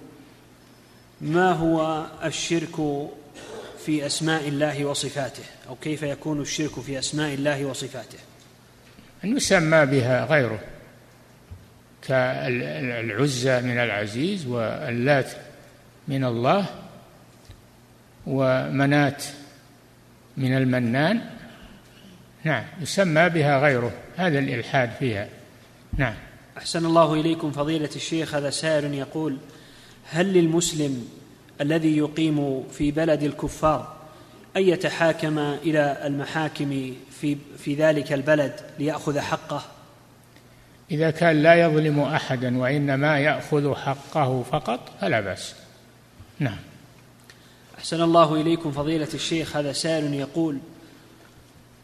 ما 1.21 1.51
هو 1.51 2.05
الشرك 2.23 2.79
في 3.85 4.05
أسماء 4.05 4.47
الله 4.47 4.85
وصفاته 4.85 5.43
أو 5.69 5.75
كيف 5.75 6.03
يكون 6.03 6.41
الشرك 6.41 6.79
في 6.79 6.99
أسماء 6.99 7.33
الله 7.33 7.65
وصفاته. 7.65 8.17
أن 9.23 9.37
يسمى 9.37 9.85
بها 9.85 10.25
غيره 10.25 10.59
كالعزى 12.01 13.61
من 13.61 13.77
العزيز 13.77 14.47
واللات 14.47 15.31
من 16.07 16.23
الله 16.23 16.65
ومنات 18.27 19.23
من 20.37 20.57
المنان. 20.57 21.21
نعم 22.43 22.63
يسمى 22.81 23.29
بها 23.29 23.59
غيره 23.59 23.91
هذا 24.17 24.39
الإلحاد 24.39 24.91
فيها. 24.99 25.29
نعم. 25.97 26.15
أحسن 26.57 26.85
الله 26.85 27.13
إليكم 27.13 27.51
فضيلة 27.51 27.89
الشيخ 27.95 28.35
هذا 28.35 28.49
سائل 28.49 28.93
يقول 28.93 29.37
هل 30.09 30.33
للمسلم 30.33 31.07
الذي 31.61 31.97
يقيم 31.97 32.63
في 32.71 32.91
بلد 32.91 33.23
الكفار 33.23 33.93
أن 34.57 34.61
يتحاكم 34.61 35.39
إلى 35.39 36.01
المحاكم 36.05 36.93
في, 37.11 37.37
في 37.57 37.75
ذلك 37.75 38.13
البلد 38.13 38.53
ليأخذ 38.79 39.19
حقه؟ 39.19 39.61
إذا 40.91 41.11
كان 41.11 41.43
لا 41.43 41.55
يظلم 41.55 41.99
أحدا 41.99 42.57
وإنما 42.57 43.19
يأخذ 43.19 43.75
حقه 43.75 44.43
فقط 44.43 44.79
فلا 45.01 45.19
بأس. 45.19 45.55
نعم. 46.39 46.57
أحسن 47.77 48.01
الله 48.01 48.41
إليكم 48.41 48.71
فضيلة 48.71 49.07
الشيخ 49.13 49.57
هذا 49.57 49.73
سائل 49.73 50.13
يقول 50.13 50.57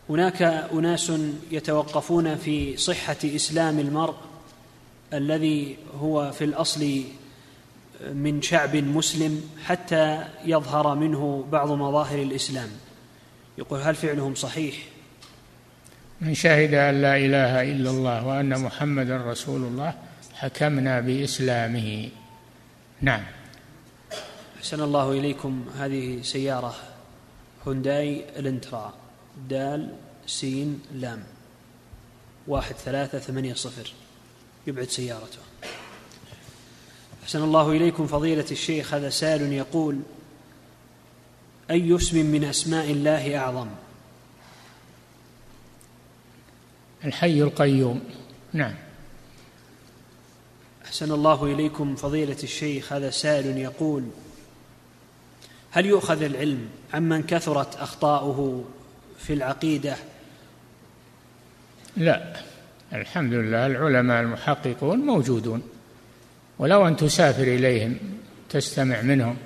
هناك 0.09 0.41
أناس 0.73 1.11
يتوقفون 1.51 2.35
في 2.35 2.77
صحة 2.77 3.17
إسلام 3.25 3.79
المرء 3.79 4.15
الذي 5.13 5.77
هو 6.01 6.31
في 6.31 6.43
الأصل 6.43 7.03
من 8.01 8.41
شعب 8.41 8.75
مسلم 8.75 9.49
حتى 9.65 10.25
يظهر 10.45 10.95
منه 10.95 11.47
بعض 11.51 11.71
مظاهر 11.71 12.21
الإسلام. 12.21 12.69
يقول 13.57 13.81
هل 13.81 13.95
فعلهم 13.95 14.35
صحيح؟ 14.35 14.75
من 16.21 16.33
شهد 16.33 16.73
أن 16.73 17.01
لا 17.01 17.17
إله 17.17 17.61
إلا 17.61 17.89
الله 17.89 18.27
وأن 18.27 18.61
محمدا 18.61 19.17
رسول 19.17 19.63
الله 19.63 19.93
حكمنا 20.33 20.99
بإسلامه. 20.99 22.09
نعم. 23.01 23.23
أحسن 24.57 24.81
الله 24.81 25.11
إليكم 25.11 25.65
هذه 25.77 26.21
سيارة 26.21 26.75
هونداي 27.67 28.25
الانترا 28.39 28.93
دال 29.49 29.95
سين 30.27 30.81
لام. 30.93 31.23
واحد 32.47 32.75
ثلاثة 32.75 33.19
ثمانية 33.19 33.53
صفر. 33.53 33.93
يبعد 34.67 34.89
سيارته. 34.89 35.39
أحسن 37.29 37.43
الله 37.43 37.71
إليكم 37.71 38.07
فضيلة 38.07 38.45
الشيخ 38.51 38.93
هذا 38.93 39.09
سائل 39.09 39.53
يقول 39.53 39.99
أي 41.71 41.95
اسم 41.95 42.25
من 42.25 42.43
أسماء 42.43 42.91
الله 42.91 43.37
أعظم؟ 43.37 43.67
الحي 47.05 47.41
القيوم. 47.41 48.01
نعم. 48.53 48.75
أحسن 50.85 51.11
الله 51.11 51.45
إليكم 51.45 51.95
فضيلة 51.95 52.37
الشيخ 52.43 52.93
هذا 52.93 53.09
سائل 53.09 53.57
يقول 53.57 54.03
هل 55.71 55.85
يؤخذ 55.85 56.21
العلم 56.21 56.69
عمن 56.93 57.23
كثرت 57.23 57.75
أخطاؤه 57.75 58.65
في 59.19 59.33
العقيدة؟ 59.33 59.95
لا. 61.97 62.33
الحمد 62.93 63.33
لله 63.33 63.65
العلماء 63.65 64.21
المحققون 64.21 64.99
موجودون. 64.99 65.78
ولو 66.59 66.87
أن 66.87 66.95
تسافر 66.95 67.43
إليهم 67.43 67.97
تستمع 68.49 69.01
منهم 69.01 69.37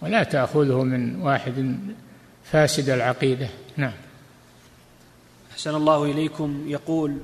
ولا 0.00 0.22
تأخذه 0.22 0.82
من 0.82 1.22
واحد 1.22 1.78
فاسد 2.44 2.88
العقيدة. 2.88 3.48
نعم. 3.76 3.92
أحسن 5.52 5.74
الله 5.74 6.04
إليكم. 6.04 6.64
يقول 6.66 7.18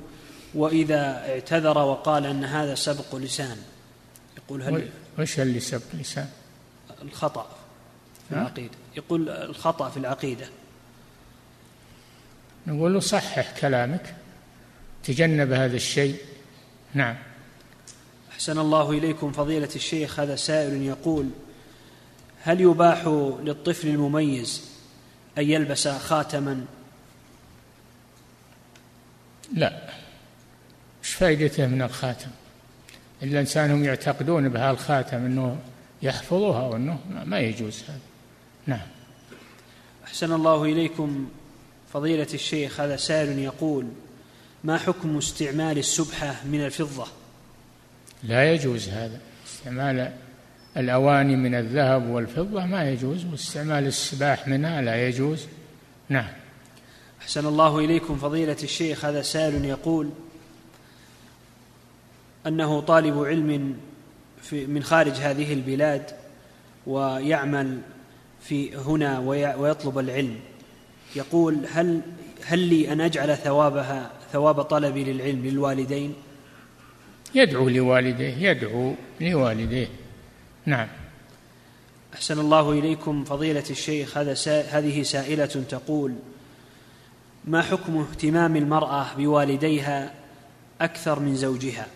وإذا 0.53 1.29
اعتذر 1.29 1.77
وقال 1.77 2.25
أن 2.25 2.43
هذا 2.43 2.75
سبق 2.75 3.15
لسان. 3.15 3.57
يقول 4.37 4.61
هل 4.61 4.89
وش 5.19 5.39
اللي 5.39 5.59
سبق 5.59 5.83
لسان؟ 5.93 6.29
الخطأ 7.01 7.49
في 8.29 8.35
العقيدة. 8.35 8.75
يقول 8.97 9.29
الخطأ 9.29 9.89
في 9.89 9.97
العقيدة. 9.97 10.47
نقول 12.67 12.93
له 12.93 12.99
صحح 12.99 13.59
كلامك 13.59 14.15
تجنب 15.03 15.51
هذا 15.51 15.75
الشيء. 15.75 16.15
نعم. 16.93 17.15
أحسن 18.39 18.59
الله 18.59 18.91
إليكم 18.91 19.31
فضيلة 19.31 19.69
الشيخ 19.75 20.19
هذا 20.19 20.35
سائل 20.35 20.81
يقول 20.81 21.29
هل 22.43 22.61
يباح 22.61 23.07
للطفل 23.43 23.87
المميز 23.87 24.63
أن 25.37 25.43
يلبس 25.43 25.87
خاتما؟ 25.87 26.65
لا. 29.53 29.89
إيش 31.03 31.13
فائدته 31.13 31.67
من 31.67 31.81
الخاتم؟ 31.81 32.29
الإنسان 33.23 33.71
هم 33.71 33.83
يعتقدون 33.83 34.49
بهالخاتم 34.49 35.17
أنه 35.17 35.57
يحفظها 36.01 36.67
وأنه 36.67 36.99
ما 37.25 37.39
يجوز 37.39 37.83
هذا. 37.87 37.99
نعم. 38.67 38.87
أحسن 40.05 40.33
الله 40.33 40.63
إليكم 40.63 41.29
فضيلة 41.93 42.27
الشيخ 42.33 42.79
هذا 42.79 42.95
سائل 42.95 43.39
يقول 43.39 43.87
ما 44.63 44.77
حكم 44.77 45.17
استعمال 45.17 45.77
السبحة 45.77 46.35
من 46.45 46.65
الفضة؟ 46.65 47.18
لا 48.23 48.53
يجوز 48.53 48.89
هذا. 48.89 49.19
استعمال 49.45 50.13
الأواني 50.77 51.35
من 51.35 51.55
الذهب 51.55 52.09
والفضة 52.09 52.65
ما 52.65 52.89
يجوز 52.89 53.25
واستعمال 53.25 53.87
السباح 53.87 54.47
منها 54.47 54.81
لا 54.81 55.07
يجوز. 55.07 55.47
نعم. 56.09 56.29
أحسن 57.21 57.45
الله 57.45 57.79
إليكم 57.79 58.15
فضيلة 58.15 58.57
الشيخ 58.63 59.05
هذا 59.05 59.21
سائل 59.21 59.65
يقول 59.65 60.09
أنه 62.47 62.81
طالب 62.81 63.23
علم 63.23 63.77
في 64.41 64.65
من 64.65 64.83
خارج 64.83 65.11
هذه 65.13 65.53
البلاد 65.53 66.11
ويعمل 66.87 67.81
في 68.41 68.77
هنا 68.77 69.19
ويطلب 69.57 69.99
العلم. 69.99 70.39
يقول 71.15 71.57
هل 71.71 72.01
هل 72.45 72.59
لي 72.59 72.93
أن 72.93 73.01
أجعل 73.01 73.37
ثوابها 73.37 74.11
ثواب 74.31 74.61
طلبي 74.61 75.03
للعلم 75.03 75.45
للوالدين؟ 75.45 76.13
يدعو 77.35 77.69
لوالديه 77.69 78.49
يدعو 78.49 78.95
لوالديه. 79.21 79.87
نعم. 80.65 80.87
أحسن 82.13 82.39
الله 82.39 82.71
إليكم 82.71 83.23
فضيلة 83.23 83.63
الشيخ 83.69 84.17
هذا 84.17 84.33
سا 84.33 84.61
هذه 84.61 85.03
سائلة 85.03 85.45
تقول 85.45 86.15
ما 87.45 87.61
حكم 87.61 87.97
اهتمام 87.97 88.55
المرأة 88.55 89.05
بوالديها 89.17 90.13
أكثر 90.81 91.19
من 91.19 91.35
زوجها؟ 91.35 91.87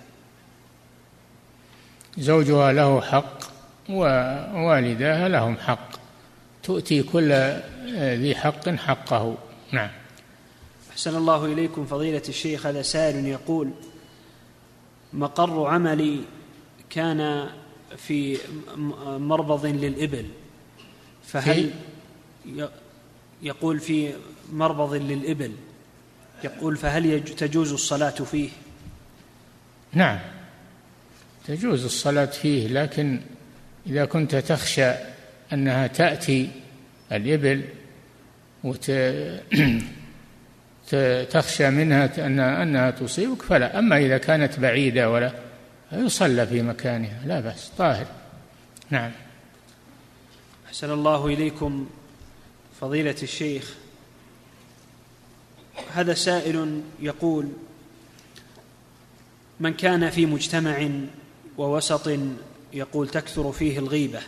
زوجها 2.18 2.72
له 2.74 3.02
حق 3.02 3.40
ووالداها 3.90 5.30
لهم 5.30 5.58
حق. 5.58 5.90
تؤتي 6.64 7.04
كل 7.04 7.34
ذي 7.96 8.36
حق 8.36 8.70
حقه. 8.70 9.38
نعم. 9.72 9.90
أحسن 10.92 11.16
الله 11.16 11.46
إليكم 11.46 11.86
فضيلة 11.86 12.22
الشيخ 12.30 12.66
هذا 12.66 12.82
سائل 12.82 13.26
يقول 13.26 13.70
مقر 15.14 15.66
عملي 15.66 16.20
كان 16.90 17.50
في 17.98 18.38
مربض 19.06 19.66
للإبل. 19.66 20.26
فهل 21.28 21.72
يقول 23.42 23.80
في 23.80 24.14
مربض 24.54 24.94
للإبل. 24.94 25.52
يقول 26.44 26.78
فهل 26.78 27.24
تجوز 27.24 27.74
الصلاة 27.74 28.10
فيه؟ 28.10 28.50
نعم 29.94 30.20
تجوز 31.48 31.86
الصلاة 31.86 32.26
فيه 32.26 32.68
لكن 32.68 33.22
إذا 33.88 34.06
كنت 34.06 34.36
تخشى 34.36 34.92
أنها 35.54 35.88
تأتي 35.88 36.50
الإبل 37.12 37.64
وتخشى 40.94 41.70
منها 41.70 42.28
أنها 42.64 42.92
تصيبك 42.92 43.42
فلا. 43.42 43.80
أما 43.80 43.98
إذا 43.98 44.18
كانت 44.18 44.60
بعيدة 44.60 45.12
ولا 45.12 45.32
يصلى 45.92 46.48
في 46.48 46.62
مكانها 46.62 47.22
لا 47.26 47.40
بأس 47.40 47.72
طاهر. 47.78 48.06
نعم. 48.90 49.12
أحسن 50.68 50.92
الله 50.92 51.28
إليكم 51.28 51.90
فضيلة 52.82 53.16
الشيخ. 53.24 53.74
هذا 55.94 56.14
سائل 56.14 56.82
يقول 57.00 57.50
من 59.60 59.74
كان 59.74 60.10
في 60.10 60.26
مجتمع 60.26 60.90
ووسط 61.58 62.20
يقول 62.74 63.08
تكثر 63.08 63.52
فيه 63.52 63.80
الغيبة 63.80 64.20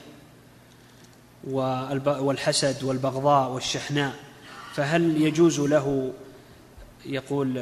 والحسد 1.44 2.84
والبغضاء 2.84 3.52
والشحناء 3.52 4.16
فهل 4.74 5.22
يجوز 5.22 5.60
له 5.60 6.14
يقول 7.06 7.58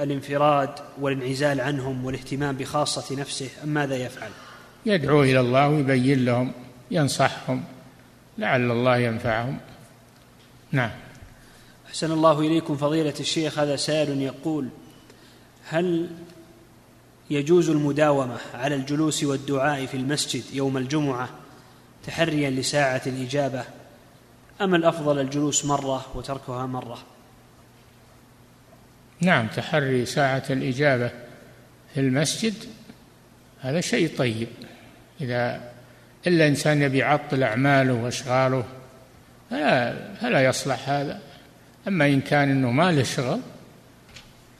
الانفراد 0.00 0.70
والانعزال 1.00 1.60
عنهم 1.60 2.04
والاهتمام 2.04 2.56
بخاصة 2.56 3.20
نفسه 3.20 3.48
أم 3.64 3.68
ماذا 3.68 3.96
يفعل؟ 3.96 4.30
يدعو 4.86 5.22
إلى 5.22 5.40
الله 5.40 5.68
ويبين 5.68 6.24
لهم 6.24 6.52
ينصحهم 6.90 7.64
لعل 8.38 8.70
الله 8.70 8.96
ينفعهم. 8.96 9.58
نعم. 10.72 10.90
أحسن 11.86 12.12
الله 12.12 12.40
إليكم 12.40 12.76
فضيلة 12.76 13.14
الشيخ. 13.20 13.58
هذا 13.58 13.76
سائل 13.76 14.22
يقول 14.22 14.68
هل 15.68 16.10
يجوز 17.30 17.70
المداومة 17.70 18.38
على 18.54 18.74
الجلوس 18.74 19.24
والدعاء 19.24 19.86
في 19.86 19.96
المسجد 19.96 20.44
يوم 20.52 20.76
الجمعة 20.76 21.28
تحريا 22.06 22.50
لساعة 22.50 23.02
الإجابة؟ 23.06 23.64
أم 24.60 24.74
الأفضل 24.74 25.18
الجلوس 25.18 25.64
مرة 25.64 26.06
وتركها 26.14 26.66
مرة؟ 26.66 26.98
نعم 29.20 29.46
تحري 29.46 30.06
ساعة 30.06 30.42
الإجابة 30.50 31.10
في 31.94 32.00
المسجد 32.00 32.54
هذا 33.60 33.80
شيء 33.80 34.16
طيب. 34.18 34.48
إذا 35.20 35.60
إلا 36.26 36.48
إنسان 36.48 36.82
يبي 36.82 36.98
يعطل 36.98 37.42
أعماله 37.42 37.92
وأشغاله 37.92 38.64
فلا, 39.50 39.96
فلا 40.14 40.44
يصلح 40.44 40.88
هذا. 40.88 41.20
أما 41.88 42.06
إن 42.06 42.20
كان 42.20 42.50
إنه 42.50 42.70
ما 42.70 42.92
له 42.92 43.02
شغل 43.02 43.40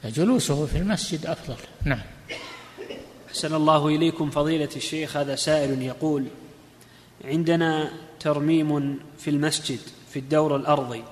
فجلوسه 0.03 0.65
في 0.65 0.77
المسجد 0.77 1.25
أفضل. 1.25 1.55
نعم. 1.83 2.01
أحسن 3.29 3.55
الله 3.55 3.87
إليكم 3.87 4.29
فضيلة 4.29 4.69
الشيخ 4.75 5.17
هذا 5.17 5.35
سائل 5.35 5.81
يقول 5.81 6.25
عندنا 7.25 7.91
ترميم 8.19 8.99
في 9.19 9.29
المسجد 9.29 9.79
في 10.09 10.19
الدور 10.19 10.55
الأرضي 10.55 11.03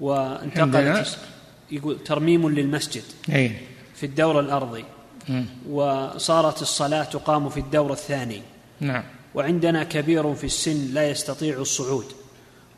وانتقلت 0.00 1.18
يقول 1.70 2.04
ترميم 2.04 2.48
للمسجد 2.48 3.02
أي. 3.32 3.56
في 3.94 4.06
الدور 4.06 4.40
الأرضي. 4.40 4.84
وصارت 5.70 6.62
الصلاة 6.62 7.04
تقام 7.04 7.48
في 7.48 7.60
الدور 7.60 7.92
الثاني. 7.92 8.42
نعم. 8.80 9.04
وعندنا 9.34 9.84
كبير 9.84 10.34
في 10.34 10.44
السن 10.44 10.94
لا 10.94 11.10
يستطيع 11.10 11.58
الصعود. 11.58 12.06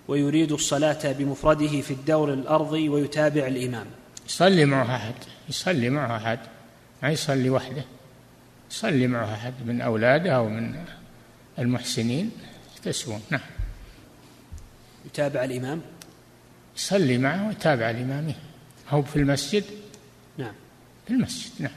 ويريد 0.08 0.52
الصلاة 0.52 1.12
بمفرده 1.12 1.80
في 1.80 1.90
الدور 1.90 2.32
الأرضي 2.32 2.88
ويتابع 2.88 3.46
الإمام. 3.46 3.86
يصلي 4.28 4.64
معه 4.64 4.96
أحد. 4.96 5.14
يصلي 5.48 5.90
معه 5.90 6.16
أحد. 6.16 6.38
ما 7.02 7.10
يصلي 7.10 7.50
وحده. 7.50 7.84
يصلي 8.70 9.06
معه 9.06 9.34
أحد 9.34 9.54
من 9.66 9.80
أولاده 9.80 10.36
أو 10.36 10.48
من 10.48 10.84
المحسنين. 11.58 12.30
يكتسبون 12.76 13.20
نعم. 13.30 13.40
يتابع 15.06 15.44
الإمام؟ 15.44 15.80
يصلي 16.76 17.18
معه 17.18 17.48
ويتابع 17.48 17.90
الإمام. 17.90 18.34
هو 18.90 19.02
في 19.02 19.16
المسجد؟ 19.16 19.64
نعم. 20.38 20.52
في 21.06 21.12
المسجد 21.12 21.50
نعم. 21.58 21.72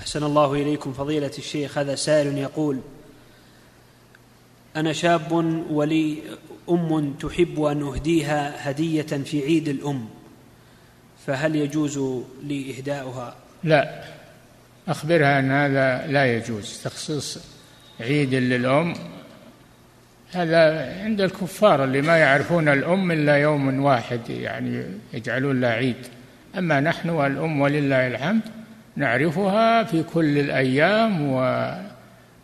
أحسن 0.00 0.22
الله 0.22 0.54
إليكم 0.54 0.92
فضيلة 0.92 1.30
الشيخ 1.38 1.78
هذا 1.78 1.94
سائل 1.94 2.38
يقول 2.38 2.80
أنا 4.76 4.92
شاب 4.92 5.32
ولي 5.70 6.22
أم 6.70 7.12
تحب 7.12 7.62
أن 7.62 7.82
أهديها 7.82 8.70
هدية 8.70 9.02
في 9.02 9.44
عيد 9.44 9.68
الأم 9.68 10.08
فهل 11.26 11.56
يجوز 11.56 11.98
لي 12.42 12.78
إهداؤها؟ 12.78 13.36
لا. 13.64 14.04
أخبرها 14.88 15.38
أن 15.38 15.50
هذا 15.50 16.06
لا 16.06 16.36
يجوز 16.36 16.80
تخصيص 16.84 17.38
عيد 18.00 18.34
للأم 18.34 18.94
هذا 20.32 20.92
عند 21.02 21.20
الكفار 21.20 21.84
اللي 21.84 22.02
ما 22.02 22.16
يعرفون 22.16 22.68
الأم 22.68 23.10
إلا 23.10 23.36
يوم 23.36 23.84
واحد 23.84 24.30
يعني 24.30 24.84
يجعلون 25.12 25.60
له 25.60 25.68
عيد. 25.68 26.06
أما 26.58 26.80
نحن 26.80 27.08
والأم 27.08 27.60
ولله 27.60 28.06
الحمد 28.06 28.42
نعرفها 28.96 29.84
في 29.84 30.02
كل 30.02 30.38
الأيام 30.38 31.22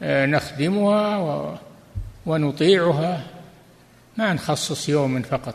ونخدمها 0.02 1.58
ونطيعها. 2.26 3.24
ما 4.16 4.32
نخصص 4.32 4.88
يوم 4.88 5.22
فقط 5.22 5.54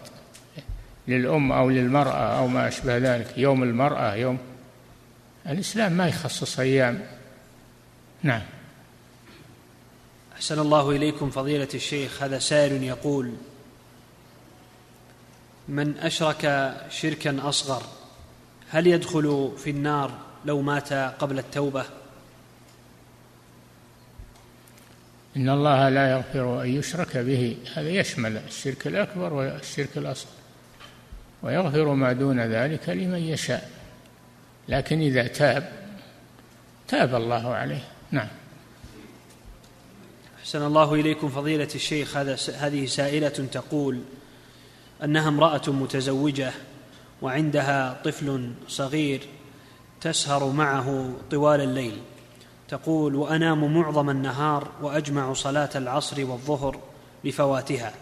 للأم 1.07 1.51
أو 1.51 1.69
للمرأة 1.69 2.39
أو 2.39 2.47
ما 2.47 2.67
أشبه 2.67 2.97
ذلك 2.97 3.38
يوم 3.38 3.63
المرأة 3.63 4.15
يوم 4.15 4.38
الإسلام 5.49 5.91
ما 5.91 6.07
يخصص 6.07 6.59
أيام. 6.59 6.99
نعم. 8.23 8.41
أحسن 10.38 10.60
الله 10.60 10.92
إليكم 10.92 11.30
فضيلة 11.30 11.68
الشيخ. 11.74 12.24
هذا 12.24 12.40
سائل 12.40 12.84
يقول 12.84 13.34
من 15.68 15.98
أشرك 15.98 16.74
شركا 16.90 17.50
أصغر 17.50 17.84
هل 18.70 18.88
يدخل 18.88 19.52
في 19.58 19.70
النار 19.70 20.12
لو 20.46 20.62
مات 20.62 20.94
قبل 20.94 21.40
التوبة؟ 21.40 21.86
إن 25.38 25.50
الله 25.50 25.90
لا 25.90 26.12
يغفر 26.12 26.62
أن 26.62 26.70
يشرك 26.70 27.18
به 27.18 27.58
هذا 27.76 27.90
يشمل 27.90 28.38
الشرك 28.38 28.88
الأكبر 28.88 29.34
والشرك 29.34 29.98
الأصغر 29.98 30.32
ويغفر 31.44 31.94
ما 31.94 32.14
دون 32.14 32.40
ذلك 32.40 32.90
لمن 32.90 33.20
يشاء 33.20 33.70
لكن 34.70 35.02
إذا 35.02 35.28
تاب 35.28 35.72
تاب 36.88 37.16
الله 37.16 37.54
عليه. 37.54 37.84
نعم. 38.12 38.28
أحسن 40.48 40.66
الله 40.66 40.93
إليكم 40.93 41.30
فضيلة 41.30 41.68
الشيخ. 41.76 42.18
هذا 42.18 42.38
هذه 42.58 42.86
سائلة 42.86 43.30
تقول 43.30 44.02
أنها 45.04 45.28
امرأة 45.28 45.62
متزوجة 45.68 46.52
وعندها 47.22 48.02
طفل 48.04 48.52
صغير 48.68 49.22
تسهر 50.02 50.52
معه 50.52 51.14
طوال 51.32 51.62
الليل. 51.62 51.98
تقول 52.70 53.16
وأنام 53.16 53.78
معظم 53.78 54.10
النهار 54.10 54.72
وأجمع 54.82 55.34
صلاة 55.34 55.70
العصر 55.76 56.26
والظهر 56.26 56.80
لفواتها. 57.24 57.93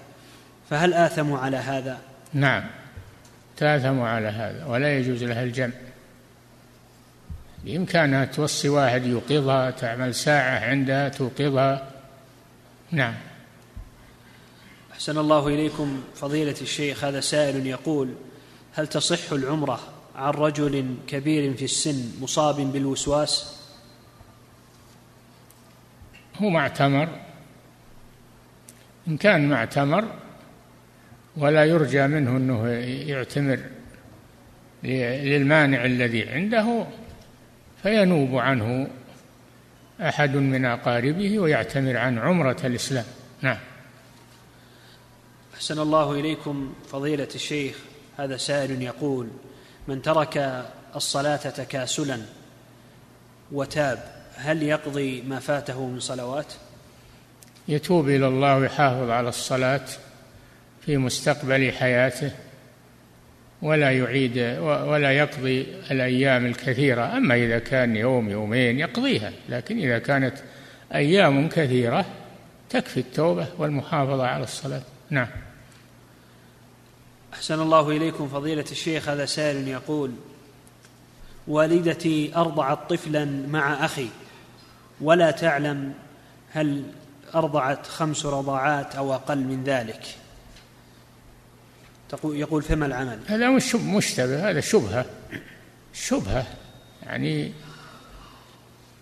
فهل 0.70 0.94
آثم 0.94 1.34
على 1.34 1.58
هذا؟ 1.58 1.98
نعم 2.34 2.64
تآثم 3.58 4.02
على 4.02 4.28
هذا 4.28 4.66
ولا 4.66 4.98
يجوز 4.98 5.24
لها 5.24 5.44
الجمع. 5.44 5.74
بإمكانها 7.64 8.26
توصي 8.26 8.70
واحد 8.70 9.06
يوقظها 9.06 9.72
تعمل 9.72 10.16
ساعة 10.16 10.60
عندها 10.60 11.10
توقظها. 11.10 11.95
نعم. 12.92 13.14
أحسن 14.94 15.18
الله 15.18 15.48
إليكم 15.48 16.04
فضيلة 16.16 16.56
الشيخ 16.62 17.04
هذا 17.04 17.20
سائل 17.20 17.68
يقول 17.68 18.14
هل 18.74 18.88
تصح 18.88 19.32
العمرة 19.32 19.80
عن 20.16 20.34
رجل 20.34 20.96
كبير 21.08 21.54
في 21.54 21.66
السن 21.66 22.22
مصاب 22.22 22.56
بالوسواس؟ 22.56 23.60
هو 26.36 26.50
ما 26.50 26.60
اعتمر 26.60 27.10
إن 29.08 29.18
كان 29.18 29.50
ما 29.50 29.56
اعتمر 29.56 30.06
ولا 31.38 31.66
يرجى 31.66 32.08
منه 32.08 32.38
أنه 32.38 32.68
يعتمر 33.10 33.60
للمانع 34.84 35.86
الذي 35.86 36.30
عنده 36.30 36.86
فينوب 37.84 38.36
عنه 38.36 38.88
أحد 40.02 40.36
من 40.36 40.66
أقاربه 40.66 41.40
ويعتمر 41.40 41.98
عن 41.98 42.20
عمرة 42.20 42.58
الإسلام. 42.64 43.06
نعم. 43.42 43.58
أحسن 45.54 45.80
الله 45.80 46.12
إليكم 46.12 46.74
فضيلة 46.88 47.28
الشيخ 47.36 47.76
هذا 48.18 48.38
سائل 48.38 48.82
يقول 48.82 49.28
من 49.88 50.02
ترك 50.02 50.66
الصلاة 50.96 51.36
تكاسلا 51.36 52.22
وتاب 53.52 54.16
هل 54.36 54.64
يقضي 54.64 55.22
ما 55.22 55.40
فاته 55.40 55.88
من 55.88 56.00
صلوات؟ 56.00 56.54
يتوب 57.68 58.10
إلى 58.10 58.28
الله 58.28 58.58
ويحافظ 58.58 59.10
على 59.10 59.30
الصلاة 59.30 59.86
في 60.86 60.98
مستقبل 60.98 61.72
حياته. 61.72 62.32
ولا 63.66 63.92
يعيد 63.92 64.38
ولا 64.62 65.12
يقضي 65.12 65.68
الأيام 65.92 66.46
الكثيرة. 66.46 67.18
أما 67.18 67.36
إذا 67.36 67.60
كان 67.60 67.96
يوم 67.96 68.30
يومين 68.30 68.80
يقضيها 68.80 69.32
لكن 69.50 69.78
إذا 69.80 70.00
كانت 70.00 70.38
أيام 70.96 71.50
كثيرة 71.50 72.06
تكفي 72.70 73.00
التوبة 73.00 73.48
والمحافظة 73.58 74.28
على 74.28 74.44
الصلاة. 74.44 74.82
نعم. 75.10 75.28
أحسن 77.34 77.62
الله 77.62 77.90
إليكم 77.90 78.28
فضيلة 78.28 78.66
الشيخ 78.72 79.10
هذا 79.10 79.26
سائل 79.26 79.68
يقول 79.68 80.12
والدتي 81.48 82.36
ارضعت 82.36 82.90
طفلا 82.90 83.26
مع 83.26 83.86
أخي 83.86 84.08
ولا 85.02 85.32
تعلم 85.32 85.94
هل 86.52 86.84
أرضعت 87.36 87.88
خمس 87.88 88.26
رضاعات 88.26 88.96
أو 88.96 89.14
أقل 89.14 89.38
من 89.38 89.64
ذلك. 89.64 90.02
يقول 92.24 92.64
فما 92.64 92.86
العمل؟ 92.86 93.20
هذا 93.28 93.50
مش 93.50 93.76
مشتبه 93.76 94.50
هذا 94.50 94.60
شبهة. 94.60 95.06
شبهة 95.94 96.48
يعني 97.04 97.52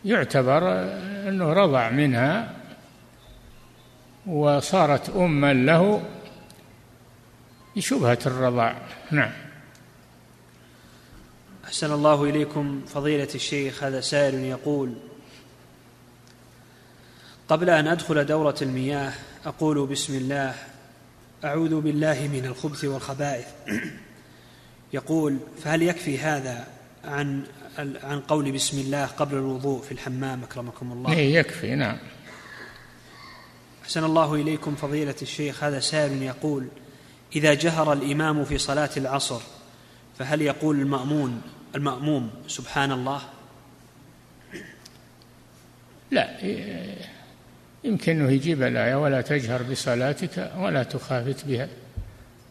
يعتبر 0.06 0.72
أنه 1.30 1.54
رضع 1.54 1.90
منها 1.90 2.56
وصارت 4.28 5.10
أما 5.10 5.54
له 5.54 6.04
بشبهة 7.76 8.20
الرضاع. 8.26 8.82
نعم. 9.12 9.32
أحسن 11.66 11.92
الله 11.92 12.24
إليكم 12.24 12.82
فضيلة 12.88 13.28
الشيخ 13.36 13.84
هذا 13.84 14.02
سائل 14.02 14.36
يقول 14.36 14.94
قبل 17.50 17.70
أن 17.70 17.88
أدخل 17.88 18.26
دورة 18.26 18.56
المياه 18.62 19.14
أقول 19.46 19.88
بسم 19.88 20.16
الله 20.16 20.56
أعوذ 21.44 21.82
بالله 21.82 22.30
من 22.34 22.46
الخبث 22.46 22.86
والخبائث. 22.86 23.48
يقول 24.94 25.38
فهل 25.64 25.82
يكفي 25.82 26.20
هذا 26.20 26.68
عن 27.06 27.44
عن 27.78 28.20
قول 28.20 28.52
بسم 28.52 28.80
الله 28.80 29.06
قبل 29.06 29.36
الوضوء 29.36 29.82
في 29.82 29.92
الحمام 29.92 30.44
أكرمكم 30.44 30.92
الله؟ 30.92 31.14
إيه 31.14 31.36
يكفي 31.36 31.76
نعم. 31.76 31.98
أحسن 33.84 34.04
الله 34.04 34.34
إليكم 34.36 34.76
فضيلة 34.76 35.16
الشيخ. 35.22 35.64
هذا 35.64 35.80
سائل 35.80 36.22
يقول 36.22 36.68
إذا 37.36 37.54
جهر 37.54 37.94
الإمام 37.94 38.46
في 38.46 38.58
صلاة 38.58 38.90
العصر 38.98 39.42
فهل 40.20 40.42
يقول 40.42 40.80
المأمون 40.80 41.42
المأموم 41.76 42.30
سبحان 42.48 42.92
الله؟ 42.92 43.22
لا 46.12 46.30
يمكن 47.84 48.30
يجيب 48.30 48.64
الآية 48.64 48.96
ولا 48.96 49.22
تجهر 49.22 49.64
بصلاتك 49.64 50.52
ولا 50.58 50.84
تخافت 50.84 51.46
بها. 51.46 51.68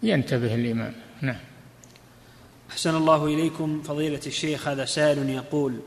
ينتبه 0.03 0.55
الإمام. 0.55 0.95
نعم. 1.21 1.41
أحسن 2.71 2.97
الله 2.97 3.27
إليكم 3.27 3.83
فضيلة 3.83 4.21
الشيخ 4.27 4.69
هذا 4.69 4.85
سائل 4.85 5.31
يقول 5.31 5.81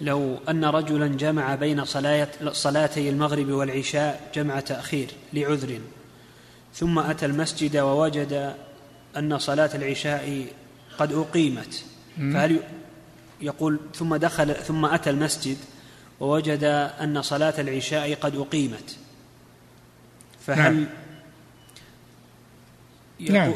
لو 0.00 0.38
أن 0.48 0.64
رجلا 0.64 1.06
جمع 1.06 1.54
بين 1.54 1.84
صلاتي 2.52 3.08
المغرب 3.08 3.50
والعشاء 3.50 4.30
جمع 4.34 4.60
تأخير 4.60 5.08
لعذر 5.32 5.80
ثم 6.74 6.98
أتى 6.98 7.26
المسجد 7.26 7.76
ووجد 7.76 8.54
أن 9.16 9.38
صلاة 9.38 9.70
العشاء 9.74 10.46
قد 10.98 11.12
أقيمت 11.12 11.84
فهل 12.16 12.60
يقول 13.40 13.78
ثم 13.94 14.16
دخل 14.16 14.54
ثم 14.54 14.84
أتى 14.84 15.10
المسجد 15.10 15.56
ووجد 16.20 16.64
أن 17.00 17.22
صلاة 17.22 17.60
العشاء 17.60 18.14
قد 18.14 18.36
أقيمت. 18.36 18.96
فهل 20.46 20.74
نعم. 20.74 20.86
نعم. 23.20 23.54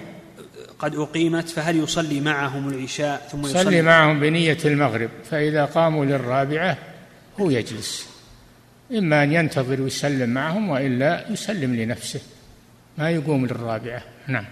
قد 0.78 0.96
أقيمت 0.96 1.48
فهل 1.48 1.76
يصلي 1.76 2.20
معهم 2.20 2.68
العشاء 2.68 3.28
ثم 3.32 3.40
يصلي 3.40 3.60
يصلي 3.60 3.82
معهم 3.82 4.20
بنية 4.20 4.58
المغرب 4.64 5.10
فإذا 5.30 5.64
قاموا 5.64 6.04
للرابعة 6.04 6.78
هو 7.40 7.50
يجلس. 7.50 8.06
إما 8.92 9.22
أن 9.22 9.32
ينتظر 9.32 9.80
ويسلم 9.80 10.30
معهم 10.30 10.70
وإلا 10.70 11.30
يسلم 11.30 11.74
لنفسه. 11.74 12.20
ما 12.98 13.10
يقوم 13.10 13.46
للرابعة. 13.46 14.02
نعم. 14.28 14.44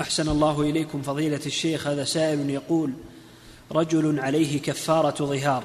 أحسن 0.00 0.28
الله 0.28 0.60
إليكم 0.60 1.02
فضيلة 1.02 1.40
الشيخ. 1.46 1.86
هذا 1.86 2.04
سائل 2.04 2.50
يقول 2.50 2.92
رجل 3.72 4.20
عليه 4.20 4.62
كفارة 4.62 5.24
ظهار. 5.24 5.64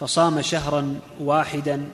فصام 0.00 0.42
شهرا 0.42 1.00
واحدا 1.20 1.84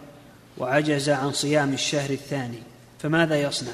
وعجز 0.59 1.11
عن 1.11 1.33
صيام 1.33 1.73
الشهر 1.73 2.11
الثاني. 2.11 2.63
فماذا 2.99 3.43
يصنع؟ 3.43 3.73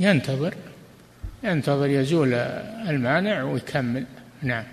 ينتظر. 0.00 0.54
ينتظر 1.42 1.86
يزول 1.86 2.34
المانع 2.88 3.42
ويكمل. 3.42 4.06
نعم. 4.42 4.64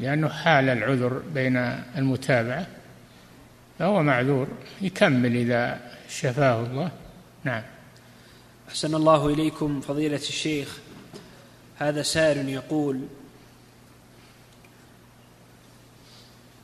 لأنه 0.00 0.28
حال 0.28 0.68
العذر 0.68 1.22
بين 1.34 1.56
المتابعة. 1.96 2.66
فهو 3.78 4.02
معذور. 4.02 4.48
يكمل 4.80 5.36
إذا 5.36 5.80
شفاه 6.08 6.60
الله. 6.60 6.90
نعم. 7.44 7.62
أحسن 8.68 8.94
الله 8.94 9.26
إليكم 9.26 9.80
فضيلة 9.80 10.16
الشيخ. 10.16 10.78
هذا 11.76 12.02
سائل 12.02 12.48
يقول 12.48 13.00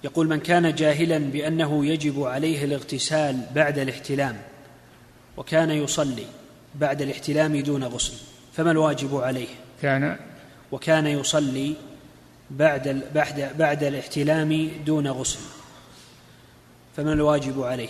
يقول 0.06 0.28
من 0.28 0.40
كان 0.40 0.74
جاهلا 0.74 1.18
بأنه 1.18 1.86
يجب 1.86 2.22
عليه 2.22 2.64
الاغتسال 2.64 3.40
بعد 3.54 3.78
الاحتلام 3.78 4.36
وكان 5.36 5.70
يصلي 5.70 6.26
بعد 6.74 7.02
الاحتلام 7.02 7.56
دون 7.60 7.84
غسل 7.84 8.12
فما 8.52 8.70
الواجب 8.70 9.16
عليه؟ 9.16 9.46
كان 9.82 10.16
وكان 10.72 11.06
يصلي 11.06 11.74
بعد 12.50 13.02
بعد 13.14 13.50
بعد 13.58 13.84
الاحتلام 13.84 14.70
دون 14.86 15.08
غسل 15.08 15.40
فما 16.96 17.12
الواجب 17.12 17.62
عليه؟ 17.62 17.88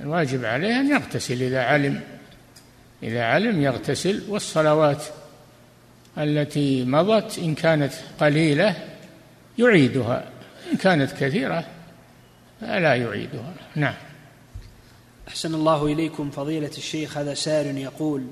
الواجب 0.00 0.44
عليه 0.44 0.80
أن 0.80 0.90
يغتسل 0.90 1.42
إذا 1.42 1.62
علم 1.62 2.00
إذا 3.02 3.22
علم 3.24 3.62
يغتسل 3.62 4.22
والصلوات 4.28 5.04
التي 6.18 6.84
مضت 6.84 7.38
إن 7.38 7.54
كانت 7.54 7.92
قليلة 8.20 8.76
يعيدها. 9.58 10.33
إن 10.74 10.78
كانت 10.78 11.12
كثيرة 11.12 11.64
فلا 12.60 12.94
يعيدها. 12.94 13.54
نعم. 13.76 13.94
أحسن 15.28 15.54
الله 15.54 15.86
إليكم 15.86 16.30
فضيلة 16.30 16.70
الشيخ 16.78 17.18
هذا 17.18 17.34
سائل 17.34 17.78
يقول 17.78 18.26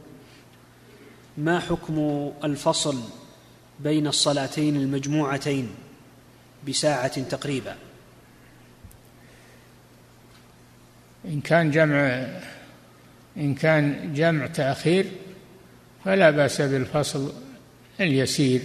ما 1.39 1.61
حكم 1.61 2.31
الفصل 2.45 3.01
بين 3.81 4.07
الصلاتين 4.07 4.77
المجموعتين 4.77 5.71
بساعة 6.69 7.21
تقريبا؟ 7.23 7.77
إن 11.25 11.41
كان 11.41 11.71
جمع 11.71 12.27
إن 13.37 13.55
كان 13.55 14.15
جمع 14.15 14.47
تأخير 14.47 15.07
فلا 16.05 16.31
بأس 16.31 16.61
بالفصل 16.61 17.33
اليسير 18.01 18.61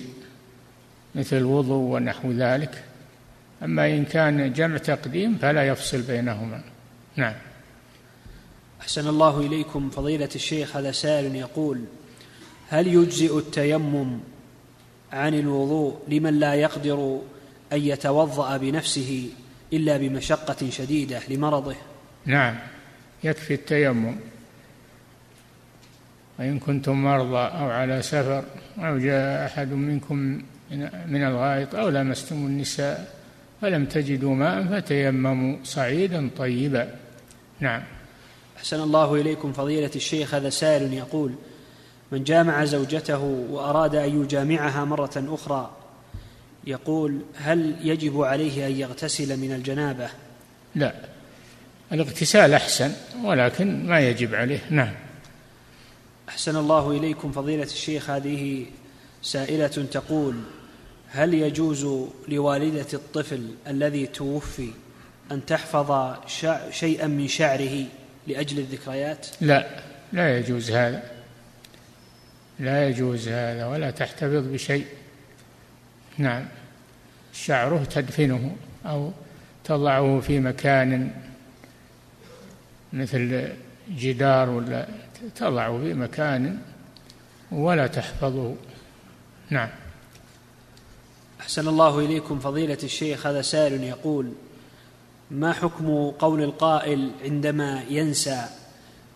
مثل 1.15 1.37
الوضوء 1.37 1.95
ونحو 1.95 2.31
ذلك. 2.31 2.86
أما 3.63 3.87
إن 3.87 4.05
كان 4.05 4.53
جمع 4.53 4.77
تقديم 4.77 5.37
فلا 5.41 5.67
يفصل 5.67 6.01
بينهما. 6.01 6.61
نعم. 7.15 7.33
أحسن 8.81 9.07
الله 9.07 9.39
إليكم 9.39 9.89
فضيلة 9.89 10.29
الشيخ 10.35 10.75
هذا 10.77 10.91
سائل 10.91 11.35
يقول 11.35 11.81
هل 12.69 12.87
يجزئ 12.87 13.37
التيمم 13.37 14.19
عن 15.13 15.33
الوضوء 15.33 15.99
لمن 16.07 16.39
لا 16.39 16.53
يقدر 16.53 17.21
أن 17.73 17.81
يتوضأ 17.81 18.57
بنفسه 18.57 19.29
إلا 19.73 19.97
بمشقة 19.97 20.69
شديدة 20.69 21.19
لمرضه؟ 21.29 21.75
نعم. 22.25 22.55
يكفي 23.23 23.53
التيمم. 23.53 24.15
وإن 26.39 26.59
كنتم 26.59 27.03
مرضى 27.03 27.57
أو 27.57 27.69
على 27.69 28.01
سفر 28.01 28.43
أو 28.77 28.97
جاء 28.97 29.45
أحد 29.45 29.71
منكم 29.71 30.41
من 31.07 31.23
الغائط 31.23 31.75
أو 31.75 31.89
لمستم 31.89 32.35
النساء 32.35 33.16
فلم 33.61 33.85
تجدوا 33.85 34.35
ماء 34.35 34.63
فتيمموا 34.63 35.57
صعيدا 35.63 36.29
طيبا. 36.37 36.95
نعم. 37.59 37.83
أحسن 38.57 38.81
الله 38.83 39.15
إليكم 39.15 39.53
فضيلة 39.53 39.91
الشيخ 39.95 40.33
هذا 40.33 40.49
سائل 40.49 40.93
يقول 40.93 41.31
من 42.11 42.23
جامع 42.23 42.65
زوجته 42.65 43.19
وأراد 43.49 43.95
أن 43.95 44.21
يجامعها 44.21 44.85
مرة 44.85 45.25
أخرى 45.27 45.71
يقول 46.67 47.19
هل 47.35 47.75
يجب 47.81 48.21
عليه 48.21 48.67
أن 48.67 48.71
يغتسل 48.71 49.37
من 49.37 49.53
الجنابة؟ 49.53 50.09
لا. 50.75 50.93
الاغتسال 51.91 52.53
أحسن 52.53 52.91
ولكن 53.23 53.85
ما 53.85 53.99
يجب 53.99 54.35
عليه. 54.35 54.59
نعم. 54.69 54.93
أحسن 56.29 56.55
الله 56.55 56.91
إليكم 56.91 57.31
فضيلة 57.31 57.63
الشيخ 57.63 58.09
هذه 58.09 58.65
سائلة 59.21 59.67
تقول 59.67 60.35
هل 61.09 61.33
يجوز 61.33 62.07
لوالدة 62.27 62.85
الطفل 62.93 63.49
الذي 63.67 64.05
توفي 64.07 64.71
أن 65.31 65.45
تحفظ 65.45 66.15
شيئا 66.71 67.07
من 67.07 67.27
شعره 67.27 67.85
لأجل 68.27 68.59
الذكريات؟ 68.59 69.27
لا 69.41 69.67
لا 70.13 70.37
يجوز 70.37 70.71
هذا. 70.71 71.03
لا 72.59 72.89
يجوز 72.89 73.27
هذا 73.27 73.65
ولا 73.65 73.91
تحتفظ 73.91 74.47
بشيء. 74.47 74.85
نعم. 76.17 76.45
شعره 77.33 77.83
تدفنه 77.83 78.55
أو 78.85 79.11
تضعه 79.63 80.19
في 80.19 80.39
مكان 80.39 81.11
مثل 82.93 83.49
جدار 83.89 84.49
ولا 84.49 84.87
تضعه 85.35 85.79
في 85.79 85.93
مكان 85.93 86.59
ولا 87.51 87.87
تحفظه. 87.87 88.55
نعم. 89.49 89.69
أحسن 91.47 91.67
الله 91.67 91.99
إليكم 91.99 92.39
فضيلة 92.39 92.77
الشيخ 92.83 93.27
هذا 93.27 93.41
سائل 93.41 93.83
يقول 93.83 94.31
ما 95.31 95.53
حكم 95.53 96.11
قول 96.11 96.43
القائل 96.43 97.11
عندما 97.23 97.83
ينسى 97.89 98.45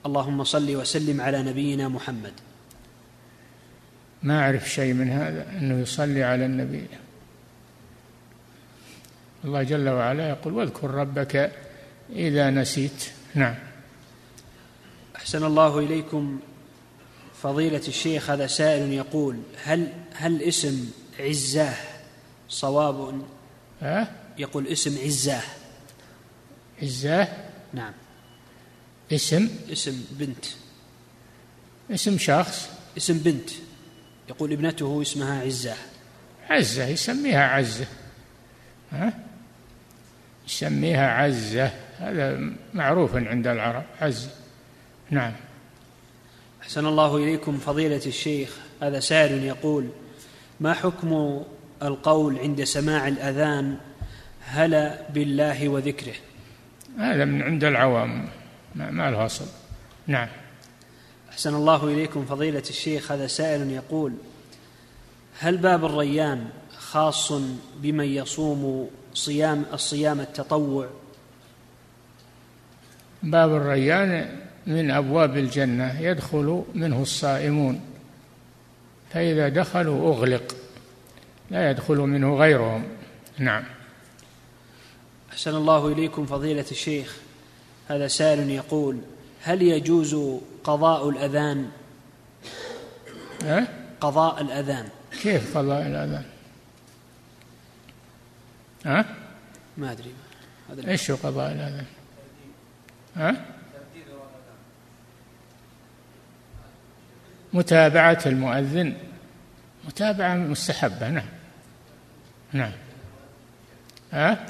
اللهم 0.06 0.44
صل 0.44 0.76
وسلم 0.76 1.22
على 1.22 1.44
نبينا 1.44 1.88
محمد 1.88 2.34
ما 4.24 4.40
أعرف 4.40 4.70
شيء 4.70 4.94
من 4.94 5.10
هذا 5.10 5.50
أنه 5.50 5.82
يصلي 5.82 6.24
على 6.24 6.46
النبي. 6.46 6.86
الله 9.46 9.64
جل 9.64 9.90
وعلا 9.90 10.30
يقول 10.30 10.54
واذكر 10.54 10.92
ربك 10.92 11.52
إذا 12.10 12.50
نسيت 12.50 13.10
نعم. 13.36 13.56
أحسن 15.16 15.44
الله 15.44 15.80
إليكم 15.80 16.40
فضيلة 17.42 17.88
الشيخ 17.88 18.30
هذا 18.30 18.48
سائل 18.48 18.94
يقول 18.94 19.38
هل 19.64 19.88
هل 20.14 20.42
اسم 20.42 20.92
عزاه 21.20 21.91
صواب 22.52 23.22
أه؟ 23.82 24.08
يقول 24.38 24.68
اسم 24.68 24.98
عزاه. 25.06 25.44
عزاه؟ 26.82 27.28
نعم. 27.74 27.94
اسم؟ 29.12 29.50
اسم 29.72 30.06
بنت. 30.12 30.46
اسم 31.92 32.18
شخص؟ 32.18 32.70
اسم 32.98 33.18
بنت. 33.18 33.50
يقول 34.30 34.52
ابنته 34.52 35.02
اسمها 35.02 35.42
عزاه. 35.42 35.78
عزة 36.50 36.88
يسميها 36.88 37.48
عزة. 37.48 37.86
ها؟ 38.92 39.14
يسميها 40.48 41.12
عزة. 41.12 41.72
هذا 41.98 42.52
معروف 42.74 43.16
عند 43.16 43.48
العرب 43.48 43.84
عزة 44.02 44.30
نعم. 45.10 45.34
أحسن 46.62 46.86
الله 46.86 47.18
إليكم 47.18 47.58
فضيلة 47.58 48.02
الشيخ. 48.06 48.58
هذا 48.82 49.00
سائل 49.00 49.44
يقول 49.44 49.90
ما 50.60 50.74
حكم 50.74 51.42
القول 51.84 52.40
عند 52.40 52.64
سماع 52.64 53.08
الأذان 53.08 53.78
هلا 54.46 55.02
بالله 55.14 55.70
وذكره. 55.70 56.14
هذا 57.00 57.26
من 57.26 57.42
عند 57.42 57.64
العوام. 57.64 58.28
ما 58.76 59.12
له 59.12 59.26
أصل 59.26 59.46
نعم. 60.08 60.28
أحسن 61.30 61.56
الله 61.56 61.88
إليكم 61.88 62.26
فضيلة 62.26 62.64
الشيخ. 62.70 63.12
هذا 63.12 63.28
سائل 63.28 63.72
يقول 63.72 64.14
هل 65.40 65.58
باب 65.58 65.86
الريان 65.86 66.50
خاص 66.78 67.34
بمن 67.78 68.06
يصوم 68.06 68.90
صيام 69.14 69.66
الصيام 69.74 70.20
التطوع؟ 70.20 70.88
باب 73.24 73.56
الريان 73.56 74.40
من 74.68 74.92
أبواب 74.92 75.38
الجنة 75.38 76.02
يدخل 76.02 76.64
منه 76.76 77.02
الصائمون 77.02 77.82
فإذا 79.14 79.50
دخلوا 79.50 80.14
أغلق. 80.14 80.56
لا 81.52 81.72
يدخل 81.72 81.98
منه 81.98 82.36
غيرهم. 82.36 82.84
نعم. 83.38 83.64
أحسن 85.32 85.56
الله 85.56 85.88
إليكم 85.88 86.26
فضيلة 86.26 86.66
الشيخ. 86.72 87.18
هذا 87.88 88.08
سائل 88.08 88.50
يقول 88.50 89.02
هل 89.44 89.62
يجوز 89.62 90.40
قضاء 90.64 91.10
الأذان؟ 91.10 91.70
ها؟ 93.44 93.68
قضاء 94.02 94.42
الأذان. 94.42 94.90
كيف 95.22 95.58
قضاء 95.58 95.88
الأذان؟ 95.88 96.24
ها؟ 98.86 99.06
ما 99.78 99.92
أدري. 99.92 100.14
هذا 100.70 100.88
إيش 100.88 101.12
هو 101.12 101.18
قضاء 101.24 101.52
الأذان؟ 101.52 101.86
ها؟ 103.16 103.46
متابعة 107.54 108.20
المؤذن. 108.26 108.98
متابعة 109.88 110.36
مستحبة 110.36 111.10
نعم. 111.10 111.41
نعم. 112.54 112.72
ها؟ 114.12 114.46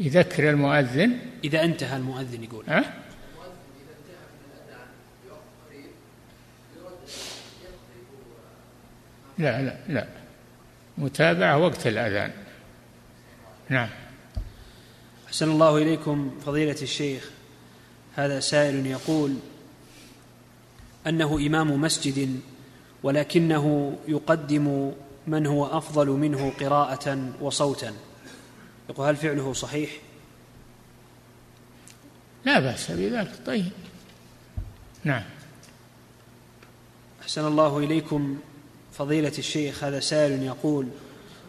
يذكر 0.00 0.50
المؤذن. 0.50 1.18
إذا 1.44 1.64
انتهى 1.64 1.96
المؤذن 1.96 2.44
يقول. 2.44 2.64
ها؟ 2.68 2.94
لا 9.38 9.62
لا 9.62 9.76
لا. 9.88 10.06
متابعة 10.98 11.58
وقت 11.58 11.86
الأذان. 11.86 12.32
نعم. 13.68 13.88
أحسن 15.26 15.50
الله 15.50 15.76
إليكم 15.78 16.40
فضيلة 16.46 16.82
الشيخ. 16.82 17.30
هذا 18.16 18.40
سائل 18.40 18.86
يقول 18.86 19.36
أنه 21.06 21.38
إمام 21.46 21.80
مسجد 21.80 22.40
ولكنه 23.02 23.96
يقدم 24.08 24.92
من 25.26 25.46
هو 25.46 25.66
أفضل 25.66 26.08
منه 26.08 26.52
قراءة 26.60 27.32
وصوتا؟ 27.40 27.92
يقول 28.90 29.06
هل 29.06 29.16
فعله 29.16 29.52
صحيح؟ 29.52 29.90
لا 32.44 32.60
بأس 32.60 32.90
بذلك. 32.90 33.32
طيب. 33.46 33.70
نعم. 35.04 35.22
أحسن 37.22 37.46
الله 37.46 37.78
إليكم 37.78 38.38
فضيلة 38.92 39.32
الشيخ. 39.38 39.84
هذا 39.84 40.00
سائل 40.00 40.42
يقول 40.42 40.88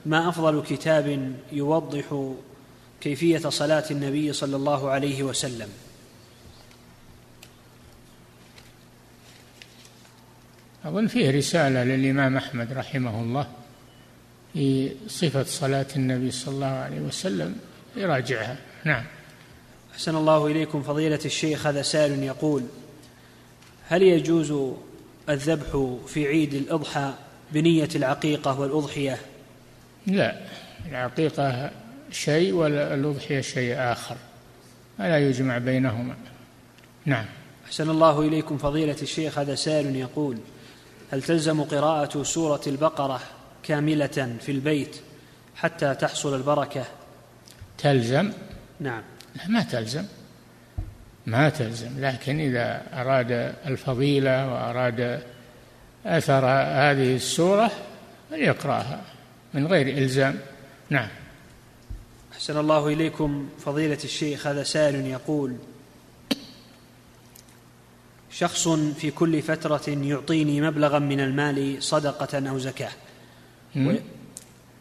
ما 0.05 0.29
أفضل 0.29 0.63
كتاب 0.63 1.35
يوضح 1.51 2.33
كيفية 3.01 3.49
صلاة 3.49 3.83
النبي 3.91 4.33
صلى 4.33 4.55
الله 4.55 4.89
عليه 4.89 5.23
وسلم؟ 5.23 5.69
أظن 10.85 11.07
فيه 11.07 11.31
رسالة 11.31 11.83
للإمام 11.83 12.37
أحمد 12.37 12.73
رحمه 12.73 13.21
الله. 13.21 13.64
في 14.55 14.91
صفة 15.07 15.43
صلاة 15.43 15.85
النبي 15.95 16.31
صلى 16.31 16.55
الله 16.55 16.65
عليه 16.65 16.99
وسلم 16.99 17.55
يراجعها. 17.95 18.57
نعم. 18.85 19.03
أحسن 19.93 20.15
الله 20.15 20.47
إليكم 20.47 20.83
فضيلة 20.83 21.19
الشيخ 21.25 21.67
هذا 21.67 21.81
سائل 21.81 22.23
يقول 22.23 22.63
هل 23.87 24.03
يجوز 24.03 24.73
الذبح 25.29 25.97
في 26.07 26.27
عيد 26.27 26.53
الأضحى 26.53 27.13
بنية 27.51 27.89
العقيقة 27.95 28.59
والأضحية؟ 28.59 29.17
لا 30.07 30.35
العقيقة 30.89 31.71
شيء 32.11 32.53
والأضحية 32.53 33.41
شيء 33.41 33.75
آخر. 33.77 34.17
فلا 34.97 35.29
يجمع 35.29 35.57
بينهما. 35.57 36.15
نعم. 37.05 37.25
أحسن 37.65 37.89
الله 37.89 38.21
إليكم 38.21 38.57
فضيلة 38.57 38.97
الشيخ 39.01 39.39
هذا 39.39 39.55
سائل 39.55 39.95
يقول 39.95 40.37
هل 41.11 41.21
تلزم 41.21 41.61
قراءة 41.61 42.23
سورة 42.23 42.61
البقرة 42.67 43.21
كاملة 43.65 44.37
في 44.39 44.51
البيت 44.51 44.95
حتى 45.55 45.95
تحصل 45.95 46.35
البركة. 46.35 46.85
تلزم؟ 47.77 48.31
نعم. 48.79 49.01
لا 49.35 49.47
ما 49.47 49.63
تلزم. 49.63 50.05
ما 51.25 51.49
تلزم. 51.49 51.99
لكن 51.99 52.39
إذا 52.39 52.83
أراد 52.93 53.31
الفضيلة 53.65 54.53
وأراد 54.53 55.23
أثر 56.05 56.45
هذه 56.45 57.15
السورة 57.15 57.71
فليقرأها 58.29 59.01
من 59.53 59.67
غير 59.67 59.97
إلزام. 59.97 60.39
نعم. 60.89 61.09
أحسن 62.33 62.59
الله 62.59 62.87
إليكم 62.87 63.49
فضيلة 63.59 63.99
الشيخ. 64.03 64.47
هذا 64.47 64.63
سائل 64.63 64.95
يقول 65.05 65.55
شخص 68.31 68.67
في 68.69 69.11
كل 69.11 69.41
فترة 69.41 69.89
يعطيني 69.89 70.61
مبلغا 70.61 70.99
من 70.99 71.19
المال 71.19 71.83
صدقة 71.83 72.49
أو 72.49 72.59
زكاة. 72.59 72.91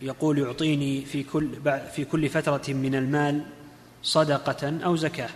يقول 0.02 0.38
يعطيني 0.38 1.04
في 1.04 1.22
كل 1.22 1.48
في 1.94 2.04
كل 2.04 2.28
فترة 2.28 2.62
من 2.68 2.94
المال 2.94 3.42
صدقة 4.02 4.84
أو 4.84 4.96
زكاة. 4.96 5.28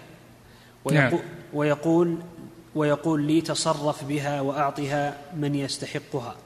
ويقول, 0.84 1.10
نعم. 1.10 1.20
ويقول 1.52 2.18
ويقول 2.74 3.22
لي 3.22 3.40
تصرف 3.40 4.04
بها 4.04 4.40
وأعطها 4.40 5.16
من 5.36 5.54
يستحقها. 5.54 6.36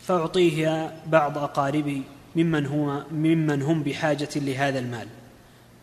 فأعطيها 0.00 0.92
بعض 1.06 1.38
أقاربي 1.38 2.02
ممن 2.36 2.66
هو 2.66 3.02
ممن 3.10 3.62
هم 3.62 3.82
بحاجة 3.82 4.28
لهذا 4.36 4.78
المال. 4.78 5.06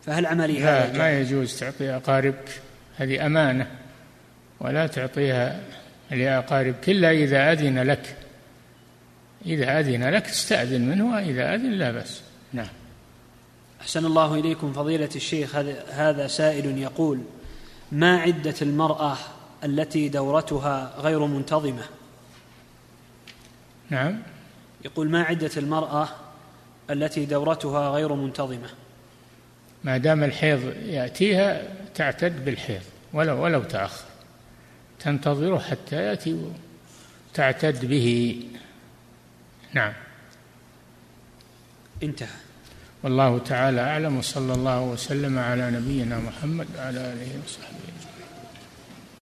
فهل 0.06 0.26
عملي 0.26 0.62
هذا 0.62 0.92
لا 0.92 0.98
ما 0.98 1.20
يجوز 1.20 1.58
تعطي 1.58 1.96
أقاربك 1.96 2.60
هذه 2.96 3.26
أمانة 3.26 3.66
ولا 4.60 4.86
تعطيها 4.86 5.60
لأقاربك 6.10 6.88
إلا 6.88 7.10
إذا 7.10 7.52
أذن 7.52 7.78
لك. 7.78 8.16
إذا 9.46 9.80
أذن 9.80 10.04
لك 10.10 10.26
استأذن 10.26 10.88
منه 10.88 11.14
وإذا 11.14 11.54
أذن 11.54 11.70
لا 11.70 11.90
بأس. 11.90 12.22
نعم. 12.52 12.68
أحسن 13.80 14.06
الله 14.06 14.34
إليكم 14.34 14.72
فضيلة 14.72 15.08
الشيخ 15.16 15.56
هذا 15.90 16.26
سائل 16.26 16.78
يقول 16.78 17.20
ما 17.92 18.20
عدة 18.20 18.54
المرأة 18.62 19.16
التي 19.64 20.08
دورتها 20.08 20.94
غير 20.98 21.26
منتظمة؟ 21.26 21.82
نعم. 23.90 24.22
يقول 24.84 25.10
ما 25.10 25.22
عدة 25.22 25.50
المرأة 25.56 26.08
التي 26.90 27.24
دورتها 27.26 27.88
غير 27.88 28.14
منتظمة؟ 28.14 28.68
ما 29.84 29.96
دام 29.96 30.24
الحيض 30.24 30.72
يأتيها 30.86 31.62
تعتد 31.94 32.44
بالحيض 32.44 32.82
ولو 33.12 33.44
ولو 33.44 33.62
تأخر. 33.62 34.04
تنتظره 35.00 35.58
حتى 35.58 35.96
يأتي 35.96 36.52
تعتد 37.34 37.84
به. 37.84 38.38
نعم. 39.74 39.92
انتهى. 42.02 42.28
والله 43.02 43.38
تعالى 43.38 43.80
أعلم 43.80 44.16
وصلى 44.16 44.54
الله 44.54 44.80
وسلم 44.80 45.38
على 45.38 45.70
نبينا 45.70 46.18
محمد 46.18 46.66
وعلى 46.76 46.98
آله 46.98 47.40
وصحبه. 47.44 47.93